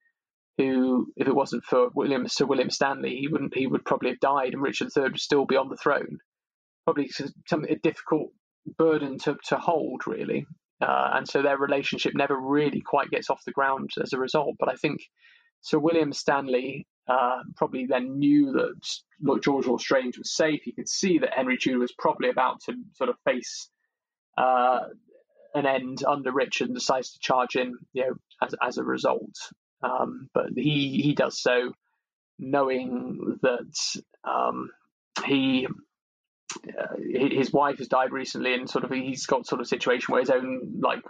who, 0.57 1.13
if 1.17 1.29
it 1.29 1.35
wasn't 1.35 1.65
for 1.65 1.91
William 1.95 2.27
Sir 2.27 2.47
William 2.47 2.71
Stanley, 2.71 3.17
he 3.17 3.29
wouldn't 3.29 3.55
he 3.55 3.67
would 3.67 3.85
probably 3.85 4.09
have 4.09 4.21
died, 4.21 4.55
and 4.55 4.63
Richard 4.63 4.89
III 4.97 5.03
would 5.03 5.21
still 5.21 5.45
be 5.45 5.57
on 5.57 5.69
the 5.69 5.77
throne 5.77 6.21
probably 6.85 7.11
some 7.47 7.65
a 7.65 7.77
difficult 7.77 8.31
burden 8.79 9.19
to, 9.19 9.37
to 9.49 9.57
hold, 9.57 10.07
really. 10.07 10.47
Uh, 10.81 11.11
and 11.15 11.29
so 11.29 11.43
their 11.43 11.59
relationship 11.59 12.15
never 12.15 12.39
really 12.39 12.81
quite 12.81 13.11
gets 13.11 13.29
off 13.29 13.45
the 13.45 13.53
ground 13.53 13.91
as 14.03 14.13
a 14.13 14.19
result. 14.19 14.57
But 14.59 14.71
I 14.71 14.77
think 14.77 15.01
Sir 15.61 15.79
William 15.79 16.13
Stanley 16.13 16.87
uh, 17.07 17.39
probably 17.57 17.87
then 17.87 18.19
knew 18.19 18.53
that 18.53 19.43
George 19.43 19.67
Lestrange 19.67 20.17
was 20.17 20.35
safe. 20.35 20.63
He 20.65 20.73
could 20.73 20.89
see 20.89 21.19
that 21.19 21.35
Henry 21.35 21.59
Tudor 21.59 21.79
was 21.79 21.93
probably 21.99 22.31
about 22.31 22.61
to 22.63 22.75
sort 22.95 23.11
of 23.11 23.17
face 23.25 23.69
uh, 24.39 24.81
an 25.55 25.67
end 25.67 26.05
under 26.07 26.33
Richard 26.33 26.69
and 26.69 26.77
decides 26.77 27.13
to 27.13 27.19
charge 27.21 27.57
in, 27.57 27.77
you 27.93 28.07
know, 28.07 28.15
as, 28.43 28.55
as 28.63 28.79
a 28.79 28.85
result. 28.85 29.35
Um, 29.83 30.29
but 30.35 30.51
he 30.55 31.01
he 31.03 31.15
does 31.15 31.41
so 31.41 31.73
knowing 32.39 33.39
that 33.43 34.01
um, 34.25 34.71
he 35.25 35.67
uh, 36.67 36.97
his 36.99 37.53
wife 37.53 37.79
has 37.79 37.89
died 37.89 38.13
recently, 38.13 38.55
and 38.55 38.69
sort 38.69 38.85
of 38.85 38.91
he's 38.91 39.27
got 39.27 39.47
sort 39.47 39.61
of 39.61 39.67
situation 39.67 40.13
where 40.13 40.21
his 40.21 40.31
own 40.31 40.81
like 40.81 41.03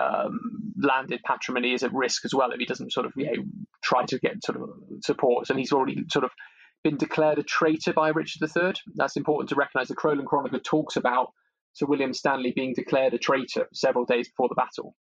um, 0.00 0.72
landed 0.80 1.20
patrimony 1.24 1.72
is 1.72 1.82
at 1.82 1.92
risk 1.92 2.24
as 2.24 2.34
well 2.34 2.50
if 2.52 2.58
he 2.58 2.66
doesn't 2.66 2.92
sort 2.92 3.06
of 3.06 3.12
you 3.16 3.26
know 3.26 3.44
try 3.82 4.04
to 4.06 4.18
get 4.18 4.44
sort 4.44 4.60
of 4.60 4.70
support. 5.02 5.50
And 5.50 5.58
he's 5.58 5.72
already 5.72 6.04
sort 6.10 6.24
of 6.24 6.30
been 6.82 6.96
declared 6.96 7.38
a 7.38 7.42
traitor 7.42 7.92
by 7.92 8.10
Richard 8.10 8.48
III. 8.56 8.74
That's 8.94 9.16
important 9.16 9.48
to 9.50 9.56
recognise. 9.56 9.88
The 9.88 9.96
Crowland 9.96 10.26
Chronicle 10.26 10.60
talks 10.60 10.96
about 10.96 11.32
Sir 11.72 11.86
William 11.86 12.12
Stanley 12.12 12.52
being 12.54 12.74
declared 12.74 13.14
a 13.14 13.18
traitor 13.18 13.68
several 13.72 14.04
days 14.04 14.28
before 14.28 14.48
the 14.48 14.54
battle, 14.54 14.94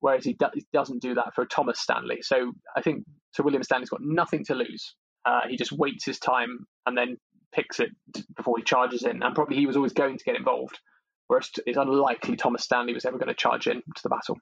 whereas 0.00 0.24
he, 0.24 0.32
do- 0.32 0.46
he 0.54 0.64
doesn't 0.72 1.02
do 1.02 1.14
that 1.14 1.34
for 1.34 1.44
Thomas 1.44 1.80
Stanley. 1.80 2.22
So 2.22 2.52
I 2.76 2.82
think 2.82 3.04
Sir 3.34 3.42
William 3.42 3.62
Stanley's 3.62 3.90
got 3.90 4.00
nothing 4.02 4.44
to 4.46 4.54
lose. 4.54 4.94
Uh, 5.24 5.42
he 5.48 5.56
just 5.56 5.72
waits 5.72 6.06
his 6.06 6.18
time 6.18 6.66
and 6.86 6.96
then 6.96 7.18
picks 7.52 7.80
it 7.80 7.90
before 8.36 8.58
he 8.58 8.64
charges 8.64 9.02
in, 9.02 9.22
and 9.22 9.34
probably 9.34 9.56
he 9.56 9.66
was 9.66 9.76
always 9.76 9.92
going 9.92 10.18
to 10.18 10.24
get 10.24 10.36
involved. 10.36 10.78
Whereas 11.26 11.50
it's 11.66 11.76
unlikely 11.76 12.36
Thomas 12.36 12.64
Stanley 12.64 12.94
was 12.94 13.04
ever 13.04 13.18
going 13.18 13.28
to 13.28 13.34
charge 13.34 13.66
in 13.66 13.76
to 13.76 14.02
the 14.02 14.08
battle. 14.08 14.38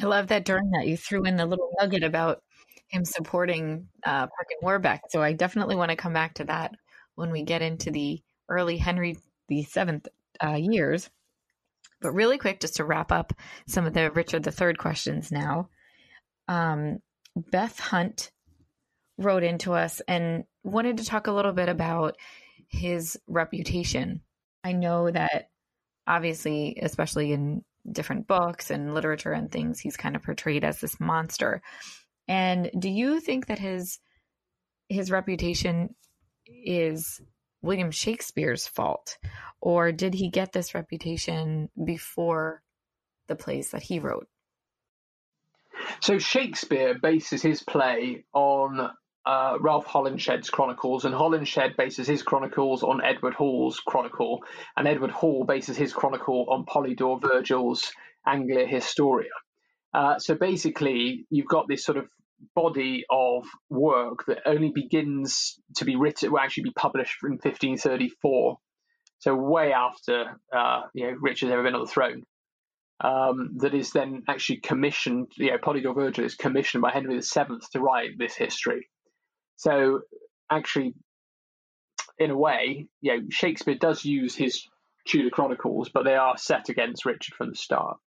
I 0.00 0.06
love 0.06 0.28
that 0.28 0.44
during 0.44 0.70
that 0.70 0.86
you 0.86 0.96
threw 0.96 1.24
in 1.24 1.36
the 1.36 1.46
little 1.46 1.70
nugget 1.78 2.02
about 2.02 2.42
him 2.88 3.04
supporting 3.04 3.88
uh, 4.04 4.26
Perkin 4.26 4.58
Warbeck. 4.62 5.02
So 5.10 5.22
I 5.22 5.32
definitely 5.32 5.76
want 5.76 5.90
to 5.90 5.96
come 5.96 6.12
back 6.12 6.34
to 6.34 6.44
that 6.44 6.74
when 7.14 7.30
we 7.30 7.42
get 7.42 7.62
into 7.62 7.90
the 7.90 8.20
early 8.48 8.76
Henry 8.76 9.16
the 9.48 9.62
Seventh 9.62 10.08
uh, 10.42 10.54
years. 10.54 11.08
But 12.00 12.12
really 12.12 12.38
quick, 12.38 12.60
just 12.60 12.76
to 12.76 12.84
wrap 12.84 13.12
up 13.12 13.32
some 13.66 13.86
of 13.86 13.94
the 13.94 14.10
Richard 14.10 14.46
III 14.46 14.74
questions 14.74 15.30
now. 15.30 15.68
Um, 16.48 16.98
Beth 17.36 17.78
Hunt 17.78 18.30
wrote 19.18 19.42
into 19.42 19.74
us 19.74 20.00
and 20.08 20.44
wanted 20.62 20.98
to 20.98 21.04
talk 21.04 21.26
a 21.26 21.32
little 21.32 21.52
bit 21.52 21.68
about 21.68 22.16
his 22.68 23.18
reputation. 23.26 24.20
I 24.62 24.72
know 24.72 25.10
that 25.10 25.50
obviously, 26.06 26.78
especially 26.80 27.32
in 27.32 27.64
different 27.90 28.26
books 28.26 28.70
and 28.70 28.94
literature 28.94 29.32
and 29.32 29.50
things, 29.50 29.80
he's 29.80 29.96
kind 29.96 30.16
of 30.16 30.22
portrayed 30.22 30.64
as 30.64 30.80
this 30.80 31.00
monster. 31.00 31.62
And 32.28 32.70
do 32.78 32.88
you 32.88 33.20
think 33.20 33.46
that 33.46 33.58
his 33.58 33.98
his 34.88 35.10
reputation 35.10 35.94
is 36.46 37.20
William 37.62 37.90
Shakespeare's 37.90 38.66
fault, 38.66 39.18
or 39.60 39.92
did 39.92 40.14
he 40.14 40.30
get 40.30 40.52
this 40.52 40.74
reputation 40.74 41.70
before 41.82 42.62
the 43.28 43.36
plays 43.36 43.70
that 43.70 43.82
he 43.82 44.00
wrote? 44.00 44.28
So 46.00 46.18
Shakespeare 46.18 46.98
bases 46.98 47.42
his 47.42 47.62
play 47.62 48.24
on 48.32 48.90
uh, 49.26 49.58
Ralph 49.60 49.86
Holinshed's 49.86 50.50
chronicles, 50.50 51.04
and 51.04 51.14
Holinshed 51.14 51.76
bases 51.76 52.06
his 52.06 52.22
chronicles 52.22 52.82
on 52.82 53.02
Edward 53.04 53.34
Hall's 53.34 53.80
chronicle, 53.80 54.42
and 54.76 54.88
Edward 54.88 55.10
Hall 55.10 55.44
bases 55.44 55.76
his 55.76 55.92
chronicle 55.92 56.46
on 56.48 56.64
Polydore 56.64 57.20
Vergil's 57.20 57.92
Anglia 58.26 58.66
Historia. 58.66 59.30
Uh, 59.92 60.18
so 60.18 60.34
basically, 60.34 61.26
you've 61.30 61.48
got 61.48 61.66
this 61.68 61.84
sort 61.84 61.98
of 61.98 62.08
body 62.54 63.04
of 63.10 63.46
work 63.68 64.24
that 64.26 64.38
only 64.46 64.70
begins 64.74 65.60
to 65.76 65.84
be 65.84 65.96
written, 65.96 66.32
will 66.32 66.38
actually 66.38 66.64
be 66.64 66.72
published 66.72 67.16
in 67.22 67.32
1534. 67.32 68.58
So 69.18 69.34
way 69.34 69.72
after 69.72 70.40
uh, 70.54 70.82
you 70.94 71.06
know 71.06 71.16
Richard's 71.20 71.52
ever 71.52 71.62
been 71.62 71.74
on 71.74 71.84
the 71.84 71.90
throne. 71.90 72.22
Um, 73.02 73.56
that 73.58 73.72
is 73.72 73.92
then 73.92 74.24
actually 74.28 74.58
commissioned. 74.58 75.32
You 75.36 75.52
know, 75.52 75.58
Polydore 75.58 75.94
Vergil 75.94 76.24
is 76.24 76.34
commissioned 76.34 76.82
by 76.82 76.90
Henry 76.90 77.18
VII 77.18 77.56
to 77.72 77.80
write 77.80 78.18
this 78.18 78.34
history. 78.34 78.88
So 79.60 80.00
actually, 80.50 80.94
in 82.18 82.30
a 82.30 82.36
way, 82.36 82.86
you 83.02 83.16
know, 83.16 83.26
Shakespeare 83.28 83.74
does 83.74 84.06
use 84.06 84.34
his 84.34 84.66
Tudor 85.06 85.28
Chronicles, 85.28 85.90
but 85.92 86.04
they 86.04 86.16
are 86.16 86.38
set 86.38 86.70
against 86.70 87.04
Richard 87.04 87.34
from 87.34 87.50
the 87.50 87.56
start. 87.56 87.98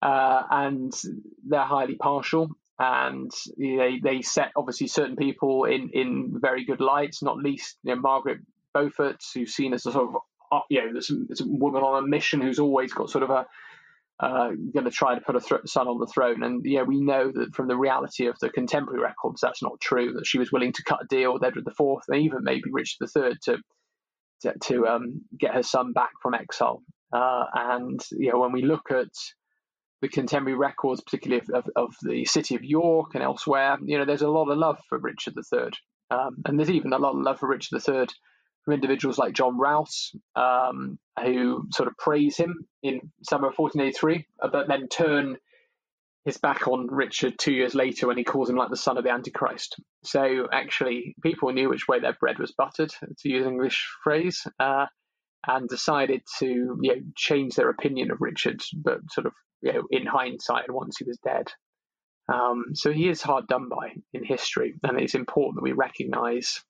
Uh, 0.00 0.42
and 0.48 0.92
they're 1.44 1.60
highly 1.64 1.96
partial 1.96 2.50
and 2.78 3.32
they 3.58 3.98
they 4.00 4.22
set 4.22 4.52
obviously 4.54 4.86
certain 4.86 5.16
people 5.16 5.64
in 5.64 5.90
in 5.92 6.38
very 6.40 6.64
good 6.64 6.80
lights, 6.80 7.20
not 7.20 7.38
least 7.38 7.78
you 7.82 7.94
know, 7.94 8.00
Margaret 8.00 8.38
Beaufort, 8.72 9.20
who's 9.34 9.54
seen 9.54 9.74
as 9.74 9.86
a 9.86 9.92
sort 9.92 10.10
of 10.10 10.16
uh, 10.52 10.60
you 10.70 10.84
know 10.84 10.92
there's 10.92 11.40
a 11.40 11.48
woman 11.48 11.82
on 11.82 12.04
a 12.04 12.06
mission 12.06 12.40
who's 12.40 12.60
always 12.60 12.92
got 12.92 13.10
sort 13.10 13.24
of 13.24 13.30
a 13.30 13.46
uh, 14.20 14.48
going 14.72 14.84
to 14.84 14.90
try 14.90 15.14
to 15.14 15.20
put 15.20 15.36
a 15.36 15.40
th- 15.40 15.60
son 15.66 15.88
on 15.88 15.98
the 15.98 16.06
throne. 16.06 16.42
And 16.42 16.62
yeah, 16.64 16.82
we 16.82 17.00
know 17.00 17.30
that 17.34 17.54
from 17.54 17.68
the 17.68 17.76
reality 17.76 18.26
of 18.26 18.38
the 18.40 18.48
contemporary 18.48 19.00
records, 19.00 19.40
that's 19.40 19.62
not 19.62 19.80
true. 19.80 20.14
That 20.14 20.26
she 20.26 20.38
was 20.38 20.50
willing 20.52 20.72
to 20.72 20.82
cut 20.84 21.02
a 21.02 21.06
deal 21.06 21.34
with 21.34 21.44
Edward 21.44 21.66
IV 21.68 21.98
and 22.08 22.22
even 22.22 22.38
maybe 22.42 22.70
Richard 22.70 23.08
III 23.14 23.32
to 23.44 23.58
to, 24.42 24.54
to 24.64 24.86
um, 24.86 25.22
get 25.38 25.54
her 25.54 25.62
son 25.62 25.92
back 25.92 26.10
from 26.22 26.34
exile. 26.34 26.82
Uh, 27.12 27.44
and 27.54 28.00
you 28.12 28.30
know, 28.30 28.38
when 28.38 28.52
we 28.52 28.62
look 28.62 28.90
at 28.90 29.08
the 30.02 30.08
contemporary 30.08 30.58
records, 30.58 31.00
particularly 31.00 31.42
of, 31.54 31.64
of, 31.64 31.70
of, 31.76 31.94
the 32.02 32.24
city 32.26 32.54
of 32.54 32.62
York 32.62 33.14
and 33.14 33.22
elsewhere, 33.22 33.78
you 33.82 33.96
know, 33.96 34.04
there's 34.04 34.22
a 34.22 34.28
lot 34.28 34.50
of 34.50 34.58
love 34.58 34.78
for 34.88 34.98
Richard 34.98 35.34
III. 35.52 35.70
Um, 36.10 36.36
and 36.44 36.58
there's 36.58 36.70
even 36.70 36.92
a 36.92 36.98
lot 36.98 37.14
of 37.14 37.22
love 37.22 37.38
for 37.38 37.48
Richard 37.48 37.82
III 37.88 38.06
from 38.66 38.74
individuals 38.74 39.16
like 39.16 39.32
John 39.32 39.56
Rous, 39.58 40.14
um, 40.34 40.98
who 41.22 41.68
sort 41.72 41.88
of 41.88 41.96
praise 41.96 42.36
him 42.36 42.66
in 42.82 43.12
summer 43.22 43.48
of 43.48 43.54
1483, 43.56 44.26
uh, 44.42 44.48
but 44.52 44.68
then 44.68 44.88
turn 44.88 45.38
his 46.26 46.36
back 46.36 46.66
on 46.66 46.88
Richard 46.90 47.38
two 47.38 47.52
years 47.52 47.74
later 47.74 48.08
when 48.08 48.18
he 48.18 48.24
calls 48.24 48.50
him 48.50 48.56
like 48.56 48.68
the 48.68 48.76
son 48.76 48.98
of 48.98 49.04
the 49.04 49.10
Antichrist. 49.10 49.76
So 50.04 50.48
actually, 50.52 51.14
people 51.22 51.52
knew 51.52 51.68
which 51.70 51.88
way 51.88 52.00
their 52.00 52.16
bread 52.18 52.38
was 52.38 52.52
buttered, 52.52 52.92
to 53.20 53.28
use 53.28 53.46
an 53.46 53.52
English 53.52 53.88
phrase. 54.02 54.46
Uh, 54.58 54.86
and 55.46 55.68
decided 55.68 56.22
to 56.40 56.76
you 56.80 56.96
know, 56.96 57.02
change 57.16 57.54
their 57.54 57.70
opinion 57.70 58.10
of 58.10 58.20
Richard, 58.20 58.60
but 58.74 58.98
sort 59.12 59.26
of 59.26 59.32
you 59.62 59.72
know, 59.72 59.82
in 59.90 60.06
hindsight, 60.06 60.70
once 60.70 60.96
he 60.98 61.04
was 61.04 61.18
dead. 61.18 61.52
Um, 62.32 62.74
so 62.74 62.92
he 62.92 63.08
is 63.08 63.22
hard 63.22 63.46
done 63.46 63.68
by 63.68 63.92
in 64.12 64.24
history, 64.24 64.74
and 64.82 65.00
it's 65.00 65.14
important 65.14 65.56
that 65.56 65.62
we 65.62 65.72
recognise 65.72 66.62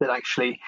that 0.00 0.10
actually, 0.10 0.60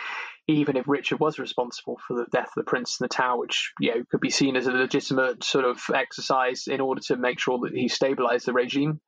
even 0.48 0.76
if 0.76 0.88
Richard 0.88 1.20
was 1.20 1.38
responsible 1.38 2.00
for 2.06 2.16
the 2.16 2.26
death 2.32 2.48
of 2.48 2.54
the 2.56 2.64
prince 2.64 2.98
in 2.98 3.04
the 3.04 3.08
tower, 3.08 3.38
which 3.38 3.72
you 3.78 3.94
know 3.94 4.02
could 4.10 4.20
be 4.20 4.30
seen 4.30 4.56
as 4.56 4.66
a 4.66 4.72
legitimate 4.72 5.44
sort 5.44 5.66
of 5.66 5.78
exercise 5.94 6.66
in 6.66 6.80
order 6.80 7.02
to 7.02 7.16
make 7.16 7.38
sure 7.38 7.58
that 7.60 7.74
he 7.74 7.88
stabilised 7.88 8.46
the 8.46 8.54
regime, 8.54 9.00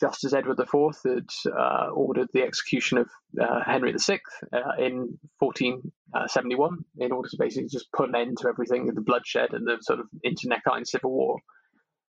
just 0.00 0.24
as 0.24 0.32
Edward 0.32 0.60
IV 0.60 0.96
had 1.04 1.52
uh, 1.52 1.88
ordered 1.92 2.28
the 2.32 2.42
execution 2.42 2.98
of 2.98 3.10
uh, 3.40 3.62
Henry 3.64 3.92
VI 3.98 4.20
uh, 4.52 4.76
in 4.78 5.18
1471 5.40 6.84
in 6.98 7.12
order 7.12 7.28
to 7.28 7.36
basically 7.38 7.68
just 7.68 7.90
put 7.92 8.08
an 8.08 8.16
end 8.16 8.38
to 8.38 8.48
everything, 8.48 8.86
the 8.86 9.00
bloodshed 9.00 9.54
and 9.54 9.66
the 9.66 9.78
sort 9.80 9.98
of 9.98 10.06
internecine 10.22 10.84
civil 10.84 11.10
war. 11.10 11.38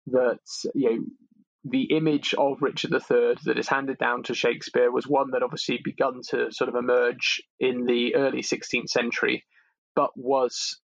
That 0.08 0.40
you 0.74 0.90
know 0.90 1.04
the 1.64 1.96
image 1.96 2.34
of 2.34 2.62
Richard 2.62 2.92
III 2.92 3.36
that 3.46 3.60
is 3.60 3.68
handed 3.68 3.98
down 3.98 4.24
to 4.24 4.34
Shakespeare 4.34 4.92
was 4.92 5.08
one 5.08 5.32
that 5.32 5.44
obviously 5.44 5.80
begun 5.84 6.22
to 6.30 6.52
sort 6.52 6.70
of 6.70 6.76
emerge 6.76 7.42
in 7.60 7.86
the 7.86 8.16
early 8.16 8.42
16th 8.42 8.90
century, 8.90 9.46
but 9.96 10.10
was 10.16 10.80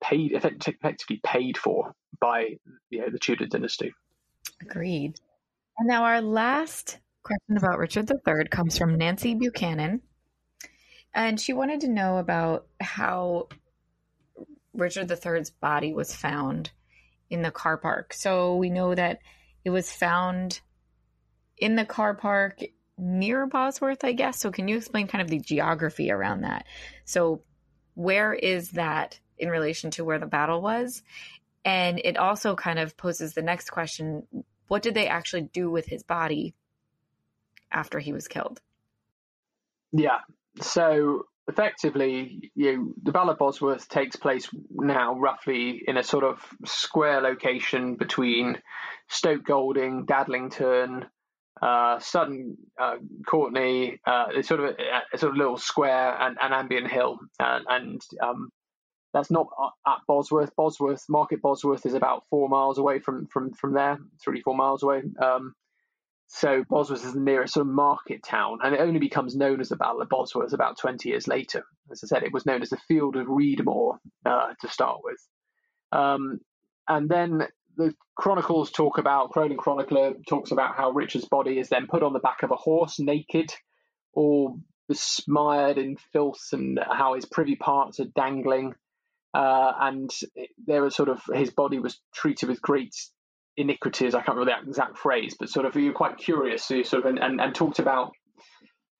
paid 0.00 0.32
effectively 0.32 1.20
paid 1.24 1.58
for 1.58 1.94
by 2.20 2.56
you 2.90 3.00
know 3.00 3.10
the 3.10 3.18
Tudor 3.18 3.46
dynasty. 3.46 3.92
Agreed. 4.62 5.18
And 5.78 5.88
now 5.88 6.04
our 6.04 6.20
last 6.20 6.98
question 7.22 7.56
about 7.56 7.78
Richard 7.78 8.10
III 8.10 8.46
comes 8.50 8.78
from 8.78 8.96
Nancy 8.96 9.34
Buchanan. 9.34 10.00
And 11.14 11.40
she 11.40 11.52
wanted 11.52 11.80
to 11.80 11.88
know 11.88 12.18
about 12.18 12.66
how 12.80 13.48
Richard 14.72 15.10
III's 15.10 15.50
body 15.50 15.92
was 15.92 16.14
found 16.14 16.70
in 17.30 17.42
the 17.42 17.50
car 17.50 17.76
park. 17.76 18.12
So 18.12 18.56
we 18.56 18.70
know 18.70 18.94
that 18.94 19.18
it 19.68 19.70
was 19.70 19.92
found 19.92 20.62
in 21.58 21.76
the 21.76 21.84
car 21.84 22.14
park 22.14 22.62
near 22.96 23.46
Bosworth, 23.46 24.02
I 24.02 24.12
guess. 24.12 24.40
So 24.40 24.50
can 24.50 24.66
you 24.66 24.78
explain 24.78 25.08
kind 25.08 25.20
of 25.20 25.28
the 25.28 25.40
geography 25.40 26.10
around 26.10 26.40
that? 26.40 26.64
So 27.04 27.42
where 27.92 28.32
is 28.32 28.70
that 28.70 29.20
in 29.36 29.50
relation 29.50 29.90
to 29.90 30.06
where 30.06 30.18
the 30.18 30.24
battle 30.24 30.62
was? 30.62 31.02
And 31.66 32.00
it 32.02 32.16
also 32.16 32.56
kind 32.56 32.78
of 32.78 32.96
poses 32.96 33.34
the 33.34 33.42
next 33.42 33.68
question 33.68 34.26
what 34.68 34.82
did 34.82 34.94
they 34.94 35.06
actually 35.06 35.42
do 35.42 35.70
with 35.70 35.84
his 35.84 36.02
body 36.02 36.54
after 37.70 37.98
he 37.98 38.14
was 38.14 38.26
killed? 38.26 38.62
Yeah. 39.92 40.20
So 40.62 41.26
effectively, 41.48 42.50
you 42.54 42.76
know, 42.76 42.92
the 43.02 43.12
Battle 43.12 43.30
of 43.30 43.38
Bosworth 43.38 43.88
takes 43.88 44.16
place 44.16 44.48
now 44.70 45.18
roughly 45.18 45.82
in 45.86 45.96
a 45.96 46.02
sort 46.02 46.24
of 46.24 46.40
square 46.66 47.20
location 47.20 47.96
between 47.96 48.58
Stoke 49.08 49.44
Golding, 49.44 50.06
Dadlington, 50.06 51.06
uh, 51.62 51.98
Sutton, 51.98 52.56
uh, 52.80 52.96
Courtenay, 53.26 53.98
uh, 54.06 54.26
it's 54.30 54.48
sort 54.48 54.60
of 54.60 54.66
a, 54.66 55.14
a, 55.14 55.18
sort 55.18 55.32
of 55.32 55.38
little 55.38 55.56
square 55.56 56.16
and, 56.20 56.36
and 56.40 56.54
Ambion 56.54 56.88
Hill, 56.88 57.18
and, 57.40 57.64
and 57.68 58.02
um, 58.22 58.50
that's 59.12 59.30
not 59.30 59.48
at 59.86 59.98
Bosworth. 60.06 60.54
Bosworth 60.54 61.04
Market 61.08 61.42
Bosworth 61.42 61.86
is 61.86 61.94
about 61.94 62.24
four 62.30 62.48
miles 62.48 62.78
away 62.78 63.00
from 63.00 63.26
from 63.26 63.52
from 63.54 63.72
there, 63.74 63.98
three 64.22 64.42
four 64.42 64.54
miles 64.54 64.82
away. 64.82 65.02
Um, 65.20 65.54
so 66.28 66.62
Bosworth 66.68 67.04
is 67.04 67.14
the 67.14 67.20
nearest 67.20 67.54
sort 67.54 67.66
of 67.66 67.72
market 67.72 68.22
town, 68.22 68.58
and 68.62 68.74
it 68.74 68.80
only 68.80 69.00
becomes 69.00 69.34
known 69.34 69.60
as 69.60 69.70
the 69.70 69.76
Battle 69.76 70.02
of 70.02 70.10
Bosworth 70.10 70.52
about 70.52 70.78
20 70.78 71.08
years 71.08 71.26
later. 71.26 71.64
As 71.90 72.04
I 72.04 72.06
said, 72.06 72.22
it 72.22 72.34
was 72.34 72.44
known 72.44 72.60
as 72.60 72.68
the 72.68 72.76
Field 72.86 73.16
of 73.16 73.26
Redemore 73.26 73.96
uh, 74.26 74.52
to 74.60 74.68
start 74.68 74.98
with. 75.02 75.18
Um, 75.90 76.40
and 76.86 77.08
then 77.08 77.48
the 77.76 77.94
chronicles 78.14 78.70
talk 78.70 78.98
about, 78.98 79.32
Crowland 79.32 79.56
Chronicler 79.56 80.14
talks 80.28 80.50
about 80.50 80.76
how 80.76 80.90
Richard's 80.90 81.28
body 81.28 81.58
is 81.58 81.70
then 81.70 81.86
put 81.86 82.02
on 82.02 82.12
the 82.12 82.18
back 82.18 82.42
of 82.42 82.50
a 82.50 82.56
horse, 82.56 83.00
naked, 83.00 83.50
all 84.12 84.60
besmired 84.86 85.78
in 85.78 85.96
filth, 86.12 86.48
and 86.52 86.78
how 86.78 87.14
his 87.14 87.24
privy 87.24 87.56
parts 87.56 88.00
are 88.00 88.06
dangling. 88.14 88.74
Uh, 89.32 89.72
and 89.80 90.10
there 90.66 90.82
was 90.82 90.94
sort 90.94 91.08
of 91.08 91.22
his 91.32 91.50
body 91.50 91.78
was 91.78 92.00
treated 92.14 92.48
with 92.48 92.60
great 92.60 92.94
iniquities. 93.58 94.14
I 94.14 94.22
can't 94.22 94.38
remember 94.38 94.62
the 94.62 94.68
exact 94.68 94.96
phrase, 94.96 95.36
but 95.38 95.50
sort 95.50 95.66
of 95.66 95.74
you're 95.74 95.92
quite 95.92 96.16
curious. 96.16 96.64
So 96.64 96.74
you 96.74 96.84
sort 96.84 97.04
of 97.04 97.10
and, 97.10 97.18
and, 97.18 97.40
and, 97.40 97.54
talked 97.54 97.80
about 97.80 98.12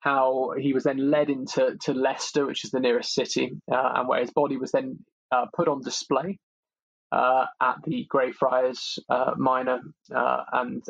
how 0.00 0.52
he 0.58 0.72
was 0.72 0.84
then 0.84 1.10
led 1.10 1.30
into 1.30 1.76
to 1.82 1.94
Leicester, 1.94 2.44
which 2.44 2.64
is 2.64 2.70
the 2.70 2.80
nearest 2.80 3.14
city, 3.14 3.52
uh, 3.70 3.92
and 3.96 4.08
where 4.08 4.20
his 4.20 4.32
body 4.32 4.56
was 4.56 4.72
then 4.72 4.98
uh, 5.32 5.46
put 5.54 5.68
on 5.68 5.80
display 5.82 6.38
uh, 7.12 7.46
at 7.60 7.76
the 7.86 8.06
Greyfriars 8.12 8.98
uh, 9.08 9.32
Minor, 9.36 9.80
uh, 10.14 10.42
and 10.52 10.82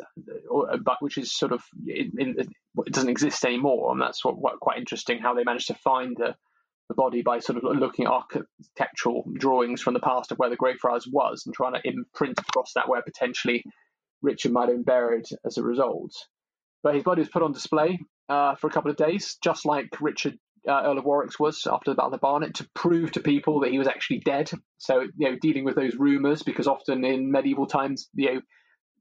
but 0.83 0.97
which 0.99 1.17
is 1.17 1.35
sort 1.35 1.51
of 1.51 1.61
in, 1.87 2.11
in, 2.17 2.35
it 2.39 2.93
doesn't 2.93 3.09
exist 3.09 3.45
anymore, 3.45 3.91
and 3.91 4.01
that's 4.01 4.25
what, 4.25 4.37
what, 4.37 4.59
quite 4.59 4.79
interesting 4.79 5.19
how 5.19 5.33
they 5.33 5.43
managed 5.43 5.67
to 5.67 5.75
find 5.75 6.17
the 6.17 6.35
the 6.89 6.95
body 6.95 7.21
by 7.21 7.39
sort 7.39 7.57
of 7.57 7.63
looking 7.63 8.05
at 8.05 8.11
architectural 8.11 9.23
drawings 9.35 9.81
from 9.81 9.93
the 9.93 9.99
past 9.99 10.31
of 10.31 10.37
where 10.37 10.49
the 10.49 10.57
Greyfriars 10.57 11.07
was 11.09 11.43
and 11.45 11.55
trying 11.55 11.73
to 11.73 11.81
imprint 11.83 12.39
across 12.39 12.73
that 12.73 12.89
where 12.89 13.01
potentially 13.01 13.63
Richard 14.21 14.51
might 14.51 14.67
have 14.67 14.75
been 14.75 14.83
buried 14.83 15.25
as 15.45 15.57
a 15.57 15.63
result. 15.63 16.11
But 16.81 16.95
his 16.95 17.03
body 17.03 17.21
was 17.21 17.29
put 17.29 17.43
on 17.43 17.53
display 17.53 17.99
uh, 18.27 18.55
for 18.55 18.67
a 18.67 18.71
couple 18.71 18.91
of 18.91 18.97
days, 18.97 19.37
just 19.43 19.65
like 19.65 19.87
Richard 20.01 20.37
uh, 20.67 20.81
Earl 20.83 20.97
of 20.97 21.05
Warwick's 21.05 21.39
was 21.39 21.67
after 21.71 21.91
the 21.91 21.95
Battle 21.95 22.15
of 22.15 22.21
Barnet, 22.21 22.55
to 22.55 22.67
prove 22.73 23.11
to 23.13 23.21
people 23.21 23.61
that 23.61 23.71
he 23.71 23.77
was 23.77 23.87
actually 23.87 24.19
dead. 24.19 24.49
So, 24.77 25.01
you 25.15 25.29
know, 25.29 25.37
dealing 25.39 25.65
with 25.65 25.75
those 25.75 25.95
rumours, 25.95 26.43
because 26.43 26.67
often 26.67 27.05
in 27.05 27.31
medieval 27.31 27.67
times, 27.67 28.09
you 28.13 28.33
know, 28.33 28.41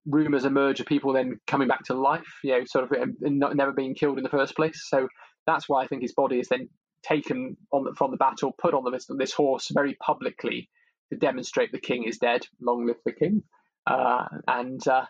rumours 0.06 0.44
emerge 0.44 0.80
of 0.80 0.86
people 0.86 1.12
then 1.12 1.38
coming 1.46 1.68
back 1.68 1.84
to 1.84 1.94
life, 1.94 2.28
you 2.44 2.52
know, 2.52 2.64
sort 2.64 2.84
of 2.84 3.08
not, 3.20 3.56
never 3.56 3.72
being 3.72 3.94
killed 3.94 4.18
in 4.18 4.24
the 4.24 4.30
first 4.30 4.56
place. 4.56 4.80
So 4.88 5.08
that's 5.46 5.68
why 5.68 5.82
I 5.82 5.86
think 5.86 6.02
his 6.02 6.14
body 6.14 6.38
is 6.38 6.48
then 6.48 6.68
taken 7.02 7.56
on 7.72 7.84
the, 7.84 7.94
from 7.94 8.10
the 8.10 8.16
battle, 8.16 8.52
put 8.56 8.74
on 8.74 8.84
the, 8.84 9.16
this 9.16 9.32
horse 9.32 9.68
very 9.72 9.94
publicly 9.94 10.68
to 11.12 11.18
demonstrate 11.18 11.72
the 11.72 11.80
king 11.80 12.04
is 12.04 12.18
dead. 12.18 12.46
Long 12.60 12.86
live 12.86 12.96
the 13.04 13.12
king! 13.12 13.42
Uh, 13.86 14.24
and 14.46 14.86
uh, 14.86 15.06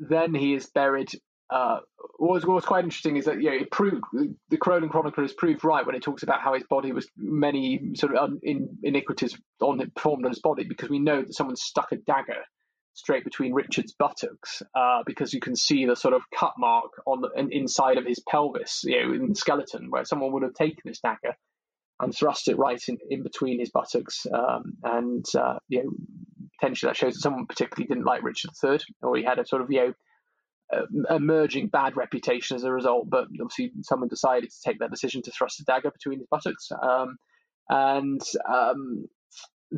then 0.00 0.34
he 0.34 0.54
is 0.54 0.66
buried 0.66 1.10
uh, 1.50 1.78
what 2.18 2.34
was, 2.34 2.46
what 2.46 2.54
was 2.54 2.64
quite 2.64 2.84
interesting 2.84 3.16
is 3.16 3.26
that 3.26 3.40
you 3.40 3.50
know, 3.50 3.56
it 3.56 3.70
proved 3.70 4.02
the 4.12 4.56
Crowland 4.56 4.90
Chronicler 4.90 5.24
is 5.24 5.32
proved 5.32 5.62
right 5.62 5.86
when 5.86 5.94
it 5.94 6.02
talks 6.02 6.22
about 6.22 6.40
how 6.40 6.54
his 6.54 6.64
body 6.64 6.92
was 6.92 7.08
many 7.16 7.94
sort 7.94 8.16
of 8.16 8.30
in, 8.42 8.76
iniquities 8.82 9.38
on 9.60 9.78
performed 9.94 10.24
on 10.24 10.30
his 10.30 10.40
body 10.40 10.64
because 10.64 10.88
we 10.88 10.98
know 10.98 11.22
that 11.22 11.34
someone 11.34 11.56
stuck 11.56 11.92
a 11.92 11.96
dagger 11.96 12.42
straight 12.94 13.24
between 13.24 13.52
Richard's 13.52 13.92
buttocks 13.92 14.62
uh, 14.74 15.02
because 15.04 15.34
you 15.34 15.40
can 15.40 15.56
see 15.56 15.84
the 15.84 15.96
sort 15.96 16.14
of 16.14 16.22
cut 16.36 16.54
mark 16.58 16.92
on 17.06 17.20
the 17.20 17.30
inside 17.50 17.98
of 17.98 18.06
his 18.06 18.20
pelvis, 18.20 18.82
you 18.84 19.02
know, 19.02 19.12
in 19.12 19.28
the 19.28 19.34
skeleton 19.34 19.90
where 19.90 20.04
someone 20.04 20.32
would 20.32 20.44
have 20.44 20.54
taken 20.54 20.80
this 20.84 21.00
dagger 21.00 21.34
and 22.00 22.14
thrust 22.14 22.48
it 22.48 22.56
right 22.56 22.82
in, 22.88 22.98
in 23.10 23.22
between 23.22 23.58
his 23.58 23.70
buttocks. 23.70 24.26
Um, 24.32 24.76
and, 24.82 25.24
uh, 25.36 25.58
you 25.68 25.82
know, 25.82 25.90
potentially 26.58 26.88
that 26.88 26.96
shows 26.96 27.14
that 27.14 27.20
someone 27.20 27.46
particularly 27.46 27.88
didn't 27.88 28.04
like 28.04 28.22
Richard 28.22 28.50
III 28.62 28.78
or 29.02 29.16
he 29.16 29.24
had 29.24 29.38
a 29.38 29.46
sort 29.46 29.62
of, 29.62 29.70
you 29.70 29.78
know, 29.78 29.94
emerging 31.10 31.68
bad 31.68 31.96
reputation 31.96 32.56
as 32.56 32.64
a 32.64 32.72
result. 32.72 33.08
But 33.10 33.26
obviously, 33.40 33.72
someone 33.82 34.08
decided 34.08 34.50
to 34.50 34.56
take 34.64 34.78
that 34.78 34.90
decision 34.90 35.22
to 35.22 35.30
thrust 35.30 35.60
a 35.60 35.64
dagger 35.64 35.90
between 35.90 36.18
his 36.18 36.28
buttocks. 36.30 36.70
Um, 36.80 37.16
and 37.68 38.20
um, 38.48 39.06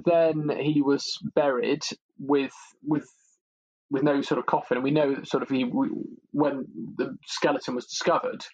then 0.04 0.50
he 0.60 0.82
was 0.82 1.18
buried 1.34 1.82
with 2.18 2.54
with 2.82 3.08
with 3.90 4.02
no 4.02 4.20
sort 4.20 4.38
of 4.38 4.46
coffin. 4.46 4.78
And 4.78 4.84
we 4.84 4.90
know 4.90 5.14
that 5.14 5.28
sort 5.28 5.42
of 5.42 5.48
he 5.48 5.62
when 5.62 6.66
the 6.96 7.16
skeleton 7.26 7.74
was 7.74 7.86
discovered, 7.86 8.44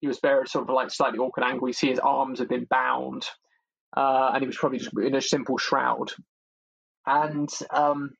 he 0.00 0.08
was 0.08 0.20
buried 0.20 0.48
sort 0.48 0.68
of 0.68 0.74
like 0.74 0.90
slightly 0.90 1.18
awkward 1.18 1.44
angle. 1.44 1.66
We 1.66 1.72
see 1.72 1.88
his 1.88 1.98
arms 1.98 2.38
had 2.38 2.48
been 2.48 2.66
bound, 2.68 3.26
uh, 3.96 4.30
and 4.34 4.42
he 4.42 4.46
was 4.46 4.56
probably 4.56 4.78
just 4.78 4.96
in 4.98 5.14
a 5.14 5.20
simple 5.20 5.58
shroud. 5.58 6.12
And 7.06 7.48
um, 7.70 8.12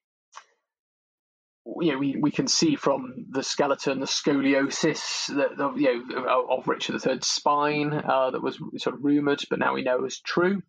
you 1.81 1.93
know, 1.93 1.99
we, 1.99 2.16
we 2.20 2.31
can 2.31 2.49
see 2.49 2.76
from 2.76 3.26
the 3.31 3.43
skeleton 3.43 4.01
the 4.01 4.07
scoliosis 4.07 5.26
that 5.35 5.61
of, 5.61 5.81
you 5.81 6.05
know 6.09 6.47
of 6.51 6.68
Richard 6.68 7.05
III's 7.05 7.26
spine 7.26 7.93
uh, 7.93 8.31
that 8.31 8.43
was 8.43 8.59
sort 8.79 8.97
of 8.97 9.05
rumored, 9.05 9.41
but 9.51 9.59
now 9.59 9.74
we 9.74 9.83
know 9.83 10.05
is 10.05 10.20
true. 10.20 10.62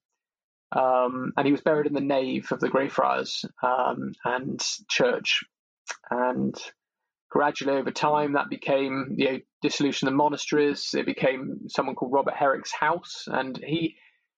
Um, 0.72 1.34
and 1.36 1.45
he 1.45 1.51
was 1.51 1.61
buried 1.61 1.88
in 1.88 1.93
the 1.93 2.01
nave 2.01 2.51
of 2.51 2.59
the 2.59 2.70
Greyfriars 2.70 3.45
um, 3.63 4.13
and 4.24 4.63
church. 4.88 5.43
And 6.11 6.55
gradually 7.30 7.74
over 7.74 7.91
time, 7.91 8.34
that 8.34 8.49
became 8.49 9.15
the 9.15 9.24
you 9.24 9.32
know, 9.32 9.39
dissolution 9.61 10.07
of 10.07 10.13
the 10.13 10.17
monasteries. 10.17 10.93
It 10.93 11.05
became 11.05 11.70
someone 11.70 11.95
called 11.95 12.13
Robert 12.13 12.36
Herrick's 12.36 12.74
house, 12.74 13.28
and 13.28 13.57
he 13.57 13.95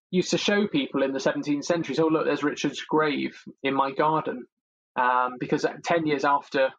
used 0.10 0.32
to 0.32 0.38
show 0.38 0.68
people 0.68 1.04
in 1.04 1.14
the 1.14 1.20
17th 1.20 1.66
century, 1.66 1.96
"Oh 2.00 2.08
look, 2.08 2.26
there's 2.26 2.44
Richard's 2.44 2.82
grave 2.82 3.42
in 3.64 3.74
my 3.74 3.92
garden," 3.92 4.46
um, 4.96 5.38
because 5.40 5.66
10 5.84 6.06
years 6.06 6.26
after 6.26 6.70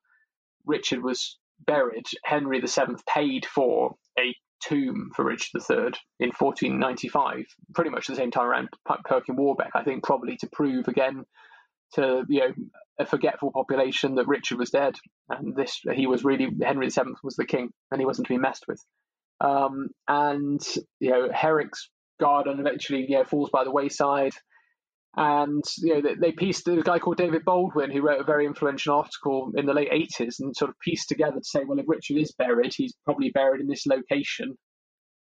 Richard 0.67 1.03
was 1.03 1.39
buried, 1.61 2.07
Henry 2.25 2.61
VII 2.61 2.97
paid 3.07 3.47
for 3.47 3.97
a 4.19 4.35
tomb 4.69 5.11
for 5.15 5.25
Richard 5.25 5.63
III 5.69 5.93
in 6.21 6.31
1495, 6.31 7.45
pretty 7.75 7.91
much 7.91 8.07
the 8.07 8.17
same 8.17 8.31
time 8.31 8.47
around 8.47 8.69
Perkin 9.05 9.37
Warbeck, 9.37 9.73
I 9.75 9.83
think, 9.83 10.05
probably 10.05 10.37
to 10.39 10.49
prove 10.53 10.89
again 10.89 11.25
to 11.95 12.25
you 12.29 12.41
know 12.41 12.55
a 12.99 13.07
forgetful 13.07 13.53
population 13.53 14.15
that 14.17 14.27
Richard 14.27 14.59
was 14.59 14.71
dead 14.71 14.95
and 15.29 15.55
this 15.57 15.81
he 15.93 16.07
was 16.07 16.25
really 16.25 16.49
Henry 16.63 16.89
VII 16.89 17.13
was 17.23 17.37
the 17.37 17.47
king 17.47 17.71
and 17.91 18.01
he 18.01 18.07
wasn't 18.07 18.27
to 18.29 18.35
be 18.35 18.39
messed 18.39 18.65
with. 18.69 18.83
Um, 19.41 19.89
and 20.09 20.61
you 21.01 21.11
know 21.11 21.29
Herrick's 21.33 21.91
garden 22.21 22.61
eventually 22.61 23.07
you 23.09 23.19
know 23.19 23.25
falls 23.25 23.51
by 23.51 23.65
the 23.65 23.73
wayside. 23.73 24.33
And 25.15 25.63
you 25.79 25.95
know 25.95 26.01
they, 26.01 26.15
they 26.15 26.33
pieced 26.33 26.67
a 26.69 26.81
guy 26.83 26.99
called 26.99 27.19
David 27.19 27.45
Baldwin 27.45 27.91
who 27.91 28.01
wrote 28.01 28.21
a 28.21 28.25
very 28.25 28.47
influential 28.47 28.97
article 28.97 29.53
in 29.55 29.67
the 29.67 29.75
late 29.75 29.91
80s 29.91 30.41
and 30.41 30.57
sort 30.57 30.71
of 30.71 30.79
pieced 30.81 31.09
together 31.09 31.37
to 31.37 31.45
say, 31.45 31.65
well, 31.65 31.79
if 31.79 31.85
Richard 31.87 32.17
is 32.17 32.33
buried, 32.33 32.73
he's 32.75 32.95
probably 33.05 33.31
buried 33.31 33.61
in 33.61 33.69
this 33.69 33.87
location 33.87 34.57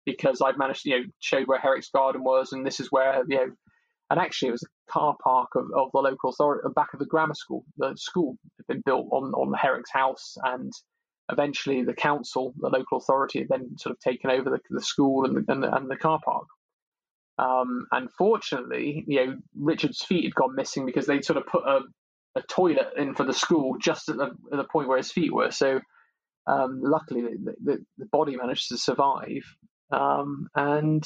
because 0.04 0.40
I've 0.40 0.58
managed 0.58 0.82
to 0.82 0.90
you 0.90 0.98
know 0.98 1.04
show 1.20 1.42
where 1.42 1.60
Herrick's 1.60 1.90
garden 1.90 2.24
was, 2.24 2.52
and 2.52 2.66
this 2.66 2.80
is 2.80 2.88
where 2.90 3.22
you 3.28 3.36
know. 3.36 3.50
And 4.08 4.20
actually, 4.20 4.50
it 4.50 4.52
was 4.52 4.62
a 4.62 4.92
car 4.92 5.16
park 5.22 5.48
of, 5.56 5.64
of 5.74 5.90
the 5.92 5.98
local 5.98 6.30
authority, 6.30 6.62
uh, 6.64 6.68
back 6.68 6.94
of 6.94 7.00
the 7.00 7.06
grammar 7.06 7.34
school. 7.34 7.64
The 7.76 7.94
school 7.96 8.36
had 8.56 8.66
been 8.68 8.82
built 8.86 9.08
on 9.10 9.32
on 9.34 9.52
Herrick's 9.52 9.90
house, 9.92 10.36
and 10.44 10.72
eventually 11.30 11.82
the 11.82 11.94
council, 11.94 12.54
the 12.56 12.68
local 12.68 12.98
authority, 12.98 13.40
had 13.40 13.48
then 13.48 13.76
sort 13.78 13.92
of 13.92 14.00
taken 14.00 14.30
over 14.30 14.50
the, 14.50 14.60
the 14.70 14.82
school 14.82 15.24
and 15.24 15.36
the, 15.36 15.52
and 15.52 15.62
the, 15.62 15.74
and 15.74 15.90
the 15.90 15.96
car 15.96 16.20
park. 16.24 16.46
Um, 17.38 17.86
unfortunately, 17.92 19.04
you 19.06 19.26
know, 19.26 19.36
Richard's 19.58 20.02
feet 20.02 20.24
had 20.24 20.34
gone 20.34 20.54
missing 20.54 20.86
because 20.86 21.06
they'd 21.06 21.24
sort 21.24 21.36
of 21.36 21.46
put 21.46 21.64
a, 21.66 21.80
a 22.34 22.42
toilet 22.42 22.88
in 22.96 23.14
for 23.14 23.24
the 23.24 23.34
school 23.34 23.76
just 23.80 24.08
at 24.08 24.16
the, 24.16 24.30
at 24.52 24.56
the 24.56 24.64
point 24.64 24.88
where 24.88 24.96
his 24.96 25.12
feet 25.12 25.32
were. 25.32 25.50
So, 25.50 25.80
um, 26.46 26.80
luckily, 26.82 27.22
the, 27.22 27.54
the, 27.62 27.84
the, 27.98 28.06
body 28.06 28.36
managed 28.36 28.68
to 28.68 28.78
survive. 28.78 29.42
Um, 29.90 30.48
and 30.54 31.04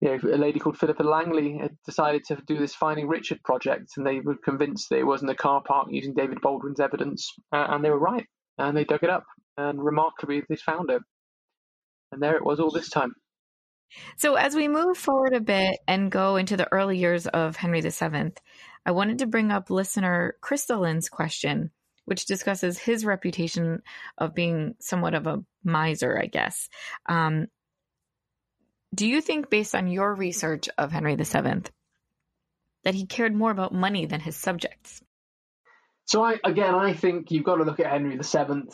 you 0.00 0.08
know, 0.08 0.34
a 0.34 0.36
lady 0.36 0.58
called 0.58 0.78
Philippa 0.78 1.02
Langley 1.02 1.58
had 1.58 1.76
decided 1.84 2.24
to 2.24 2.38
do 2.46 2.58
this 2.58 2.74
Finding 2.74 3.06
Richard 3.06 3.42
project, 3.44 3.92
and 3.96 4.06
they 4.06 4.20
were 4.20 4.36
convinced 4.36 4.88
that 4.90 4.98
it 4.98 5.06
was 5.06 5.20
in 5.20 5.26
the 5.26 5.34
car 5.34 5.62
park 5.66 5.88
using 5.90 6.14
David 6.14 6.40
Baldwin's 6.40 6.80
evidence, 6.80 7.32
uh, 7.52 7.66
and 7.70 7.84
they 7.84 7.90
were 7.90 7.98
right. 7.98 8.26
And 8.58 8.76
they 8.76 8.84
dug 8.84 9.04
it 9.04 9.10
up, 9.10 9.24
and 9.56 9.82
remarkably, 9.82 10.42
they 10.48 10.56
found 10.56 10.90
it. 10.90 11.02
And 12.12 12.22
there 12.22 12.36
it 12.36 12.44
was 12.44 12.60
all 12.60 12.70
this 12.70 12.88
time. 12.88 13.12
So, 14.16 14.34
as 14.34 14.54
we 14.54 14.68
move 14.68 14.96
forward 14.96 15.34
a 15.34 15.40
bit 15.40 15.78
and 15.86 16.10
go 16.10 16.36
into 16.36 16.56
the 16.56 16.70
early 16.72 16.98
years 16.98 17.26
of 17.26 17.56
Henry 17.56 17.80
VII, 17.80 18.32
I 18.84 18.90
wanted 18.90 19.18
to 19.18 19.26
bring 19.26 19.50
up 19.50 19.70
listener 19.70 20.36
Crystalline's 20.40 21.08
question, 21.08 21.70
which 22.04 22.26
discusses 22.26 22.78
his 22.78 23.04
reputation 23.04 23.82
of 24.18 24.34
being 24.34 24.74
somewhat 24.80 25.14
of 25.14 25.26
a 25.26 25.44
miser, 25.64 26.18
I 26.20 26.26
guess. 26.26 26.68
Um, 27.06 27.48
do 28.94 29.06
you 29.06 29.20
think, 29.20 29.50
based 29.50 29.74
on 29.74 29.88
your 29.88 30.14
research 30.14 30.68
of 30.78 30.92
Henry 30.92 31.16
VII, 31.16 31.62
that 32.84 32.94
he 32.94 33.06
cared 33.06 33.34
more 33.34 33.50
about 33.50 33.74
money 33.74 34.06
than 34.06 34.20
his 34.20 34.36
subjects? 34.36 35.02
So, 36.04 36.24
I, 36.24 36.36
again, 36.44 36.74
I 36.74 36.92
think 36.92 37.30
you've 37.30 37.44
got 37.44 37.56
to 37.56 37.64
look 37.64 37.80
at 37.80 37.90
Henry 37.90 38.16
VII 38.16 38.70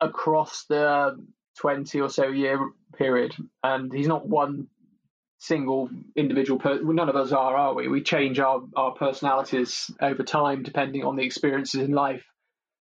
across 0.00 0.64
the 0.68 1.16
20 1.58 2.00
or 2.00 2.08
so 2.08 2.28
year 2.28 2.58
period, 2.96 3.34
and 3.62 3.92
he's 3.92 4.08
not 4.08 4.28
one 4.28 4.68
single 5.38 5.88
individual 6.16 6.58
person. 6.58 6.94
None 6.94 7.08
of 7.08 7.16
us 7.16 7.32
are, 7.32 7.56
are 7.56 7.74
we? 7.74 7.88
We 7.88 8.02
change 8.02 8.38
our, 8.38 8.62
our 8.76 8.92
personalities 8.92 9.90
over 10.00 10.22
time 10.22 10.62
depending 10.62 11.04
on 11.04 11.16
the 11.16 11.24
experiences 11.24 11.80
in 11.80 11.92
life 11.92 12.24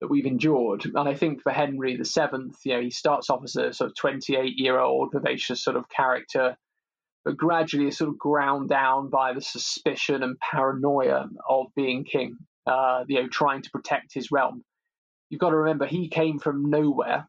that 0.00 0.08
we've 0.08 0.26
endured. 0.26 0.84
And 0.84 1.08
I 1.08 1.14
think 1.14 1.42
for 1.42 1.52
Henry 1.52 1.96
the 1.96 2.04
Seventh, 2.04 2.56
you 2.64 2.74
know, 2.74 2.82
he 2.82 2.90
starts 2.90 3.30
off 3.30 3.42
as 3.44 3.56
a 3.56 3.72
sort 3.72 3.90
of 3.90 3.96
28 3.96 4.58
year 4.58 4.78
old 4.78 5.12
vivacious 5.12 5.62
sort 5.62 5.76
of 5.76 5.88
character, 5.88 6.56
but 7.24 7.36
gradually 7.36 7.88
is 7.88 7.96
sort 7.96 8.10
of 8.10 8.18
ground 8.18 8.68
down 8.68 9.08
by 9.08 9.32
the 9.32 9.40
suspicion 9.40 10.22
and 10.22 10.38
paranoia 10.38 11.26
of 11.48 11.66
being 11.74 12.04
king. 12.04 12.36
Uh, 12.66 13.04
you 13.08 13.20
know, 13.20 13.28
trying 13.28 13.60
to 13.60 13.70
protect 13.70 14.14
his 14.14 14.30
realm. 14.30 14.62
You've 15.28 15.40
got 15.40 15.50
to 15.50 15.56
remember 15.56 15.84
he 15.84 16.08
came 16.08 16.38
from 16.38 16.70
nowhere 16.70 17.26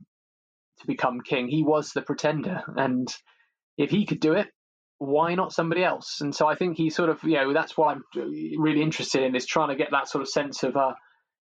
to 0.80 0.88
become 0.88 1.22
king. 1.22 1.48
He 1.48 1.64
was 1.64 1.92
the 1.92 2.02
pretender, 2.02 2.64
and 2.76 3.08
if 3.78 3.92
he 3.92 4.06
could 4.06 4.20
do 4.20 4.34
it, 4.34 4.48
why 4.98 5.36
not 5.36 5.54
somebody 5.54 5.84
else? 5.84 6.22
And 6.22 6.34
so 6.34 6.48
I 6.48 6.56
think 6.56 6.78
he 6.78 6.90
sort 6.90 7.10
of, 7.10 7.22
you 7.24 7.36
know, 7.36 7.54
that's 7.54 7.78
what 7.78 7.96
I'm 7.96 8.04
really 8.58 8.82
interested 8.82 9.24
in 9.24 9.36
is 9.36 9.46
trying 9.46 9.70
to 9.70 9.76
get 9.76 9.92
that 9.92 10.08
sort 10.08 10.22
of 10.22 10.30
sense 10.30 10.64
of 10.64 10.78
uh, 10.78 10.94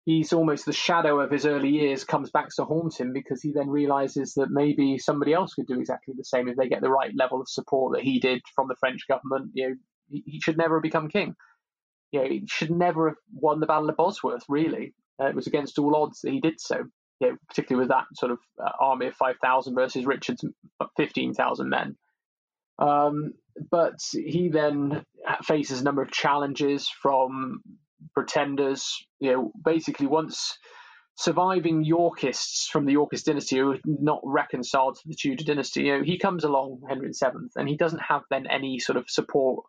he's 0.05 0.34
almost 0.34 0.65
the 0.65 0.73
shadow 0.73 1.19
of 1.19 1.32
his 1.32 1.45
early 1.45 1.69
years 1.69 2.03
comes 2.03 2.30
back 2.32 2.49
to 2.55 2.63
haunt 2.63 2.99
him 2.99 3.11
because 3.13 3.41
he 3.41 3.51
then 3.51 3.69
realizes 3.69 4.34
that 4.36 4.49
maybe 4.49 4.97
somebody 4.97 5.34
else 5.34 5.53
could 5.53 5.67
do 5.67 5.80
exactly 5.80 6.13
the 6.17 6.23
same 6.23 6.47
if 6.47 6.55
they 6.55 6.69
get 6.69 6.82
the 6.82 6.89
right 6.89 7.11
level 7.15 7.41
of 7.41 7.49
support 7.49 7.93
that 7.93 8.03
he 8.03 8.19
did 8.19 8.41
from 8.55 8.67
the 8.67 8.76
French 8.80 9.07
government. 9.07 9.51
You 9.53 9.69
know, 9.69 9.76
he, 10.09 10.39
should 10.39 10.57
never 10.57 10.78
have 10.78 10.84
become 10.84 11.09
king. 11.09 11.36
You 12.11 12.21
know, 12.21 12.28
he 12.28 12.43
should 12.47 12.71
never 12.71 13.09
have 13.09 13.17
won 13.34 13.59
the 13.59 13.65
Battle 13.65 13.89
of 13.89 13.97
Bosworth. 13.97 14.43
Really, 14.47 14.93
uh, 15.21 15.28
it 15.28 15.36
was 15.36 15.47
against 15.47 15.80
all 15.80 15.95
odds 15.95 16.21
that 16.21 16.32
he 16.32 16.39
did 16.39 16.59
so. 16.59 16.86
You 17.20 17.30
know, 17.30 17.38
particularly 17.47 17.84
with 17.86 17.89
that 17.89 18.05
sort 18.16 18.32
of 18.34 18.39
uh, 18.61 18.72
army 18.80 19.07
of 19.07 19.16
five 19.16 19.38
thousand 19.41 19.76
versus 19.76 20.05
Richard's 20.05 20.43
fifteen 20.97 21.34
thousand 21.34 21.70
men. 21.70 21.95
Um, 22.78 23.34
but 23.72 23.99
he 24.11 24.49
then 24.49 25.05
faces 25.43 25.80
a 25.80 25.84
number 25.84 26.01
of 26.01 26.11
challenges 26.11 26.89
from 26.89 27.61
pretenders. 28.13 29.05
You 29.20 29.32
know, 29.32 29.51
basically 29.63 30.07
once 30.07 30.57
surviving 31.18 31.84
Yorkists 31.84 32.68
from 32.68 32.86
the 32.86 32.93
Yorkist 32.93 33.26
dynasty 33.26 33.57
who 33.57 33.72
are 33.72 33.80
not 33.86 34.20
reconciled 34.24 34.95
to 34.95 35.07
the 35.07 35.16
Tudor 35.16 35.43
dynasty. 35.43 35.84
You 35.84 35.97
know, 35.97 36.03
he 36.03 36.18
comes 36.18 36.43
along, 36.43 36.82
Henry 36.88 37.09
VII, 37.09 37.47
and 37.55 37.70
he 37.70 37.78
doesn't 37.78 38.01
have 38.01 38.24
then 38.30 38.47
any 38.47 38.80
sort 38.80 38.97
of 38.97 39.09
support, 39.09 39.66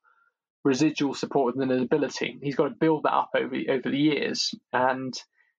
residual 0.64 1.14
support 1.14 1.54
within 1.54 1.68
the 1.68 1.76
nobility. 1.76 2.38
He's 2.42 2.56
got 2.56 2.64
to 2.64 2.74
build 2.74 3.04
that 3.04 3.14
up 3.14 3.30
over 3.36 3.56
over 3.68 3.88
the 3.90 3.98
years, 3.98 4.54
and 4.72 5.14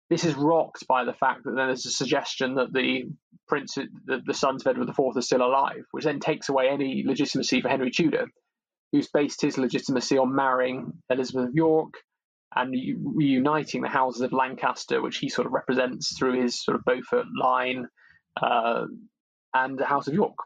this 0.09 0.23
is 0.23 0.35
rocked 0.35 0.87
by 0.87 1.03
the 1.03 1.13
fact 1.13 1.43
that 1.43 1.55
then 1.55 1.67
there's 1.67 1.85
a 1.85 1.91
suggestion 1.91 2.55
that 2.55 2.71
the 2.73 3.03
prince, 3.47 3.75
the, 3.75 4.21
the 4.25 4.33
sons 4.33 4.61
of 4.61 4.67
Edward 4.67 4.89
IV, 4.89 5.17
are 5.17 5.21
still 5.21 5.41
alive, 5.41 5.85
which 5.91 6.05
then 6.05 6.19
takes 6.19 6.49
away 6.49 6.69
any 6.69 7.03
legitimacy 7.05 7.61
for 7.61 7.69
Henry 7.69 7.91
Tudor, 7.91 8.27
who's 8.91 9.09
based 9.09 9.41
his 9.41 9.57
legitimacy 9.57 10.17
on 10.17 10.33
marrying 10.33 10.93
Elizabeth 11.09 11.49
of 11.49 11.55
York 11.55 11.93
and 12.55 12.73
reuniting 13.03 13.81
the 13.81 13.89
houses 13.89 14.21
of 14.21 14.31
Lancaster, 14.31 15.01
which 15.01 15.17
he 15.17 15.29
sort 15.29 15.45
of 15.45 15.53
represents 15.53 16.17
through 16.17 16.41
his 16.41 16.63
sort 16.63 16.75
of 16.75 16.85
Beaufort 16.85 17.25
line, 17.39 17.87
uh, 18.41 18.85
and 19.53 19.77
the 19.77 19.85
House 19.85 20.07
of 20.07 20.13
York. 20.13 20.37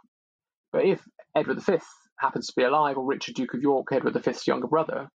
But 0.72 0.86
if 0.86 1.01
Edward 1.36 1.64
V 1.64 1.78
happens 2.20 2.47
to 2.47 2.53
be 2.55 2.64
alive, 2.64 2.97
or 2.97 3.05
Richard, 3.05 3.36
Duke 3.36 3.53
of 3.53 3.62
York, 3.62 3.88
Edward 3.91 4.22
V's 4.24 4.47
younger 4.47 4.68
brother, 4.68 5.09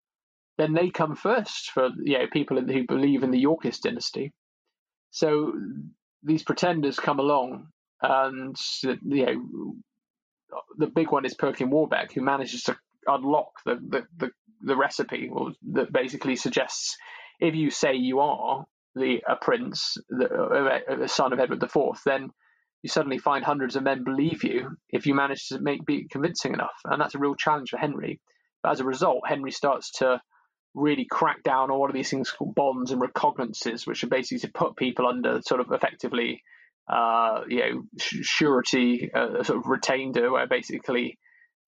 then 0.57 0.73
they 0.73 0.89
come 0.89 1.15
first 1.15 1.71
for 1.71 1.89
you 2.03 2.19
know 2.19 2.27
people 2.31 2.61
who 2.61 2.85
believe 2.85 3.23
in 3.23 3.31
the 3.31 3.39
Yorkist 3.39 3.83
dynasty. 3.83 4.33
So 5.11 5.53
these 6.23 6.43
pretenders 6.43 6.99
come 6.99 7.19
along, 7.19 7.67
and 8.01 8.55
you 8.81 9.25
know 9.25 9.75
the 10.77 10.87
big 10.87 11.11
one 11.11 11.25
is 11.25 11.33
Perkin 11.33 11.69
Warbeck, 11.69 12.13
who 12.13 12.21
manages 12.21 12.63
to 12.63 12.77
unlock 13.07 13.51
the 13.65 13.75
the, 13.75 14.03
the, 14.17 14.31
the 14.61 14.75
recipe 14.75 15.29
that 15.73 15.91
basically 15.91 16.35
suggests 16.35 16.97
if 17.39 17.55
you 17.55 17.69
say 17.69 17.95
you 17.95 18.19
are 18.19 18.65
the 18.95 19.21
a 19.27 19.35
prince, 19.35 19.97
the, 20.09 21.03
a 21.03 21.07
son 21.07 21.33
of 21.33 21.39
Edward 21.39 21.61
IV, 21.61 21.99
then 22.05 22.29
you 22.81 22.89
suddenly 22.89 23.17
find 23.17 23.43
hundreds 23.43 23.75
of 23.75 23.83
men 23.83 24.03
believe 24.03 24.43
you 24.43 24.77
if 24.89 25.05
you 25.05 25.13
manage 25.13 25.47
to 25.47 25.59
make 25.59 25.85
be 25.85 26.07
convincing 26.09 26.53
enough, 26.53 26.79
and 26.85 27.01
that's 27.01 27.15
a 27.15 27.19
real 27.19 27.35
challenge 27.35 27.71
for 27.71 27.77
Henry. 27.77 28.21
But 28.63 28.71
as 28.71 28.79
a 28.79 28.85
result, 28.85 29.27
Henry 29.27 29.51
starts 29.51 29.91
to 29.99 30.21
really 30.75 31.07
crack 31.09 31.41
down 31.43 31.69
on 31.69 31.71
all 31.71 31.87
of 31.87 31.93
these 31.93 32.09
things 32.09 32.29
called 32.29 32.53
bonds 32.53 32.91
and 32.91 33.01
recognizances, 33.01 33.87
which 33.87 34.03
are 34.03 34.07
basically 34.07 34.39
to 34.39 34.51
put 34.53 34.75
people 34.75 35.07
under 35.07 35.41
sort 35.41 35.61
of 35.61 35.71
effectively, 35.71 36.43
uh, 36.91 37.41
you 37.47 37.59
know, 37.59 37.83
surety, 37.97 39.09
uh, 39.13 39.43
sort 39.43 39.59
of 39.59 39.63
retainder, 39.63 40.31
where 40.31 40.47
basically, 40.47 41.17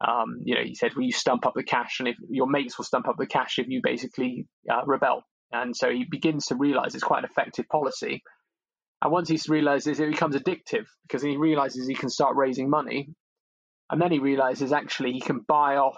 um, 0.05 0.41
you 0.43 0.55
know, 0.55 0.61
he 0.63 0.75
said, 0.75 0.91
well, 0.95 1.05
you 1.05 1.11
stump 1.11 1.45
up 1.45 1.53
the 1.55 1.63
cash, 1.63 1.99
and 1.99 2.09
if 2.09 2.17
your 2.29 2.47
mates 2.47 2.77
will 2.77 2.85
stump 2.85 3.07
up 3.07 3.15
the 3.17 3.25
cash 3.25 3.57
if 3.57 3.67
you 3.67 3.81
basically 3.83 4.45
uh, 4.71 4.85
rebel. 4.85 5.23
And 5.51 5.75
so 5.75 5.89
he 5.89 6.05
begins 6.09 6.47
to 6.47 6.55
realize 6.55 6.93
it's 6.93 7.03
quite 7.03 7.23
an 7.23 7.29
effective 7.29 7.67
policy. 7.69 8.21
And 9.01 9.11
once 9.11 9.29
he 9.29 9.39
realizes 9.47 9.99
it 9.99 10.11
becomes 10.11 10.35
addictive 10.35 10.85
because 11.03 11.21
he 11.21 11.37
realizes 11.37 11.87
he 11.87 11.95
can 11.95 12.09
start 12.09 12.35
raising 12.35 12.69
money. 12.69 13.09
And 13.89 14.01
then 14.01 14.11
he 14.11 14.19
realizes 14.19 14.73
actually 14.73 15.13
he 15.13 15.21
can 15.21 15.45
buy 15.47 15.77
off 15.77 15.97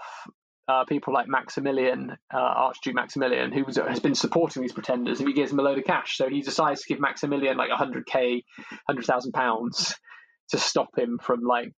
uh, 0.70 0.84
people 0.84 1.12
like 1.12 1.26
Maximilian, 1.26 2.16
uh, 2.32 2.38
Archduke 2.38 2.94
Maximilian, 2.94 3.50
who 3.50 3.64
was, 3.64 3.76
has 3.76 3.98
been 3.98 4.14
supporting 4.14 4.62
these 4.62 4.72
pretenders, 4.72 5.18
and 5.18 5.28
he 5.28 5.34
gives 5.34 5.50
them 5.50 5.58
a 5.58 5.62
load 5.62 5.78
of 5.78 5.84
cash. 5.84 6.16
So 6.16 6.28
he 6.28 6.42
decides 6.42 6.82
to 6.82 6.88
give 6.88 7.00
Maximilian 7.00 7.56
like 7.56 7.70
100k, 7.70 8.42
100,000 8.86 9.32
pounds 9.32 9.96
to 10.50 10.58
stop 10.58 10.96
him 10.96 11.18
from 11.20 11.40
like 11.42 11.72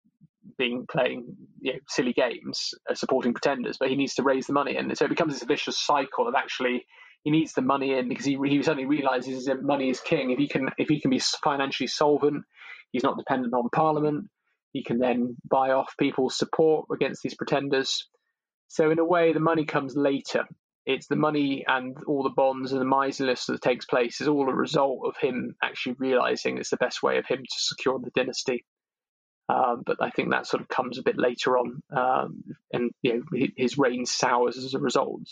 being 0.59 0.85
playing 0.91 1.37
you 1.61 1.73
know, 1.73 1.79
silly 1.89 2.13
games, 2.13 2.75
uh, 2.91 2.95
supporting 2.95 3.33
pretenders. 3.33 3.79
But 3.79 3.89
he 3.89 3.97
needs 3.97 4.15
to 4.17 4.23
raise 4.23 4.47
the 4.47 4.53
money, 4.53 4.77
and 4.77 4.97
so 4.97 5.07
it 5.07 5.09
becomes 5.09 5.33
this 5.33 5.45
vicious 5.45 5.83
cycle 5.83 6.29
of 6.29 6.35
actually 6.35 6.85
he 7.25 7.31
needs 7.31 7.53
the 7.55 7.63
money 7.63 7.97
in 7.97 8.09
because 8.11 8.27
he 8.27 8.37
he 8.45 8.63
suddenly 8.63 8.87
realizes 8.87 9.47
that 9.47 9.63
money 9.63 9.89
is 9.89 10.01
king. 10.01 10.33
If 10.33 10.39
he 10.39 10.49
can 10.49 10.69
if 10.77 10.89
he 10.89 11.01
can 11.01 11.11
be 11.11 11.21
financially 11.43 11.87
solvent, 11.87 12.45
he's 12.91 13.05
not 13.05 13.17
dependent 13.17 13.55
on 13.55 13.71
Parliament. 13.75 14.29
He 14.73 14.83
can 14.83 14.99
then 14.99 15.37
buy 15.49 15.71
off 15.71 15.95
people's 15.99 16.37
support 16.37 16.87
against 16.93 17.23
these 17.23 17.35
pretenders 17.35 18.09
so 18.73 18.91
in 18.91 18.99
a 18.99 19.05
way, 19.05 19.35
the 19.35 19.39
money 19.39 19.67
comes 19.67 19.95
later. 19.95 20.47
It's 20.87 21.07
the 21.07 21.15
money 21.15 21.63
and 21.69 21.95
all 22.07 22.23
the 22.23 22.31
bonds 22.31 22.73
and 22.73 22.81
the 22.81 22.87
miserliness 22.87 23.45
that 23.45 23.61
takes 23.61 23.85
place 23.85 24.23
is 24.23 24.29
all 24.29 24.49
a 24.49 24.55
result 24.55 25.01
of 25.05 25.15
him 25.19 25.55
actually 25.63 25.97
realizing 25.99 26.57
it's 26.57 26.71
the 26.71 26.79
best 26.79 27.03
way 27.03 27.19
of 27.19 27.27
him 27.27 27.41
to 27.41 27.59
secure 27.59 27.99
the 27.99 28.11
dynasty. 28.17 28.65
Um, 29.51 29.83
but 29.85 29.99
I 30.01 30.09
think 30.09 30.31
that 30.31 30.47
sort 30.47 30.63
of 30.63 30.69
comes 30.69 30.97
a 30.97 31.03
bit 31.03 31.19
later 31.19 31.59
on, 31.59 31.83
um, 31.95 32.45
and 32.73 32.91
you 33.03 33.13
know 33.13 33.49
his 33.59 33.77
reign 33.77 34.07
sours 34.07 34.57
as 34.57 34.73
a 34.73 34.79
result. 34.79 35.29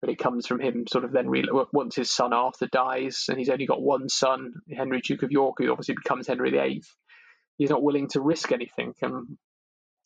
But 0.00 0.10
it 0.10 0.20
comes 0.20 0.46
from 0.46 0.60
him 0.60 0.86
sort 0.86 1.04
of 1.04 1.10
then 1.10 1.28
re- 1.28 1.50
once 1.72 1.96
his 1.96 2.14
son 2.14 2.32
Arthur 2.32 2.68
dies, 2.68 3.24
and 3.28 3.36
he's 3.36 3.48
only 3.48 3.66
got 3.66 3.82
one 3.82 4.08
son, 4.08 4.52
Henry 4.72 5.00
Duke 5.00 5.24
of 5.24 5.32
York, 5.32 5.56
who 5.58 5.72
obviously 5.72 5.96
becomes 5.96 6.28
Henry 6.28 6.52
VIII. 6.52 6.84
He's 7.58 7.70
not 7.70 7.82
willing 7.82 8.06
to 8.10 8.20
risk 8.20 8.52
anything, 8.52 8.94
and 9.02 9.36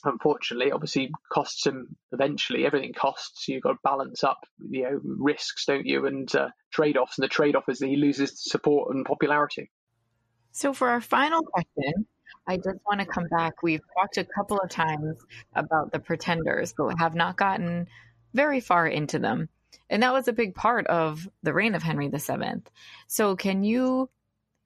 unfortunately, 0.04 0.72
obviously 0.72 1.10
costs 1.32 1.66
him 1.66 1.96
eventually. 2.12 2.66
Everything 2.66 2.92
costs. 2.92 3.48
You've 3.48 3.62
got 3.62 3.72
to 3.72 3.78
balance 3.82 4.24
up, 4.24 4.38
you 4.58 4.82
know, 4.82 5.00
risks, 5.02 5.64
don't 5.66 5.86
you, 5.86 6.06
and 6.06 6.34
uh, 6.34 6.48
trade 6.72 6.96
offs. 6.96 7.18
And 7.18 7.24
the 7.24 7.28
trade 7.28 7.56
off 7.56 7.68
is 7.68 7.78
that 7.78 7.88
he 7.88 7.96
loses 7.96 8.42
support 8.42 8.94
and 8.94 9.04
popularity. 9.04 9.70
So, 10.52 10.72
for 10.72 10.88
our 10.88 11.00
final 11.00 11.42
question, 11.42 12.06
I 12.46 12.56
just 12.56 12.78
want 12.86 13.00
to 13.00 13.06
come 13.06 13.26
back. 13.28 13.62
We've 13.62 13.82
talked 13.98 14.18
a 14.18 14.24
couple 14.24 14.58
of 14.58 14.70
times 14.70 15.16
about 15.54 15.92
the 15.92 15.98
pretenders, 15.98 16.74
but 16.76 16.94
have 16.98 17.14
not 17.14 17.36
gotten 17.36 17.88
very 18.34 18.60
far 18.60 18.86
into 18.86 19.18
them. 19.18 19.48
And 19.90 20.02
that 20.02 20.12
was 20.12 20.28
a 20.28 20.32
big 20.32 20.54
part 20.54 20.86
of 20.86 21.28
the 21.42 21.52
reign 21.52 21.74
of 21.74 21.82
Henry 21.82 22.08
VII. 22.08 22.62
So, 23.06 23.36
can 23.36 23.64
you 23.64 24.10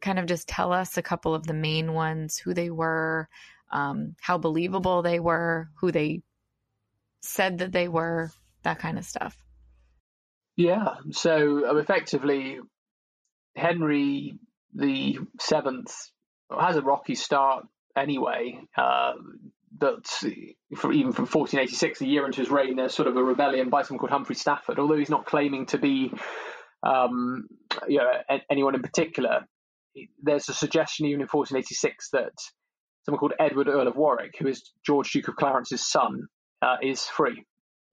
kind 0.00 0.18
of 0.18 0.26
just 0.26 0.48
tell 0.48 0.72
us 0.72 0.96
a 0.96 1.02
couple 1.02 1.34
of 1.34 1.46
the 1.46 1.54
main 1.54 1.92
ones, 1.92 2.38
who 2.38 2.54
they 2.54 2.70
were, 2.70 3.28
um, 3.70 4.14
how 4.20 4.38
believable 4.38 5.02
they 5.02 5.20
were, 5.20 5.68
who 5.80 5.92
they 5.92 6.22
said 7.20 7.58
that 7.58 7.72
they 7.72 7.88
were, 7.88 8.30
that 8.62 8.78
kind 8.78 8.98
of 8.98 9.04
stuff. 9.04 9.36
Yeah. 10.56 10.94
So 11.12 11.68
um, 11.68 11.78
effectively, 11.78 12.58
Henry 13.54 14.38
the 14.74 15.18
Seventh 15.40 15.94
has 16.50 16.76
a 16.76 16.82
rocky 16.82 17.14
start 17.14 17.66
anyway. 17.96 18.60
Uh, 18.76 19.12
but 19.76 20.06
for, 20.06 20.92
even 20.92 21.12
from 21.12 21.26
1486, 21.26 22.00
a 22.00 22.06
year 22.06 22.26
into 22.26 22.40
his 22.40 22.50
reign, 22.50 22.76
there's 22.76 22.94
sort 22.94 23.08
of 23.08 23.16
a 23.16 23.22
rebellion 23.22 23.70
by 23.70 23.82
someone 23.82 24.00
called 24.00 24.10
Humphrey 24.10 24.34
Stafford. 24.34 24.78
Although 24.78 24.96
he's 24.96 25.10
not 25.10 25.26
claiming 25.26 25.66
to 25.66 25.78
be, 25.78 26.12
um, 26.82 27.46
you 27.86 27.98
know, 27.98 28.10
anyone 28.50 28.74
in 28.74 28.82
particular, 28.82 29.46
there's 30.22 30.48
a 30.48 30.54
suggestion 30.54 31.06
even 31.06 31.20
in 31.20 31.28
1486 31.28 32.10
that 32.10 32.32
someone 33.08 33.20
called 33.20 33.32
Edward 33.40 33.68
Earl 33.68 33.88
of 33.88 33.96
Warwick, 33.96 34.34
who 34.38 34.48
is 34.48 34.70
George 34.84 35.10
Duke 35.12 35.28
of 35.28 35.36
Clarence's 35.36 35.82
son, 35.82 36.28
uh, 36.60 36.76
is 36.82 37.06
free. 37.06 37.42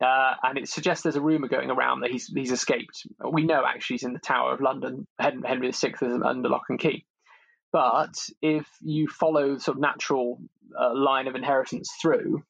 Uh, 0.03 0.33
and 0.43 0.57
it 0.57 0.67
suggests 0.67 1.03
there's 1.03 1.15
a 1.15 1.21
rumor 1.21 1.47
going 1.47 1.71
around 1.71 2.01
that 2.01 2.11
he's 2.11 2.27
he's 2.27 2.51
escaped. 2.51 3.07
We 3.31 3.45
know 3.45 3.63
actually 3.65 3.93
he's 3.93 4.03
in 4.03 4.11
the 4.11 4.19
Tower 4.19 4.53
of 4.53 4.59
London. 4.59 5.07
Henry 5.17 5.71
VI 5.71 5.93
is 6.01 6.21
under 6.21 6.49
lock 6.49 6.63
and 6.67 6.77
key. 6.77 7.05
But 7.71 8.13
if 8.41 8.67
you 8.81 9.07
follow 9.07 9.53
the 9.53 9.59
sort 9.61 9.77
of 9.77 9.81
natural 9.81 10.41
uh, 10.77 10.93
line 10.93 11.27
of 11.27 11.35
inheritance 11.35 11.89
through, 12.01 12.43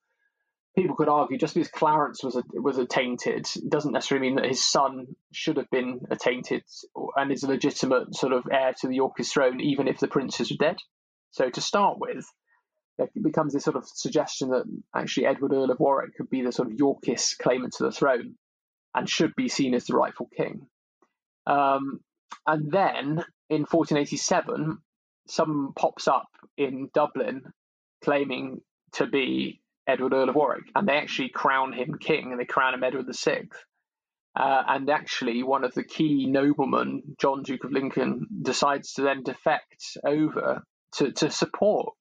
people 0.76 0.96
could 0.96 1.08
argue 1.08 1.38
just 1.38 1.54
because 1.54 1.70
Clarence 1.70 2.24
was 2.24 2.36
a, 2.36 2.44
was 2.60 2.80
attainted 2.80 3.48
doesn't 3.70 3.92
necessarily 3.92 4.28
mean 4.28 4.38
that 4.38 4.46
his 4.48 4.66
son 4.66 5.16
should 5.32 5.58
have 5.58 5.70
been 5.70 6.00
attainted 6.10 6.64
and 7.16 7.32
is 7.32 7.44
a 7.44 7.48
legitimate 7.48 8.16
sort 8.16 8.34
of 8.34 8.46
heir 8.52 8.74
to 8.82 8.88
the 8.88 8.96
Yorkist 8.96 9.34
throne, 9.34 9.62
even 9.62 9.88
if 9.88 10.00
the 10.00 10.08
princes 10.08 10.52
are 10.52 10.58
dead. 10.58 10.78
So 11.30 11.52
to 11.52 11.62
start 11.62 12.00
with, 12.00 12.26
it 12.98 13.12
becomes 13.22 13.54
this 13.54 13.64
sort 13.64 13.76
of 13.76 13.88
suggestion 13.88 14.50
that 14.50 14.64
actually 14.96 15.26
Edward 15.26 15.54
Earl 15.54 15.72
of 15.72 15.80
Warwick 15.80 16.16
could 16.16 16.30
be 16.30 16.42
the 16.42 16.52
sort 16.52 16.70
of 16.70 16.78
Yorkist 16.78 17.38
claimant 17.40 17.74
to 17.74 17.84
the 17.84 17.92
throne 17.92 18.36
and 18.94 19.10
should 19.10 19.36
be 19.36 19.50
seen 19.50 19.74
as 19.74 19.86
the 19.86 19.96
rightful 19.96 20.30
king. 20.36 20.68
Um, 21.46 22.00
and 22.48 22.72
then 22.72 23.26
in 23.50 23.62
1487, 23.64 24.78
someone 25.28 25.74
pops 25.74 26.08
up 26.08 26.30
in 26.58 26.90
Dublin 26.94 27.42
claiming 28.04 28.62
to 28.94 29.08
be 29.08 29.62
Edward 29.88 30.14
Earl 30.14 30.30
of 30.30 30.36
Warwick, 30.36 30.66
and 30.76 30.88
they 30.88 30.98
actually 30.98 31.30
crown 31.30 31.74
him 31.74 31.98
king 32.00 32.32
and 32.32 32.40
they 32.40 32.46
crown 32.46 32.74
him 32.74 32.84
Edward 32.84 33.08
VI. 33.14 33.48
Uh, 34.36 34.64
and 34.68 34.90
actually, 34.90 35.44
one 35.44 35.64
of 35.64 35.74
the 35.74 35.84
key 35.84 36.26
noblemen, 36.26 37.02
John 37.20 37.44
Duke 37.44 37.64
of 37.64 37.72
Lincoln, 37.72 38.28
decides 38.42 38.94
to 38.94 39.02
then 39.02 39.24
defect 39.24 39.98
over 40.06 40.64
to, 40.96 41.12
to 41.14 41.32
support 41.32 41.94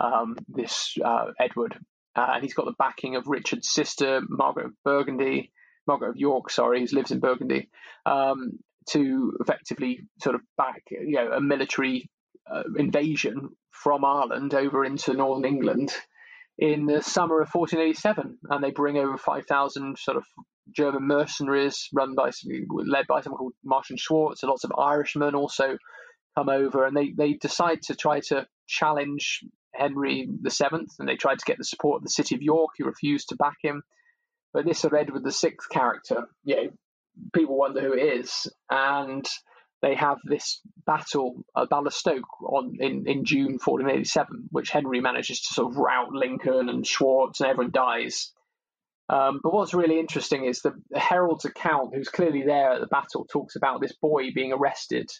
um, 0.00 0.36
this 0.48 0.96
uh, 1.04 1.26
Edward, 1.38 1.76
uh, 2.16 2.26
and 2.34 2.42
he's 2.42 2.54
got 2.54 2.66
the 2.66 2.74
backing 2.78 3.16
of 3.16 3.26
Richard's 3.26 3.70
sister, 3.70 4.20
Margaret 4.28 4.66
of 4.66 4.72
Burgundy, 4.84 5.52
Margaret 5.86 6.10
of 6.10 6.16
York, 6.16 6.50
sorry, 6.50 6.80
who 6.80 6.96
lives 6.96 7.10
in 7.10 7.20
Burgundy, 7.20 7.68
um, 8.06 8.58
to 8.90 9.36
effectively 9.40 10.00
sort 10.22 10.34
of 10.34 10.42
back 10.56 10.82
you 10.90 11.16
know 11.16 11.32
a 11.32 11.40
military 11.40 12.10
uh, 12.50 12.62
invasion 12.76 13.50
from 13.70 14.04
Ireland 14.04 14.54
over 14.54 14.84
into 14.84 15.14
northern 15.14 15.44
England 15.44 15.92
in 16.58 16.86
the 16.86 17.02
summer 17.02 17.40
of 17.40 17.48
1487, 17.52 18.38
and 18.48 18.62
they 18.62 18.70
bring 18.70 18.96
over 18.96 19.18
5,000 19.18 19.98
sort 19.98 20.16
of 20.16 20.24
German 20.72 21.06
mercenaries 21.06 21.88
run 21.92 22.14
by 22.14 22.30
led 22.70 23.06
by 23.06 23.20
someone 23.20 23.38
called 23.38 23.54
Martin 23.64 23.96
Schwartz, 23.96 24.42
and 24.42 24.50
lots 24.50 24.64
of 24.64 24.72
Irishmen 24.78 25.34
also 25.34 25.76
come 26.36 26.48
over, 26.48 26.84
and 26.84 26.96
they 26.96 27.12
they 27.16 27.34
decide 27.34 27.82
to 27.82 27.94
try 27.94 28.20
to 28.28 28.46
challenge 28.66 29.44
Henry 29.74 30.28
VII, 30.28 30.86
and 30.98 31.08
they 31.08 31.16
tried 31.16 31.38
to 31.38 31.44
get 31.44 31.58
the 31.58 31.64
support 31.64 31.98
of 31.98 32.02
the 32.04 32.10
city 32.10 32.34
of 32.34 32.42
York, 32.42 32.72
who 32.78 32.84
refused 32.84 33.28
to 33.28 33.36
back 33.36 33.56
him. 33.62 33.82
But 34.52 34.64
this 34.64 34.84
Edward 34.84 35.24
VI 35.24 35.54
character, 35.70 36.28
you 36.44 36.56
know, 36.56 36.70
people 37.32 37.56
wonder 37.56 37.80
who 37.80 37.92
it 37.92 38.20
is, 38.20 38.46
and 38.70 39.26
they 39.82 39.94
have 39.94 40.18
this 40.24 40.60
battle 40.86 41.44
at 41.56 41.68
Balastoke 41.68 42.22
on 42.42 42.76
in, 42.80 43.06
in 43.06 43.24
June 43.24 43.58
1487, 43.62 44.48
which 44.50 44.70
Henry 44.70 45.00
manages 45.00 45.40
to 45.40 45.54
sort 45.54 45.72
of 45.72 45.78
rout 45.78 46.12
Lincoln 46.12 46.68
and 46.68 46.86
Schwartz, 46.86 47.40
and 47.40 47.50
everyone 47.50 47.72
dies. 47.72 48.32
Um, 49.08 49.40
but 49.42 49.52
what's 49.52 49.74
really 49.74 49.98
interesting 49.98 50.46
is 50.46 50.62
the, 50.62 50.72
the 50.90 50.98
Herald's 50.98 51.44
account, 51.44 51.94
who's 51.94 52.08
clearly 52.08 52.42
there 52.42 52.72
at 52.72 52.80
the 52.80 52.86
battle, 52.86 53.26
talks 53.30 53.56
about 53.56 53.80
this 53.80 53.92
boy 53.92 54.30
being 54.34 54.52
arrested, 54.52 55.10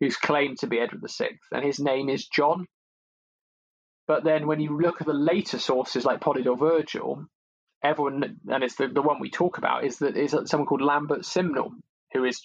who's 0.00 0.16
claimed 0.16 0.58
to 0.60 0.66
be 0.66 0.78
Edward 0.78 1.02
VI, 1.06 1.38
and 1.52 1.64
his 1.64 1.78
name 1.78 2.08
is 2.08 2.26
John. 2.26 2.66
But 4.06 4.24
then 4.24 4.46
when 4.46 4.60
you 4.60 4.80
look 4.80 5.00
at 5.00 5.06
the 5.06 5.12
later 5.12 5.58
sources 5.58 6.04
like 6.04 6.20
Polydore 6.20 6.58
Vergil, 6.58 7.26
everyone, 7.82 8.38
and 8.48 8.64
it's 8.64 8.76
the, 8.76 8.88
the 8.88 9.02
one 9.02 9.20
we 9.20 9.30
talk 9.30 9.58
about, 9.58 9.84
is 9.84 9.98
that 9.98 10.16
is 10.16 10.36
someone 10.46 10.66
called 10.66 10.82
Lambert 10.82 11.24
Simnel 11.24 11.72
who 12.12 12.24
is 12.24 12.42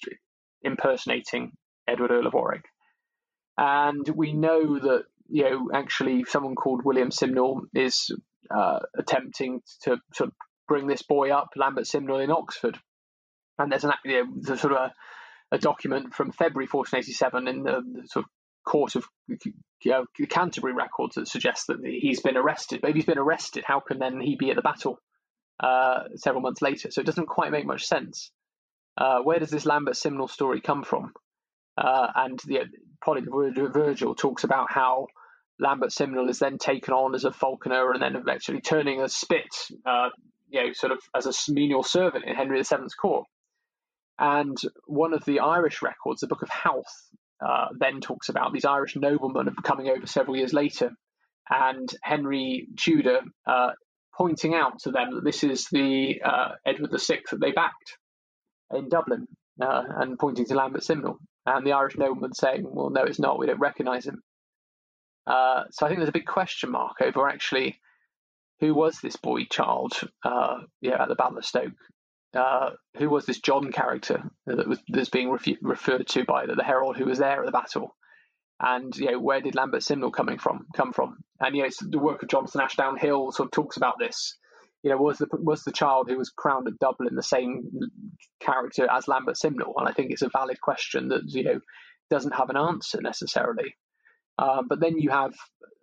impersonating 0.64 1.52
Edward 1.88 2.12
Earl 2.12 2.28
of 2.28 2.34
Warwick. 2.34 2.66
And 3.58 4.08
we 4.10 4.34
know 4.34 4.80
that, 4.80 5.04
you 5.30 5.44
know, 5.44 5.70
actually 5.74 6.24
someone 6.24 6.56
called 6.56 6.84
William 6.84 7.12
Simnel 7.12 7.62
is 7.74 8.12
uh, 8.50 8.80
attempting 8.98 9.62
to 9.84 9.98
sort 10.14 10.30
of 10.30 10.34
bring 10.68 10.88
this 10.88 11.04
boy 11.04 11.32
up, 11.32 11.50
Lambert 11.56 11.86
Simnel, 11.86 12.20
in 12.20 12.32
Oxford. 12.32 12.78
And 13.58 13.72
there's 13.72 13.84
an 13.84 13.92
you 14.04 14.24
know, 14.24 14.34
there's 14.40 14.62
sort 14.62 14.74
of 14.74 14.80
a, 14.80 15.56
a, 15.56 15.60
document 15.60 16.14
from 16.14 16.32
February 16.32 16.68
1487 16.72 17.48
in 17.48 17.64
the, 17.64 18.02
the 18.02 18.08
sort 18.08 18.26
of 18.26 18.32
court 18.66 18.96
of 18.96 19.06
you 19.28 19.92
know, 19.92 20.06
Canterbury 20.30 20.74
records 20.74 21.16
that 21.16 21.28
suggests 21.28 21.66
that 21.68 21.78
he's 21.84 22.22
been 22.22 22.38
arrested. 22.38 22.82
But 22.82 22.92
if 22.92 22.96
he's 22.96 23.06
been 23.06 23.18
arrested, 23.18 23.64
how 23.66 23.80
can 23.80 24.00
then 24.00 24.20
he 24.20 24.36
be 24.36 24.50
at 24.50 24.56
the 24.56 24.62
battle 24.62 25.00
uh, 25.60 26.04
several 26.16 26.42
months 26.42 26.62
later? 26.62 26.92
So 26.92 27.02
it 27.02 27.08
doesn't 27.08 27.28
quite 27.28 27.52
make 27.52 27.66
much 27.66 27.86
sense. 27.86 28.32
Uh, 28.98 29.20
where 29.22 29.40
does 29.40 29.50
this 29.50 29.66
Lambert 29.66 29.96
Simnel 29.96 30.28
story 30.28 30.62
come 30.62 30.84
from? 30.84 31.14
Uh, 31.78 32.08
and 32.16 32.40
the 32.46 32.66
Polydore 33.04 33.72
Vergil 33.72 34.16
talks 34.16 34.44
about 34.44 34.72
how 34.72 35.08
Lambert 35.60 35.92
Simnel 35.92 36.30
is 36.30 36.40
then 36.40 36.58
taken 36.58 36.94
on 36.94 37.16
as 37.16 37.24
a 37.24 37.32
falconer 37.32 37.92
and 37.92 38.02
then 38.02 38.16
eventually 38.16 38.62
turning 38.62 39.02
a 39.02 39.08
spit, 39.08 39.56
uh, 39.86 40.10
you 40.50 40.64
know, 40.64 40.74
sort 40.74 40.92
of 40.92 41.00
as 41.16 41.26
a 41.26 41.52
menial 41.52 41.84
servant 41.84 42.26
in 42.26 42.36
Henry 42.36 42.62
VII's 42.62 42.94
court. 42.94 43.26
And 44.20 44.58
one 44.86 45.14
of 45.14 45.26
the 45.26 45.40
Irish 45.40 45.82
records, 45.82 46.22
the 46.22 46.28
Book 46.28 46.42
of 46.42 46.50
Howth, 46.50 47.10
uh, 47.46 47.68
then 47.78 48.02
talks 48.02 48.30
about 48.30 48.54
these 48.54 48.66
Irish 48.66 48.96
noblemen 48.96 49.56
coming 49.64 49.90
over 49.90 50.06
several 50.06 50.38
years 50.38 50.54
later, 50.54 50.92
and 51.50 51.90
Henry 52.04 52.68
Tudor 52.78 53.22
uh, 53.48 53.72
pointing 54.16 54.54
out 54.54 54.80
to 54.80 54.92
them 54.92 55.16
that 55.16 55.24
this 55.24 55.44
is 55.44 55.68
the 55.72 56.22
uh, 56.24 56.50
Edward 56.66 56.92
VI 56.92 57.22
that 57.32 57.40
they 57.40 57.52
backed 57.52 57.98
in 58.74 58.90
Dublin, 58.90 59.28
uh, 59.62 59.84
and 59.98 60.20
pointing 60.20 60.46
to 60.46 60.56
Lambert 60.56 60.84
Simnel, 60.84 61.18
and 61.46 61.66
the 61.66 61.74
Irish 61.74 61.98
nobleman 61.98 62.34
saying, 62.34 62.66
"Well, 62.70 62.90
no, 62.90 63.04
it's 63.04 63.20
not. 63.20 63.40
We 63.40 63.48
don't 63.48 63.60
recognise 63.60 64.06
him." 64.06 64.22
Uh, 65.28 65.64
so 65.72 65.86
I 65.86 65.90
think 65.90 66.00
there's 66.00 66.10
a 66.10 66.14
big 66.14 66.26
question 66.26 66.72
mark 66.72 67.02
over 67.02 67.28
actually 67.28 67.80
who 68.60 68.74
was 68.74 69.00
this 69.00 69.16
boy 69.16 69.46
child, 69.46 69.94
yeah, 70.82 71.02
at 71.02 71.08
the 71.08 71.16
Battle 71.16 71.40
of 71.40 71.46
Stoke, 71.46 71.74
uh, 72.34 72.72
who 72.98 73.10
was 73.10 73.26
this 73.26 73.40
John 73.40 73.72
character 73.72 74.24
that 74.46 74.68
was 74.68 74.80
that's 74.88 75.10
being 75.10 75.30
refu- 75.30 75.58
referred 75.62 76.08
to 76.10 76.24
by 76.24 76.46
the, 76.46 76.56
the, 76.56 76.64
herald 76.64 76.98
who 76.98 77.06
was 77.06 77.20
there 77.20 77.42
at 77.42 77.46
the 77.46 77.52
battle, 77.52 77.96
and 78.60 78.96
you 78.96 79.12
know 79.12 79.20
where 79.20 79.42
did 79.42 79.56
Lambert 79.56 79.84
Simnel 79.84 80.12
coming 80.12 80.38
from 80.38 80.66
come 80.76 80.94
from? 80.94 81.18
And 81.40 81.56
you 81.56 81.64
know 81.64 81.70
the 81.82 82.00
work 82.00 82.24
of 82.24 82.30
Jonathan 82.30 82.62
Ashdown 82.62 82.98
Hill 82.98 83.32
sort 83.32 83.48
of 83.48 83.52
talks 83.52 83.78
about 83.78 84.00
this. 84.00 84.38
You 84.84 84.90
know, 84.90 84.98
was 84.98 85.18
the 85.18 85.28
was 85.34 85.64
the 85.64 85.72
child 85.72 86.10
who 86.10 86.18
was 86.18 86.30
crowned 86.30 86.68
at 86.68 86.80
Dublin 86.80 87.16
the 87.16 87.22
same 87.22 87.70
character 88.40 88.88
as 88.90 89.08
Lambert 89.08 89.38
Simnel? 89.38 89.74
And 89.78 89.88
I 89.88 89.92
think 89.92 90.12
it's 90.12 90.24
a 90.24 90.30
valid 90.30 90.60
question 90.62 91.10
that 91.10 91.22
you 91.28 91.44
know 91.44 91.60
doesn't 92.10 92.36
have 92.36 92.50
an 92.50 92.58
answer 92.58 93.00
necessarily. 93.02 93.76
Uh, 94.38 94.64
but 94.68 94.80
then 94.80 94.98
you 94.98 95.10
have 95.10 95.34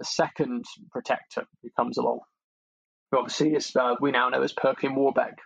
a 0.01 0.05
second 0.05 0.65
protector 0.91 1.45
who 1.63 1.69
comes 1.77 1.99
along, 1.99 2.21
who 3.11 3.19
obviously 3.19 3.55
is 3.55 3.75
uh, 3.77 3.95
we 4.01 4.11
now 4.11 4.29
know 4.31 4.43
as 4.43 4.53
Perkin 4.53 4.95
Warbeck, 4.95 5.39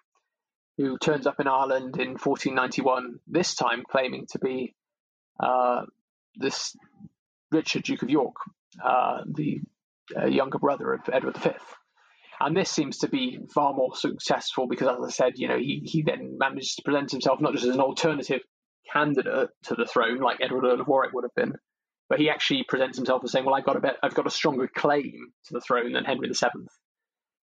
who 0.77 0.99
turns 0.99 1.27
up 1.27 1.41
in 1.41 1.47
Ireland 1.47 1.99
in 1.99 2.11
1491, 2.11 3.20
this 3.27 3.55
time 3.55 3.83
claiming 3.89 4.27
to 4.33 4.39
be 4.39 4.75
uh, 5.39 5.83
this 6.37 6.75
Richard, 7.51 7.83
Duke 7.85 8.03
of 8.03 8.11
York, 8.11 8.37
uh, 8.83 9.18
the 9.27 9.61
uh, 10.16 10.27
younger 10.27 10.59
brother 10.59 10.93
of 10.95 11.01
Edward 11.12 11.37
V. 11.39 11.51
And 12.41 12.57
this 12.57 12.70
seems 12.70 12.99
to 12.99 13.09
be 13.09 13.39
far 13.55 13.73
more 13.73 13.95
successful 13.95 14.66
because, 14.66 14.89
as 14.89 15.05
I 15.07 15.11
said, 15.11 15.35
you 15.37 15.47
know, 15.47 15.59
he, 15.59 15.83
he 15.85 16.03
then 16.03 16.39
manages 16.39 16.75
to 16.75 16.83
present 16.83 17.12
himself 17.12 17.41
not 17.41 17.53
just 17.53 17.66
as 17.66 17.75
an 17.75 17.81
alternative 17.81 18.41
candidate 18.93 19.51
to 19.64 19.75
the 19.75 19.87
throne, 19.87 20.18
like 20.18 20.39
Edward 20.41 20.64
Earl 20.64 20.81
of 20.81 20.89
Warwick 20.89 21.12
would 21.12 21.25
have 21.25 21.35
been, 21.37 21.55
but 22.09 22.18
he 22.18 22.31
actually 22.31 22.64
presents 22.68 22.99
himself 22.99 23.23
as 23.23 23.31
saying, 23.31 23.45
"Well, 23.45 23.55
I've 23.55 23.64
got 23.64 23.77
a 23.77 23.81
bit, 23.81 23.97
I've 24.03 24.14
got 24.14 24.27
a 24.27 24.31
stronger 24.31 24.66
claim 24.66 25.33
to 25.47 25.53
the 25.53 25.61
throne 25.61 25.93
than 25.93 26.05
Henry 26.05 26.29
VII." 26.29 26.66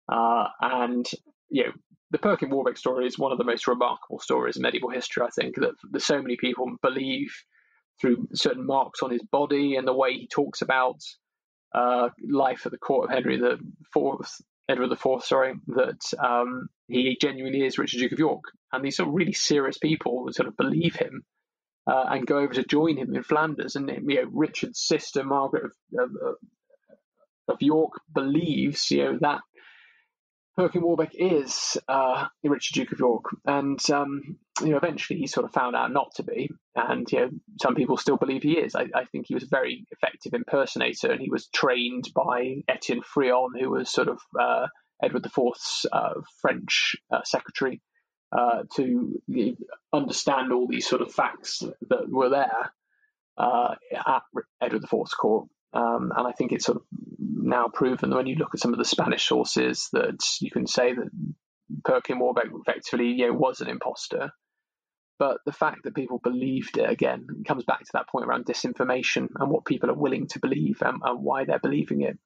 Uh, 0.08 0.48
and 0.60 1.06
you 1.50 1.64
know, 1.64 1.72
the 2.10 2.18
Perkin 2.18 2.50
Warbeck 2.50 2.76
story 2.76 3.06
is 3.06 3.18
one 3.18 3.32
of 3.32 3.38
the 3.38 3.44
most 3.44 3.66
remarkable 3.68 4.18
stories 4.18 4.56
in 4.56 4.62
medieval 4.62 4.90
history. 4.90 5.24
I 5.24 5.30
think 5.30 5.56
that 5.56 5.74
there's 5.90 6.04
so 6.04 6.20
many 6.20 6.36
people 6.36 6.70
believe 6.82 7.32
through 8.00 8.28
certain 8.34 8.66
marks 8.66 9.02
on 9.02 9.10
his 9.10 9.22
body 9.22 9.76
and 9.76 9.86
the 9.86 9.92
way 9.92 10.14
he 10.14 10.26
talks 10.26 10.62
about 10.62 10.96
uh, 11.74 12.08
life 12.28 12.66
at 12.66 12.72
the 12.72 12.78
court 12.78 13.04
of 13.04 13.14
Henry 13.14 13.36
the 13.36 13.58
Fourth, 13.92 14.40
Edward 14.68 14.88
the 14.88 14.96
Fourth, 14.96 15.24
sorry, 15.24 15.54
that 15.68 16.00
um, 16.18 16.68
he 16.88 17.16
genuinely 17.20 17.64
is 17.64 17.78
Richard 17.78 17.98
Duke 17.98 18.12
of 18.12 18.18
York, 18.18 18.44
and 18.72 18.84
these 18.84 18.96
sort 18.96 19.08
of 19.08 19.14
really 19.14 19.32
serious 19.32 19.78
people 19.78 20.28
sort 20.32 20.48
of 20.48 20.56
believe 20.56 20.96
him 20.96 21.22
uh, 21.86 22.06
and 22.08 22.26
go 22.26 22.38
over 22.38 22.54
to 22.54 22.64
join 22.64 22.96
him 22.96 23.14
in 23.14 23.22
Flanders. 23.22 23.76
And 23.76 23.88
you 23.88 24.22
know, 24.22 24.30
Richard's 24.32 24.80
sister 24.80 25.24
Margaret 25.24 25.72
of, 25.96 26.10
of, 26.10 26.34
of 27.48 27.62
York 27.62 27.92
believes 28.12 28.90
you 28.90 29.04
know 29.04 29.18
that 29.20 29.40
Perkin 30.56 30.82
Warbeck 30.82 31.12
is 31.14 31.78
uh, 31.88 32.26
Richard 32.42 32.74
Duke 32.74 32.92
of 32.92 32.98
York, 32.98 33.24
and 33.46 33.78
um, 33.90 34.36
you 34.60 34.70
know 34.70 34.76
eventually 34.76 35.18
he 35.18 35.26
sort 35.26 35.46
of 35.46 35.52
found 35.52 35.76
out 35.76 35.92
not 35.92 36.14
to 36.16 36.22
be, 36.22 36.50
and 36.74 37.10
you 37.10 37.20
know 37.20 37.30
some 37.62 37.74
people 37.74 37.96
still 37.96 38.16
believe 38.16 38.42
he 38.42 38.58
is. 38.58 38.74
I, 38.74 38.86
I 38.94 39.04
think 39.04 39.26
he 39.26 39.34
was 39.34 39.44
a 39.44 39.48
very 39.48 39.86
effective 39.90 40.34
impersonator, 40.34 41.10
and 41.12 41.20
he 41.20 41.30
was 41.30 41.48
trained 41.48 42.08
by 42.14 42.62
Etienne 42.68 43.02
Frion, 43.02 43.58
who 43.58 43.70
was 43.70 43.90
sort 43.90 44.08
of 44.08 44.18
uh, 44.38 44.66
Edward 45.02 45.26
IV's 45.26 45.86
uh, 45.90 46.14
French 46.40 46.96
uh, 47.10 47.22
secretary, 47.24 47.80
uh, 48.32 48.64
to 48.76 49.20
you 49.28 49.46
know, 49.46 49.56
understand 49.92 50.52
all 50.52 50.66
these 50.66 50.86
sort 50.86 51.02
of 51.02 51.12
facts 51.12 51.62
that 51.88 52.10
were 52.10 52.28
there 52.28 52.72
uh, 53.38 53.74
at 54.06 54.22
Edward 54.60 54.84
IV's 54.84 55.14
court. 55.14 55.48
Um, 55.72 56.12
and 56.16 56.26
I 56.26 56.32
think 56.32 56.52
it's 56.52 56.64
sort 56.64 56.78
of 56.78 56.82
now 57.18 57.68
proven 57.72 58.10
that 58.10 58.16
when 58.16 58.26
you 58.26 58.36
look 58.36 58.54
at 58.54 58.60
some 58.60 58.72
of 58.72 58.78
the 58.78 58.84
Spanish 58.84 59.26
sources 59.26 59.88
that 59.92 60.18
you 60.40 60.50
can 60.50 60.66
say 60.66 60.92
that 60.94 61.10
Perkin 61.84 62.18
Warbeck 62.18 62.48
effectively 62.52 63.08
you 63.12 63.28
know, 63.28 63.34
was 63.34 63.60
an 63.60 63.68
imposter. 63.68 64.30
But 65.18 65.38
the 65.44 65.52
fact 65.52 65.84
that 65.84 65.94
people 65.94 66.18
believed 66.18 66.78
it 66.78 66.88
again 66.88 67.26
comes 67.46 67.64
back 67.64 67.80
to 67.80 67.90
that 67.92 68.08
point 68.08 68.26
around 68.26 68.46
disinformation 68.46 69.28
and 69.38 69.50
what 69.50 69.66
people 69.66 69.90
are 69.90 69.94
willing 69.94 70.26
to 70.28 70.40
believe 70.40 70.78
and, 70.80 71.00
and 71.04 71.22
why 71.22 71.44
they're 71.44 71.58
believing 71.58 72.00
it 72.00 72.18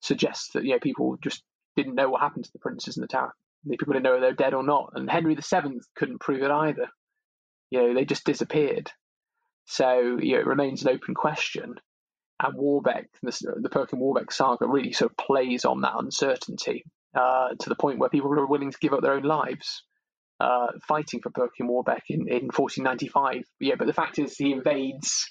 suggests 0.00 0.52
that 0.54 0.64
you 0.64 0.70
know, 0.70 0.78
people 0.80 1.16
just 1.22 1.42
didn't 1.76 1.94
know 1.94 2.08
what 2.08 2.22
happened 2.22 2.44
to 2.46 2.52
the 2.52 2.58
princes 2.58 2.96
in 2.96 3.02
the 3.02 3.06
tower. 3.06 3.34
People 3.68 3.92
didn't 3.92 4.04
know 4.04 4.18
they're 4.18 4.32
dead 4.32 4.54
or 4.54 4.64
not. 4.64 4.92
And 4.94 5.10
Henry 5.10 5.36
VII 5.36 5.78
couldn't 5.94 6.20
prove 6.20 6.42
it 6.42 6.50
either. 6.50 6.88
You 7.70 7.82
know, 7.82 7.94
they 7.94 8.04
just 8.04 8.24
disappeared. 8.24 8.90
So 9.66 10.18
you 10.20 10.34
know, 10.34 10.40
it 10.40 10.46
remains 10.46 10.82
an 10.82 10.88
open 10.88 11.14
question 11.14 11.76
and 12.42 12.56
Warbeck, 12.56 13.08
the, 13.22 13.54
the 13.60 13.68
Perkin 13.68 13.98
Warbeck 13.98 14.32
saga, 14.32 14.66
really 14.66 14.92
sort 14.92 15.10
of 15.12 15.16
plays 15.16 15.64
on 15.64 15.80
that 15.82 15.94
uncertainty 15.96 16.84
uh, 17.14 17.50
to 17.58 17.68
the 17.68 17.76
point 17.76 17.98
where 17.98 18.10
people 18.10 18.32
are 18.32 18.46
willing 18.46 18.70
to 18.70 18.78
give 18.80 18.92
up 18.92 19.02
their 19.02 19.14
own 19.14 19.22
lives 19.22 19.84
uh, 20.42 20.68
fighting 20.88 21.20
for 21.20 21.30
Perkin 21.30 21.68
Warbeck 21.68 22.04
in, 22.08 22.22
in 22.28 22.50
1495. 22.50 23.42
Yeah, 23.60 23.74
but 23.78 23.86
the 23.86 23.92
fact 23.92 24.18
is, 24.18 24.36
he 24.36 24.52
invades 24.52 25.28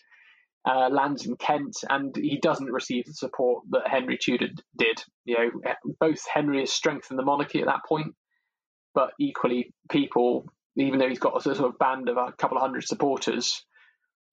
uh, 0.65 0.89
lands 0.89 1.25
in 1.25 1.35
Kent 1.35 1.75
and 1.89 2.15
he 2.15 2.39
doesn't 2.41 2.71
receive 2.71 3.05
the 3.05 3.13
support 3.13 3.63
that 3.71 3.87
Henry 3.87 4.17
Tudor 4.21 4.47
did. 4.77 5.03
You 5.25 5.37
know, 5.37 5.73
both 5.99 6.25
Henry 6.33 6.61
has 6.61 6.71
strengthened 6.71 7.19
the 7.19 7.25
monarchy 7.25 7.59
at 7.59 7.65
that 7.65 7.81
point, 7.87 8.13
but 8.93 9.11
equally, 9.19 9.73
people, 9.89 10.45
even 10.77 10.99
though 10.99 11.09
he's 11.09 11.19
got 11.19 11.35
a 11.35 11.41
sort 11.41 11.59
of 11.59 11.77
band 11.77 12.07
of 12.07 12.17
a 12.17 12.31
couple 12.31 12.57
of 12.57 12.61
hundred 12.61 12.87
supporters, 12.87 13.65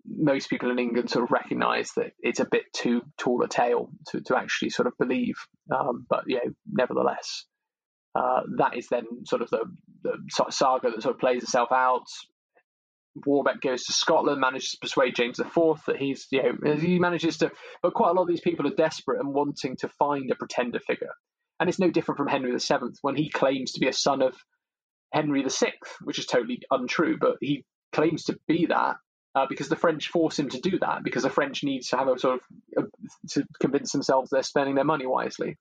most 0.09 0.49
people 0.49 0.71
in 0.71 0.79
England 0.79 1.11
sort 1.11 1.25
of 1.25 1.31
recognise 1.31 1.91
that 1.97 2.13
it's 2.21 2.41
a 2.41 2.49
bit 2.51 2.65
too 2.73 3.03
tall 3.19 3.43
a 3.43 3.49
tale 3.49 3.91
to, 4.09 4.21
to 4.23 4.37
actually 4.37 4.71
sort 4.71 4.87
of 4.87 4.95
believe. 4.99 5.37
Um, 5.75 6.07
but 6.09 6.25
you 6.27 6.37
know, 6.37 6.53
nevertheless, 6.71 7.45
uh, 8.15 8.41
that 8.59 8.77
is 8.77 8.89
then 8.89 9.05
sort 9.25 9.43
of 9.43 9.51
the, 9.51 9.65
the 10.03 10.51
saga 10.51 10.91
that 10.91 11.03
sort 11.03 11.15
of 11.15 11.21
plays 11.21 11.43
itself 11.43 11.71
out. 11.73 12.07
Warbeck 13.27 13.61
goes 13.61 13.85
to 13.85 13.93
Scotland, 13.93 14.41
manages 14.41 14.71
to 14.71 14.79
persuade 14.81 15.17
James 15.17 15.41
IV 15.41 15.81
that 15.87 15.97
he's, 15.97 16.27
you 16.31 16.43
know, 16.43 16.77
he 16.77 16.99
manages 16.99 17.39
to, 17.39 17.51
but 17.83 17.95
quite 17.95 18.11
a 18.11 18.13
lot 18.13 18.23
of 18.23 18.29
these 18.29 18.41
people 18.41 18.67
are 18.67 18.75
desperate 18.75 19.21
and 19.21 19.35
wanting 19.35 19.77
to 19.79 19.89
find 19.89 20.31
a 20.31 20.37
pretender 20.37 20.79
figure. 20.79 21.13
And 21.59 21.69
it's 21.69 21.81
no 21.81 21.91
different 21.91 22.19
from 22.19 22.29
Henry 22.29 22.57
VII 22.57 22.95
when 23.03 23.17
he 23.17 23.29
claims 23.29 23.73
to 23.73 23.81
be 23.81 23.89
a 23.89 23.93
son 23.93 24.23
of 24.23 24.37
Henry 25.13 25.45
VI, 25.49 25.73
which 26.05 26.21
is 26.21 26.27
totally 26.27 26.61
untrue, 26.71 27.17
but 27.21 27.37
he 27.41 27.65
claims 27.93 28.25
to 28.25 28.39
be 28.47 28.67
that 28.67 28.97
uh, 29.35 29.47
because 29.49 29.69
the 29.69 29.77
French 29.77 30.09
force 30.09 30.39
him 30.39 30.49
to 30.49 30.61
do 30.61 30.79
that 30.81 31.05
because 31.05 31.23
the 31.23 31.31
French 31.31 31.63
need 31.63 31.83
to 31.83 31.97
have 31.97 32.09
a 32.09 32.19
sort 32.19 32.41
of 32.77 32.87
to 33.31 33.45
convince 33.61 33.93
themselves 33.93 34.31
they're 34.31 34.43
spending 34.43 34.75
their 34.75 34.85
money 34.85 35.07
wisely. 35.07 35.57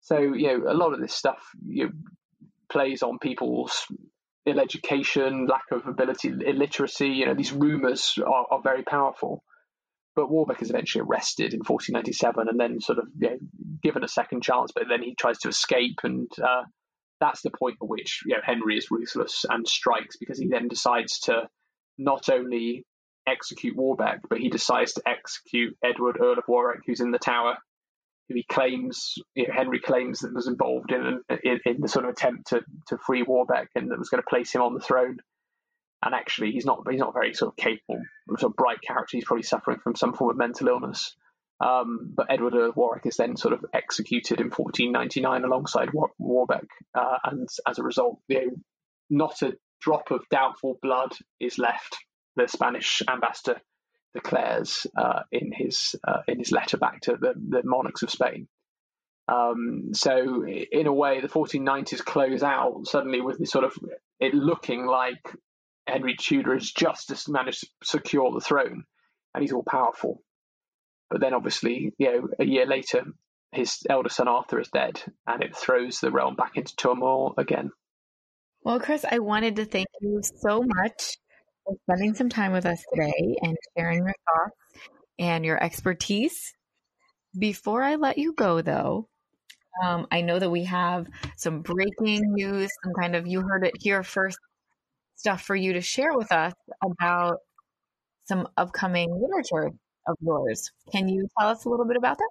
So 0.00 0.18
you 0.18 0.48
know 0.48 0.70
a 0.70 0.74
lot 0.74 0.92
of 0.92 1.00
this 1.00 1.14
stuff 1.14 1.42
you 1.66 1.84
know, 1.86 1.90
plays 2.70 3.02
on 3.02 3.18
people's 3.18 3.86
ill 4.46 4.60
education, 4.60 5.46
lack 5.46 5.64
of 5.72 5.86
ability, 5.86 6.28
illiteracy. 6.28 7.08
You 7.08 7.26
know 7.26 7.34
these 7.34 7.52
rumours 7.52 8.18
are, 8.18 8.46
are 8.50 8.62
very 8.62 8.82
powerful. 8.82 9.42
but 10.16 10.30
Warbeck 10.30 10.62
is 10.62 10.70
eventually 10.70 11.02
arrested 11.02 11.54
in 11.54 11.60
1497 11.60 12.48
and 12.48 12.58
then 12.58 12.80
sort 12.80 12.98
of 12.98 13.06
you 13.20 13.30
know, 13.30 13.36
given 13.82 14.02
a 14.04 14.08
second 14.08 14.42
chance, 14.42 14.72
but 14.74 14.84
then 14.88 15.02
he 15.02 15.14
tries 15.14 15.38
to 15.38 15.48
escape, 15.48 16.00
and 16.02 16.28
uh, 16.42 16.64
that's 17.20 17.42
the 17.42 17.50
point 17.50 17.76
at 17.80 17.88
which 17.88 18.22
you 18.26 18.34
know, 18.34 18.42
Henry 18.42 18.76
is 18.76 18.90
ruthless 18.90 19.44
and 19.48 19.66
strikes 19.66 20.16
because 20.16 20.38
he 20.38 20.48
then 20.48 20.68
decides 20.68 21.20
to 21.20 21.48
not 21.98 22.28
only 22.28 22.84
execute 23.26 23.76
Warbeck, 23.76 24.20
but 24.28 24.38
he 24.38 24.48
decides 24.48 24.94
to 24.94 25.02
execute 25.06 25.76
Edward, 25.84 26.18
Earl 26.20 26.38
of 26.38 26.44
Warwick, 26.48 26.80
who's 26.86 27.00
in 27.00 27.10
the 27.10 27.18
tower, 27.18 27.56
who 28.28 28.34
he 28.34 28.44
claims, 28.44 29.14
you 29.34 29.46
know, 29.46 29.54
Henry 29.54 29.80
claims 29.80 30.20
that 30.20 30.34
was 30.34 30.48
involved 30.48 30.92
in, 30.92 31.20
in, 31.42 31.60
in 31.64 31.80
the 31.80 31.88
sort 31.88 32.04
of 32.04 32.12
attempt 32.12 32.48
to, 32.48 32.62
to 32.88 32.98
free 32.98 33.22
Warbeck 33.22 33.68
and 33.74 33.90
that 33.90 33.98
was 33.98 34.08
going 34.08 34.22
to 34.22 34.28
place 34.28 34.54
him 34.54 34.62
on 34.62 34.74
the 34.74 34.80
throne. 34.80 35.18
And 36.04 36.14
actually, 36.14 36.52
he's 36.52 36.64
not 36.64 36.84
he's 36.88 37.00
not 37.00 37.12
very 37.12 37.34
sort 37.34 37.52
of 37.52 37.56
capable, 37.56 38.00
sort 38.38 38.52
of 38.52 38.56
bright 38.56 38.80
character. 38.86 39.16
He's 39.16 39.24
probably 39.24 39.42
suffering 39.42 39.78
from 39.82 39.96
some 39.96 40.14
form 40.14 40.30
of 40.30 40.36
mental 40.36 40.68
illness. 40.68 41.16
Um, 41.60 42.12
but 42.14 42.28
Edward 42.30 42.54
Earl 42.54 42.68
of 42.68 42.76
Warwick 42.76 43.04
is 43.04 43.16
then 43.16 43.36
sort 43.36 43.52
of 43.52 43.64
executed 43.74 44.40
in 44.40 44.50
1499 44.50 45.44
alongside 45.44 45.92
War- 45.92 46.12
Warbeck, 46.16 46.68
uh, 46.94 47.18
and 47.24 47.48
as 47.66 47.80
a 47.80 47.82
result, 47.82 48.20
you 48.28 48.38
know, 48.38 48.52
not 49.10 49.42
a 49.42 49.54
drop 49.80 50.10
of 50.10 50.28
doubtful 50.30 50.78
blood 50.82 51.12
is 51.40 51.58
left. 51.58 51.96
The 52.36 52.48
Spanish 52.48 53.02
ambassador 53.08 53.60
declares 54.14 54.86
uh, 54.96 55.22
in 55.32 55.52
his 55.52 55.94
uh, 56.06 56.22
in 56.26 56.38
his 56.38 56.52
letter 56.52 56.76
back 56.76 57.00
to 57.02 57.12
the, 57.12 57.34
the 57.36 57.62
monarchs 57.64 58.02
of 58.02 58.10
Spain. 58.10 58.48
Um, 59.28 59.90
so, 59.92 60.46
in 60.46 60.86
a 60.86 60.92
way, 60.92 61.20
the 61.20 61.28
1490s 61.28 62.04
close 62.04 62.42
out 62.42 62.86
suddenly 62.86 63.20
with 63.20 63.38
this 63.38 63.50
sort 63.50 63.64
of 63.64 63.76
it 64.20 64.32
looking 64.34 64.86
like 64.86 65.20
Henry 65.86 66.16
Tudor 66.18 66.54
has 66.54 66.70
just 66.70 67.28
managed 67.28 67.60
to 67.60 67.68
secure 67.84 68.32
the 68.32 68.40
throne, 68.40 68.84
and 69.34 69.42
he's 69.42 69.52
all 69.52 69.64
powerful. 69.64 70.22
But 71.10 71.20
then, 71.20 71.34
obviously, 71.34 71.92
you 71.98 72.12
know, 72.12 72.28
a 72.38 72.44
year 72.44 72.66
later, 72.66 73.04
his 73.52 73.78
elder 73.88 74.08
son 74.08 74.28
Arthur 74.28 74.60
is 74.60 74.68
dead, 74.68 75.02
and 75.26 75.42
it 75.42 75.56
throws 75.56 76.00
the 76.00 76.10
realm 76.10 76.34
back 76.34 76.56
into 76.56 76.76
turmoil 76.76 77.34
again. 77.36 77.70
Well, 78.62 78.80
Chris, 78.80 79.04
I 79.10 79.18
wanted 79.20 79.56
to 79.56 79.64
thank 79.64 79.86
you 80.00 80.20
so 80.40 80.62
much 80.62 81.16
for 81.64 81.74
spending 81.84 82.14
some 82.14 82.28
time 82.28 82.52
with 82.52 82.66
us 82.66 82.82
today 82.92 83.36
and 83.42 83.56
sharing 83.76 83.98
your 84.04 84.14
thoughts 84.26 84.56
and 85.18 85.44
your 85.44 85.62
expertise. 85.62 86.54
Before 87.38 87.82
I 87.82 87.96
let 87.96 88.18
you 88.18 88.34
go, 88.34 88.62
though, 88.62 89.08
um, 89.84 90.06
I 90.10 90.22
know 90.22 90.38
that 90.38 90.50
we 90.50 90.64
have 90.64 91.06
some 91.36 91.62
breaking 91.62 92.22
news, 92.34 92.70
some 92.84 92.94
kind 92.94 93.16
of 93.16 93.26
you 93.26 93.42
heard 93.42 93.64
it 93.64 93.74
here 93.80 94.02
first 94.02 94.38
stuff 95.16 95.42
for 95.42 95.56
you 95.56 95.74
to 95.74 95.80
share 95.80 96.14
with 96.14 96.32
us 96.32 96.54
about 96.84 97.38
some 98.26 98.48
upcoming 98.56 99.10
literature 99.20 99.70
of 100.06 100.16
yours. 100.20 100.70
Can 100.92 101.08
you 101.08 101.28
tell 101.38 101.48
us 101.48 101.64
a 101.64 101.68
little 101.68 101.86
bit 101.86 101.96
about 101.96 102.18
that? 102.18 102.30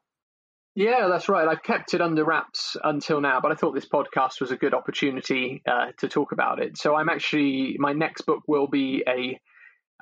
Yeah, 0.78 1.07
that's 1.07 1.28
right. 1.28 1.47
I've 1.47 1.63
kept 1.63 1.95
it 1.95 2.01
under 2.01 2.23
wraps 2.23 2.78
until 2.84 3.19
now, 3.19 3.39
but 3.41 3.51
I 3.51 3.55
thought 3.55 3.73
this 3.73 3.89
podcast 3.89 4.39
was 4.39 4.51
a 4.51 4.55
good 4.55 4.75
opportunity 4.75 5.63
uh, 5.67 5.88
to 5.97 6.07
talk 6.07 6.34
about 6.34 6.61
it. 6.61 6.78
So 6.78 6.95
I'm 6.95 7.09
actually, 7.09 7.78
my 7.80 7.93
next 7.93 8.28
book 8.28 8.43
will 8.47 8.67
be 8.67 9.03
a 9.07 9.39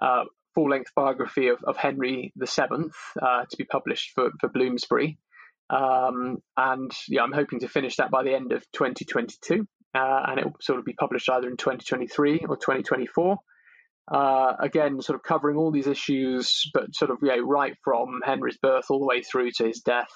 uh, 0.05 0.25
full 0.53 0.69
length 0.69 0.91
biography 0.93 1.47
of, 1.47 1.63
of 1.63 1.77
Henry 1.77 2.33
VII 2.37 2.89
uh, 3.21 3.45
to 3.49 3.57
be 3.57 3.63
published 3.63 4.11
for, 4.15 4.31
for 4.41 4.49
Bloomsbury. 4.49 5.17
Um, 5.69 6.39
and 6.57 6.91
yeah, 7.07 7.21
I'm 7.21 7.31
hoping 7.31 7.61
to 7.61 7.69
finish 7.69 7.95
that 7.95 8.11
by 8.11 8.23
the 8.23 8.35
end 8.35 8.51
of 8.51 8.69
2022. 8.73 9.65
Uh, 9.97 10.23
and 10.27 10.39
it 10.39 10.45
will 10.45 10.57
sort 10.59 10.79
of 10.79 10.83
be 10.83 10.91
published 10.91 11.29
either 11.29 11.47
in 11.47 11.55
2023 11.55 12.47
or 12.49 12.57
2024. 12.57 13.37
Uh, 14.13 14.53
again, 14.59 15.01
sort 15.01 15.15
of 15.15 15.23
covering 15.23 15.55
all 15.55 15.71
these 15.71 15.87
issues, 15.87 16.69
but 16.73 16.93
sort 16.93 17.11
of 17.11 17.19
yeah, 17.23 17.37
right 17.41 17.77
from 17.81 18.19
Henry's 18.25 18.57
birth 18.57 18.87
all 18.89 18.99
the 18.99 19.07
way 19.07 19.21
through 19.21 19.51
to 19.51 19.67
his 19.67 19.79
death. 19.79 20.11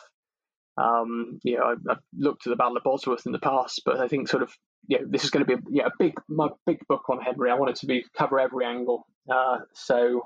Um, 0.79 1.39
you 1.43 1.57
know, 1.57 1.65
I've, 1.65 1.81
I've, 1.89 2.03
looked 2.17 2.47
at 2.47 2.51
the 2.51 2.55
Battle 2.55 2.77
of 2.77 2.83
Bosworth 2.83 3.25
in 3.25 3.31
the 3.31 3.39
past, 3.39 3.81
but 3.85 3.99
I 3.99 4.07
think 4.07 4.29
sort 4.29 4.43
of 4.43 4.55
yeah, 4.87 4.99
this 5.05 5.23
is 5.23 5.29
going 5.29 5.45
to 5.45 5.57
be 5.57 5.61
yeah 5.69 5.87
a 5.87 5.91
big 5.99 6.13
my 6.29 6.49
big 6.65 6.79
book 6.87 7.09
on 7.09 7.21
Henry. 7.21 7.51
I 7.51 7.55
want 7.55 7.71
it 7.71 7.77
to 7.77 7.85
be 7.85 8.05
cover 8.17 8.39
every 8.39 8.65
angle. 8.65 9.05
Uh, 9.29 9.59
so 9.73 10.23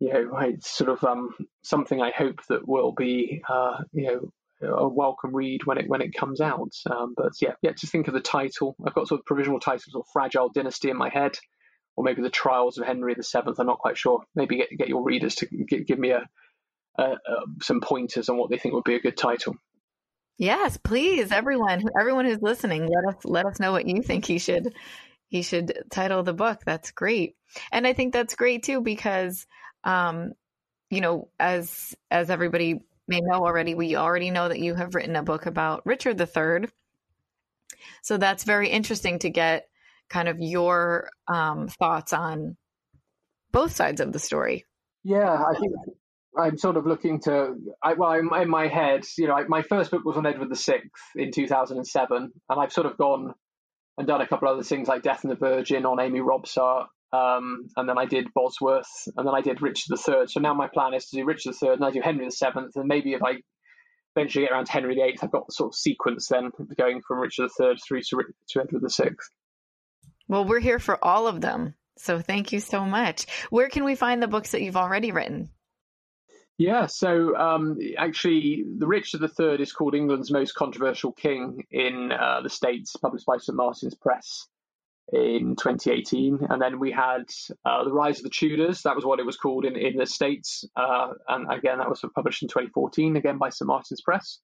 you 0.00 0.12
know, 0.12 0.38
it's 0.40 0.70
sort 0.70 0.90
of 0.90 1.02
um, 1.04 1.30
something 1.62 2.00
I 2.00 2.10
hope 2.10 2.40
that 2.48 2.66
will 2.66 2.92
be 2.92 3.42
uh, 3.48 3.78
you 3.92 4.04
know 4.04 4.32
a 4.60 4.88
welcome 4.88 5.34
read 5.34 5.64
when 5.64 5.78
it 5.78 5.88
when 5.88 6.02
it 6.02 6.14
comes 6.14 6.40
out. 6.40 6.72
Um, 6.90 7.14
but 7.16 7.32
yeah, 7.40 7.52
yeah, 7.62 7.72
just 7.72 7.92
think 7.92 8.08
of 8.08 8.14
the 8.14 8.20
title. 8.20 8.76
I've 8.84 8.94
got 8.94 9.08
sort 9.08 9.20
of 9.20 9.26
provisional 9.26 9.60
titles 9.60 9.94
of 9.94 10.06
Fragile 10.12 10.50
Dynasty 10.50 10.90
in 10.90 10.96
my 10.96 11.08
head, 11.08 11.38
or 11.96 12.04
maybe 12.04 12.22
the 12.22 12.30
Trials 12.30 12.78
of 12.78 12.86
Henry 12.86 13.14
VII. 13.14 13.52
I'm 13.58 13.66
not 13.66 13.78
quite 13.78 13.98
sure. 13.98 14.22
Maybe 14.34 14.56
get 14.56 14.70
get 14.76 14.88
your 14.88 15.04
readers 15.04 15.36
to 15.36 15.46
give, 15.46 15.86
give 15.86 15.98
me 15.98 16.10
a, 16.10 16.28
a, 16.98 17.02
a, 17.02 17.16
some 17.62 17.80
pointers 17.80 18.28
on 18.28 18.36
what 18.36 18.50
they 18.50 18.58
think 18.58 18.74
would 18.74 18.84
be 18.84 18.96
a 18.96 19.00
good 19.00 19.16
title. 19.16 19.56
Yes, 20.38 20.76
please, 20.76 21.32
everyone, 21.32 21.82
everyone 21.98 22.24
who's 22.24 22.40
listening, 22.40 22.86
let 22.86 23.16
us 23.16 23.24
let 23.24 23.44
us 23.44 23.58
know 23.58 23.72
what 23.72 23.88
you 23.88 24.02
think 24.02 24.24
he 24.24 24.38
should 24.38 24.72
he 25.28 25.42
should 25.42 25.82
title 25.90 26.22
the 26.22 26.32
book. 26.32 26.60
That's 26.64 26.92
great, 26.92 27.36
and 27.72 27.84
I 27.84 27.92
think 27.92 28.12
that's 28.12 28.36
great 28.36 28.62
too 28.62 28.80
because, 28.80 29.46
um, 29.82 30.32
you 30.90 31.00
know, 31.00 31.28
as 31.40 31.96
as 32.08 32.30
everybody 32.30 32.80
may 33.08 33.20
know 33.20 33.44
already, 33.44 33.74
we 33.74 33.96
already 33.96 34.30
know 34.30 34.48
that 34.48 34.60
you 34.60 34.76
have 34.76 34.94
written 34.94 35.16
a 35.16 35.24
book 35.24 35.46
about 35.46 35.84
Richard 35.84 36.20
III. 36.20 36.68
So 38.02 38.16
that's 38.16 38.44
very 38.44 38.68
interesting 38.68 39.18
to 39.20 39.30
get 39.30 39.68
kind 40.08 40.28
of 40.28 40.38
your 40.40 41.10
um, 41.26 41.66
thoughts 41.66 42.12
on 42.12 42.56
both 43.50 43.74
sides 43.74 44.00
of 44.00 44.12
the 44.12 44.18
story. 44.20 44.66
Yeah, 45.02 45.32
I 45.32 45.58
think 45.58 45.72
I'm 46.36 46.58
sort 46.58 46.76
of 46.76 46.86
looking 46.86 47.20
to. 47.20 47.54
I, 47.82 47.94
well, 47.94 48.10
I'm, 48.10 48.32
in 48.34 48.50
my 48.50 48.68
head, 48.68 49.04
you 49.16 49.26
know, 49.26 49.34
I, 49.34 49.44
my 49.44 49.62
first 49.62 49.90
book 49.90 50.04
was 50.04 50.16
on 50.16 50.26
Edward 50.26 50.54
VI 50.56 50.82
in 51.16 51.32
2007, 51.32 52.32
and 52.48 52.60
I've 52.60 52.72
sort 52.72 52.86
of 52.86 52.96
gone 52.98 53.34
and 53.96 54.06
done 54.06 54.20
a 54.20 54.26
couple 54.26 54.48
of 54.48 54.54
other 54.54 54.62
things 54.62 54.88
like 54.88 55.02
Death 55.02 55.24
and 55.24 55.32
the 55.32 55.36
Virgin 55.36 55.86
on 55.86 56.00
Amy 56.00 56.20
Robsart, 56.20 56.86
um, 57.12 57.68
and 57.76 57.88
then 57.88 57.98
I 57.98 58.04
did 58.04 58.32
Bosworth, 58.34 59.08
and 59.16 59.26
then 59.26 59.34
I 59.34 59.40
did 59.40 59.62
Richard 59.62 59.98
III. 59.98 60.26
So 60.26 60.40
now 60.40 60.54
my 60.54 60.68
plan 60.68 60.94
is 60.94 61.06
to 61.06 61.16
do 61.16 61.24
Richard 61.24 61.54
III, 61.60 61.74
and 61.74 61.84
I 61.84 61.90
do 61.90 62.00
Henry 62.00 62.28
VII, 62.28 62.60
and 62.74 62.86
maybe 62.86 63.14
if 63.14 63.22
I 63.22 63.38
eventually 64.14 64.44
get 64.44 64.52
around 64.52 64.66
to 64.66 64.72
Henry 64.72 64.94
VIII, 64.94 65.18
I've 65.22 65.30
got 65.30 65.52
sort 65.52 65.72
of 65.72 65.74
sequence 65.74 66.28
then 66.28 66.50
going 66.76 67.00
from 67.06 67.18
Richard 67.18 67.50
III 67.60 67.76
through 67.76 68.02
to, 68.02 68.24
to 68.50 68.60
Edward 68.60 68.82
VI. 68.88 69.10
Well, 70.28 70.44
we're 70.44 70.60
here 70.60 70.78
for 70.78 71.02
all 71.02 71.26
of 71.26 71.40
them. 71.40 71.74
So 71.96 72.20
thank 72.20 72.52
you 72.52 72.60
so 72.60 72.84
much. 72.84 73.26
Where 73.50 73.68
can 73.68 73.84
we 73.84 73.94
find 73.94 74.22
the 74.22 74.28
books 74.28 74.52
that 74.52 74.62
you've 74.62 74.76
already 74.76 75.10
written? 75.10 75.50
Yeah, 76.58 76.86
so 76.86 77.36
um, 77.36 77.78
actually, 77.96 78.64
The 78.78 78.86
Richard 78.88 79.22
III 79.22 79.62
is 79.62 79.72
called 79.72 79.94
England's 79.94 80.32
Most 80.32 80.56
Controversial 80.56 81.12
King 81.12 81.64
in 81.70 82.10
uh, 82.10 82.40
the 82.42 82.50
States, 82.50 82.96
published 82.96 83.26
by 83.26 83.36
St. 83.36 83.56
Martin's 83.56 83.94
Press 83.94 84.48
in 85.12 85.54
2018. 85.54 86.48
And 86.50 86.60
then 86.60 86.80
we 86.80 86.90
had 86.90 87.22
uh, 87.64 87.84
The 87.84 87.92
Rise 87.92 88.18
of 88.18 88.24
the 88.24 88.30
Tudors. 88.30 88.82
That 88.82 88.96
was 88.96 89.04
what 89.04 89.20
it 89.20 89.26
was 89.26 89.36
called 89.36 89.66
in, 89.66 89.76
in 89.76 89.96
the 89.96 90.04
States. 90.04 90.64
Uh, 90.74 91.12
and 91.28 91.46
again, 91.52 91.78
that 91.78 91.88
was 91.88 92.04
published 92.12 92.42
in 92.42 92.48
2014, 92.48 93.16
again 93.16 93.38
by 93.38 93.50
St. 93.50 93.68
Martin's 93.68 94.00
Press. 94.00 94.40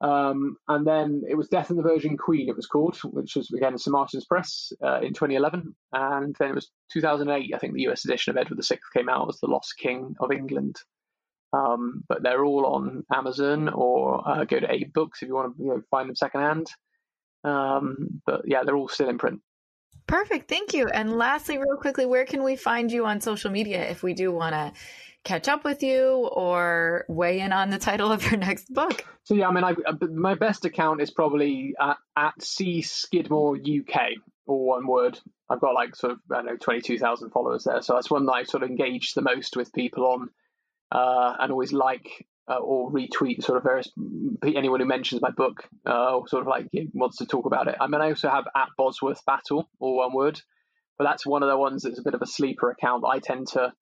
Um, 0.00 0.56
and 0.68 0.86
then 0.86 1.22
it 1.28 1.34
was 1.34 1.48
Death 1.48 1.68
and 1.68 1.78
the 1.78 1.82
Virgin 1.82 2.16
Queen, 2.16 2.48
it 2.48 2.56
was 2.56 2.66
called, 2.66 2.96
which 3.04 3.36
was 3.36 3.50
again 3.50 3.76
St. 3.76 3.92
Martin's 3.92 4.24
Press 4.24 4.72
uh, 4.82 5.00
in 5.00 5.12
2011. 5.12 5.74
And 5.92 6.34
then 6.38 6.48
it 6.48 6.54
was 6.54 6.70
2008, 6.92 7.54
I 7.54 7.58
think 7.58 7.74
the 7.74 7.88
US 7.88 8.06
edition 8.06 8.30
of 8.30 8.38
Edward 8.38 8.64
VI 8.66 8.78
came 8.94 9.10
out 9.10 9.28
as 9.28 9.38
The 9.40 9.48
Lost 9.48 9.74
King 9.78 10.14
of 10.18 10.32
England. 10.32 10.76
Um, 11.56 12.02
but 12.08 12.22
they're 12.22 12.44
all 12.44 12.66
on 12.66 13.04
Amazon 13.12 13.68
or 13.68 14.28
uh, 14.28 14.44
go 14.44 14.60
to 14.60 14.66
AbeBooks 14.66 15.22
if 15.22 15.28
you 15.28 15.34
want 15.34 15.56
to 15.56 15.62
you 15.62 15.68
know, 15.70 15.82
find 15.90 16.08
them 16.08 16.16
secondhand. 16.16 16.70
Um, 17.44 18.20
but 18.26 18.42
yeah, 18.46 18.62
they're 18.64 18.76
all 18.76 18.88
still 18.88 19.08
in 19.08 19.18
print. 19.18 19.40
Perfect. 20.06 20.48
Thank 20.48 20.74
you. 20.74 20.88
And 20.88 21.16
lastly, 21.16 21.58
real 21.58 21.76
quickly, 21.80 22.06
where 22.06 22.24
can 22.24 22.42
we 22.42 22.56
find 22.56 22.92
you 22.92 23.06
on 23.06 23.20
social 23.20 23.50
media 23.50 23.88
if 23.88 24.02
we 24.02 24.14
do 24.14 24.30
want 24.30 24.54
to 24.54 24.72
catch 25.24 25.48
up 25.48 25.64
with 25.64 25.82
you 25.82 26.28
or 26.32 27.04
weigh 27.08 27.40
in 27.40 27.52
on 27.52 27.70
the 27.70 27.78
title 27.78 28.12
of 28.12 28.22
your 28.22 28.36
next 28.38 28.72
book? 28.72 29.04
So 29.24 29.34
yeah, 29.34 29.48
I 29.48 29.52
mean, 29.52 29.64
I, 29.64 29.74
uh, 29.86 30.06
my 30.12 30.34
best 30.34 30.64
account 30.64 31.00
is 31.00 31.10
probably 31.10 31.74
at, 31.80 31.96
at 32.16 32.40
C 32.42 32.82
Skidmore 32.82 33.56
UK, 33.56 34.12
or 34.46 34.64
one 34.64 34.86
word. 34.86 35.18
I've 35.50 35.60
got 35.60 35.74
like 35.74 35.96
sort 35.96 36.12
of 36.12 36.18
I 36.30 36.36
don't 36.36 36.46
know 36.46 36.56
twenty 36.56 36.80
two 36.80 36.98
thousand 36.98 37.30
followers 37.30 37.64
there, 37.64 37.82
so 37.82 37.94
that's 37.94 38.10
one 38.10 38.26
that 38.26 38.32
I 38.32 38.44
sort 38.44 38.62
of 38.62 38.70
engage 38.70 39.14
the 39.14 39.22
most 39.22 39.56
with 39.56 39.72
people 39.72 40.06
on, 40.06 40.30
uh, 40.92 41.34
and 41.38 41.52
always 41.52 41.72
like 41.72 42.26
uh, 42.48 42.58
or 42.58 42.90
retweet 42.90 43.42
sort 43.42 43.58
of 43.58 43.64
various 43.64 43.90
anyone 44.44 44.80
who 44.80 44.86
mentions 44.86 45.20
my 45.20 45.30
book 45.30 45.68
uh, 45.86 46.16
or 46.16 46.28
sort 46.28 46.42
of 46.42 46.46
like 46.46 46.68
wants 46.92 47.18
to 47.18 47.26
talk 47.26 47.46
about 47.46 47.68
it. 47.68 47.76
I 47.80 47.86
mean, 47.86 48.00
I 48.00 48.10
also 48.10 48.28
have 48.28 48.44
at 48.54 48.68
Bosworth 48.76 49.24
Battle, 49.26 49.68
or 49.80 49.96
one 49.96 50.14
word, 50.14 50.40
but 50.98 51.04
that's 51.04 51.26
one 51.26 51.42
of 51.42 51.48
the 51.48 51.56
ones 51.56 51.82
that's 51.82 51.98
a 51.98 52.02
bit 52.02 52.14
of 52.14 52.22
a 52.22 52.26
sleeper 52.26 52.70
account. 52.70 53.02
That 53.02 53.08
I 53.08 53.18
tend 53.18 53.48
to, 53.48 53.72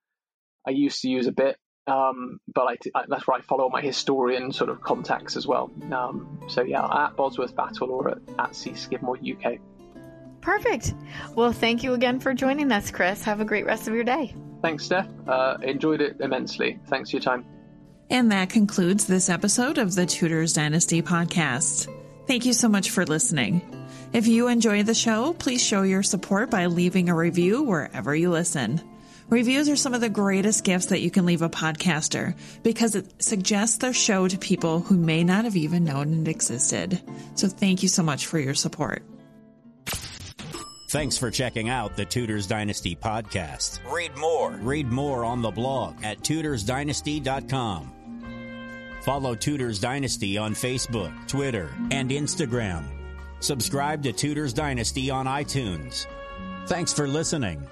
I 0.67 0.71
used 0.71 1.03
to 1.03 1.09
use 1.09 1.27
a 1.27 1.33
bit, 1.33 1.59
um, 1.87 2.39
but 2.53 2.63
I, 2.63 2.77
I, 2.95 3.05
that's 3.09 3.27
where 3.27 3.37
I 3.37 3.43
follow 3.43 3.69
my 3.69 3.83
historian 3.83 4.53
sort 4.53 4.71
of 4.71 4.81
contacts 4.81 5.37
as 5.37 5.47
well. 5.47 5.71
Um, 5.93 6.41
so 6.49 6.63
yeah, 6.63 6.87
at 6.87 7.17
Bosworth 7.17 7.55
Battle 7.55 7.91
or 7.91 8.11
at, 8.11 8.19
at 8.39 8.57
C 8.57 8.75
Skidmore 8.75 9.19
UK. 9.19 9.59
Perfect. 10.45 10.95
Well, 11.35 11.53
thank 11.53 11.83
you 11.83 11.95
again 11.95 12.21
for 12.21 12.35
joining 12.35 12.71
us, 12.71 12.91
Chris. 12.91 13.23
Have 13.25 13.41
a 13.41 13.47
great 13.47 13.65
rest 13.65 13.89
of 13.89 13.95
your 13.95 14.05
day. 14.05 14.35
Thanks, 14.61 14.85
Steph. 14.85 15.09
Uh, 15.27 15.57
enjoyed 15.63 16.03
it 16.03 16.21
immensely. 16.21 16.79
Thanks 16.89 17.11
for 17.11 17.17
your 17.17 17.23
time. 17.23 17.47
And 18.11 18.31
that 18.31 18.51
concludes 18.51 19.07
this 19.07 19.31
episode 19.31 19.79
of 19.79 19.95
the 19.95 20.05
Tudors 20.05 20.53
Dynasty 20.53 21.01
podcast. 21.01 21.89
Thank 22.27 22.45
you 22.45 22.53
so 22.53 22.69
much 22.69 22.91
for 22.91 23.07
listening. 23.07 23.63
If 24.13 24.27
you 24.27 24.49
enjoy 24.49 24.83
the 24.83 24.95
show, 24.95 25.33
please 25.33 25.63
show 25.63 25.81
your 25.81 26.03
support 26.03 26.51
by 26.51 26.67
leaving 26.67 27.09
a 27.09 27.15
review 27.15 27.63
wherever 27.63 28.15
you 28.15 28.31
listen. 28.31 28.83
Reviews 29.31 29.71
are 29.71 29.77
some 29.77 29.95
of 29.95 30.03
the 30.03 30.11
greatest 30.11 30.63
gifts 30.63 30.87
that 30.87 31.01
you 31.01 31.11
can 31.11 31.25
leave 31.25 31.41
a 31.41 31.49
podcaster 31.49 32.37
because 32.63 32.95
it 32.95 33.23
suggests 33.23 33.79
their 33.79 33.95
show 33.95 34.29
to 34.29 34.37
people 34.37 34.81
who 34.81 34.99
may 34.99 35.25
not 35.25 35.45
have 35.45 35.57
even 35.57 35.85
known 35.85 36.21
it 36.21 36.29
existed. 36.29 37.01
So 37.35 37.49
thank 37.49 37.83
you 37.83 37.89
so 37.89 38.03
much 38.03 38.27
for 38.27 38.39
your 38.39 38.55
support. 38.55 39.03
Thanks 40.95 41.19
for 41.19 41.29
checking 41.29 41.69
out 41.69 41.97
the 41.97 42.05
Tudors 42.05 42.47
Dynasty 42.47 42.95
podcast. 42.95 43.81
Read 43.93 44.17
more. 44.17 44.53
Read 44.53 44.93
more 44.93 45.25
on 45.25 45.43
the 45.43 45.51
blog 45.51 45.97
at 46.05 46.21
tudorsdynasty.com. 46.21 47.93
Follow 49.03 49.35
Tudors 49.35 49.81
Dynasty 49.81 50.39
on 50.39 50.55
Facebook, 50.55 51.13
Twitter, 51.27 51.75
and 51.91 52.11
Instagram. 52.11 52.85
Subscribe 53.41 54.05
to 54.05 54.13
Tudors 54.13 54.53
Dynasty 54.53 55.11
on 55.11 55.27
iTunes. 55.27 56.07
Thanks 56.69 56.93
for 56.93 57.09
listening. 57.09 57.67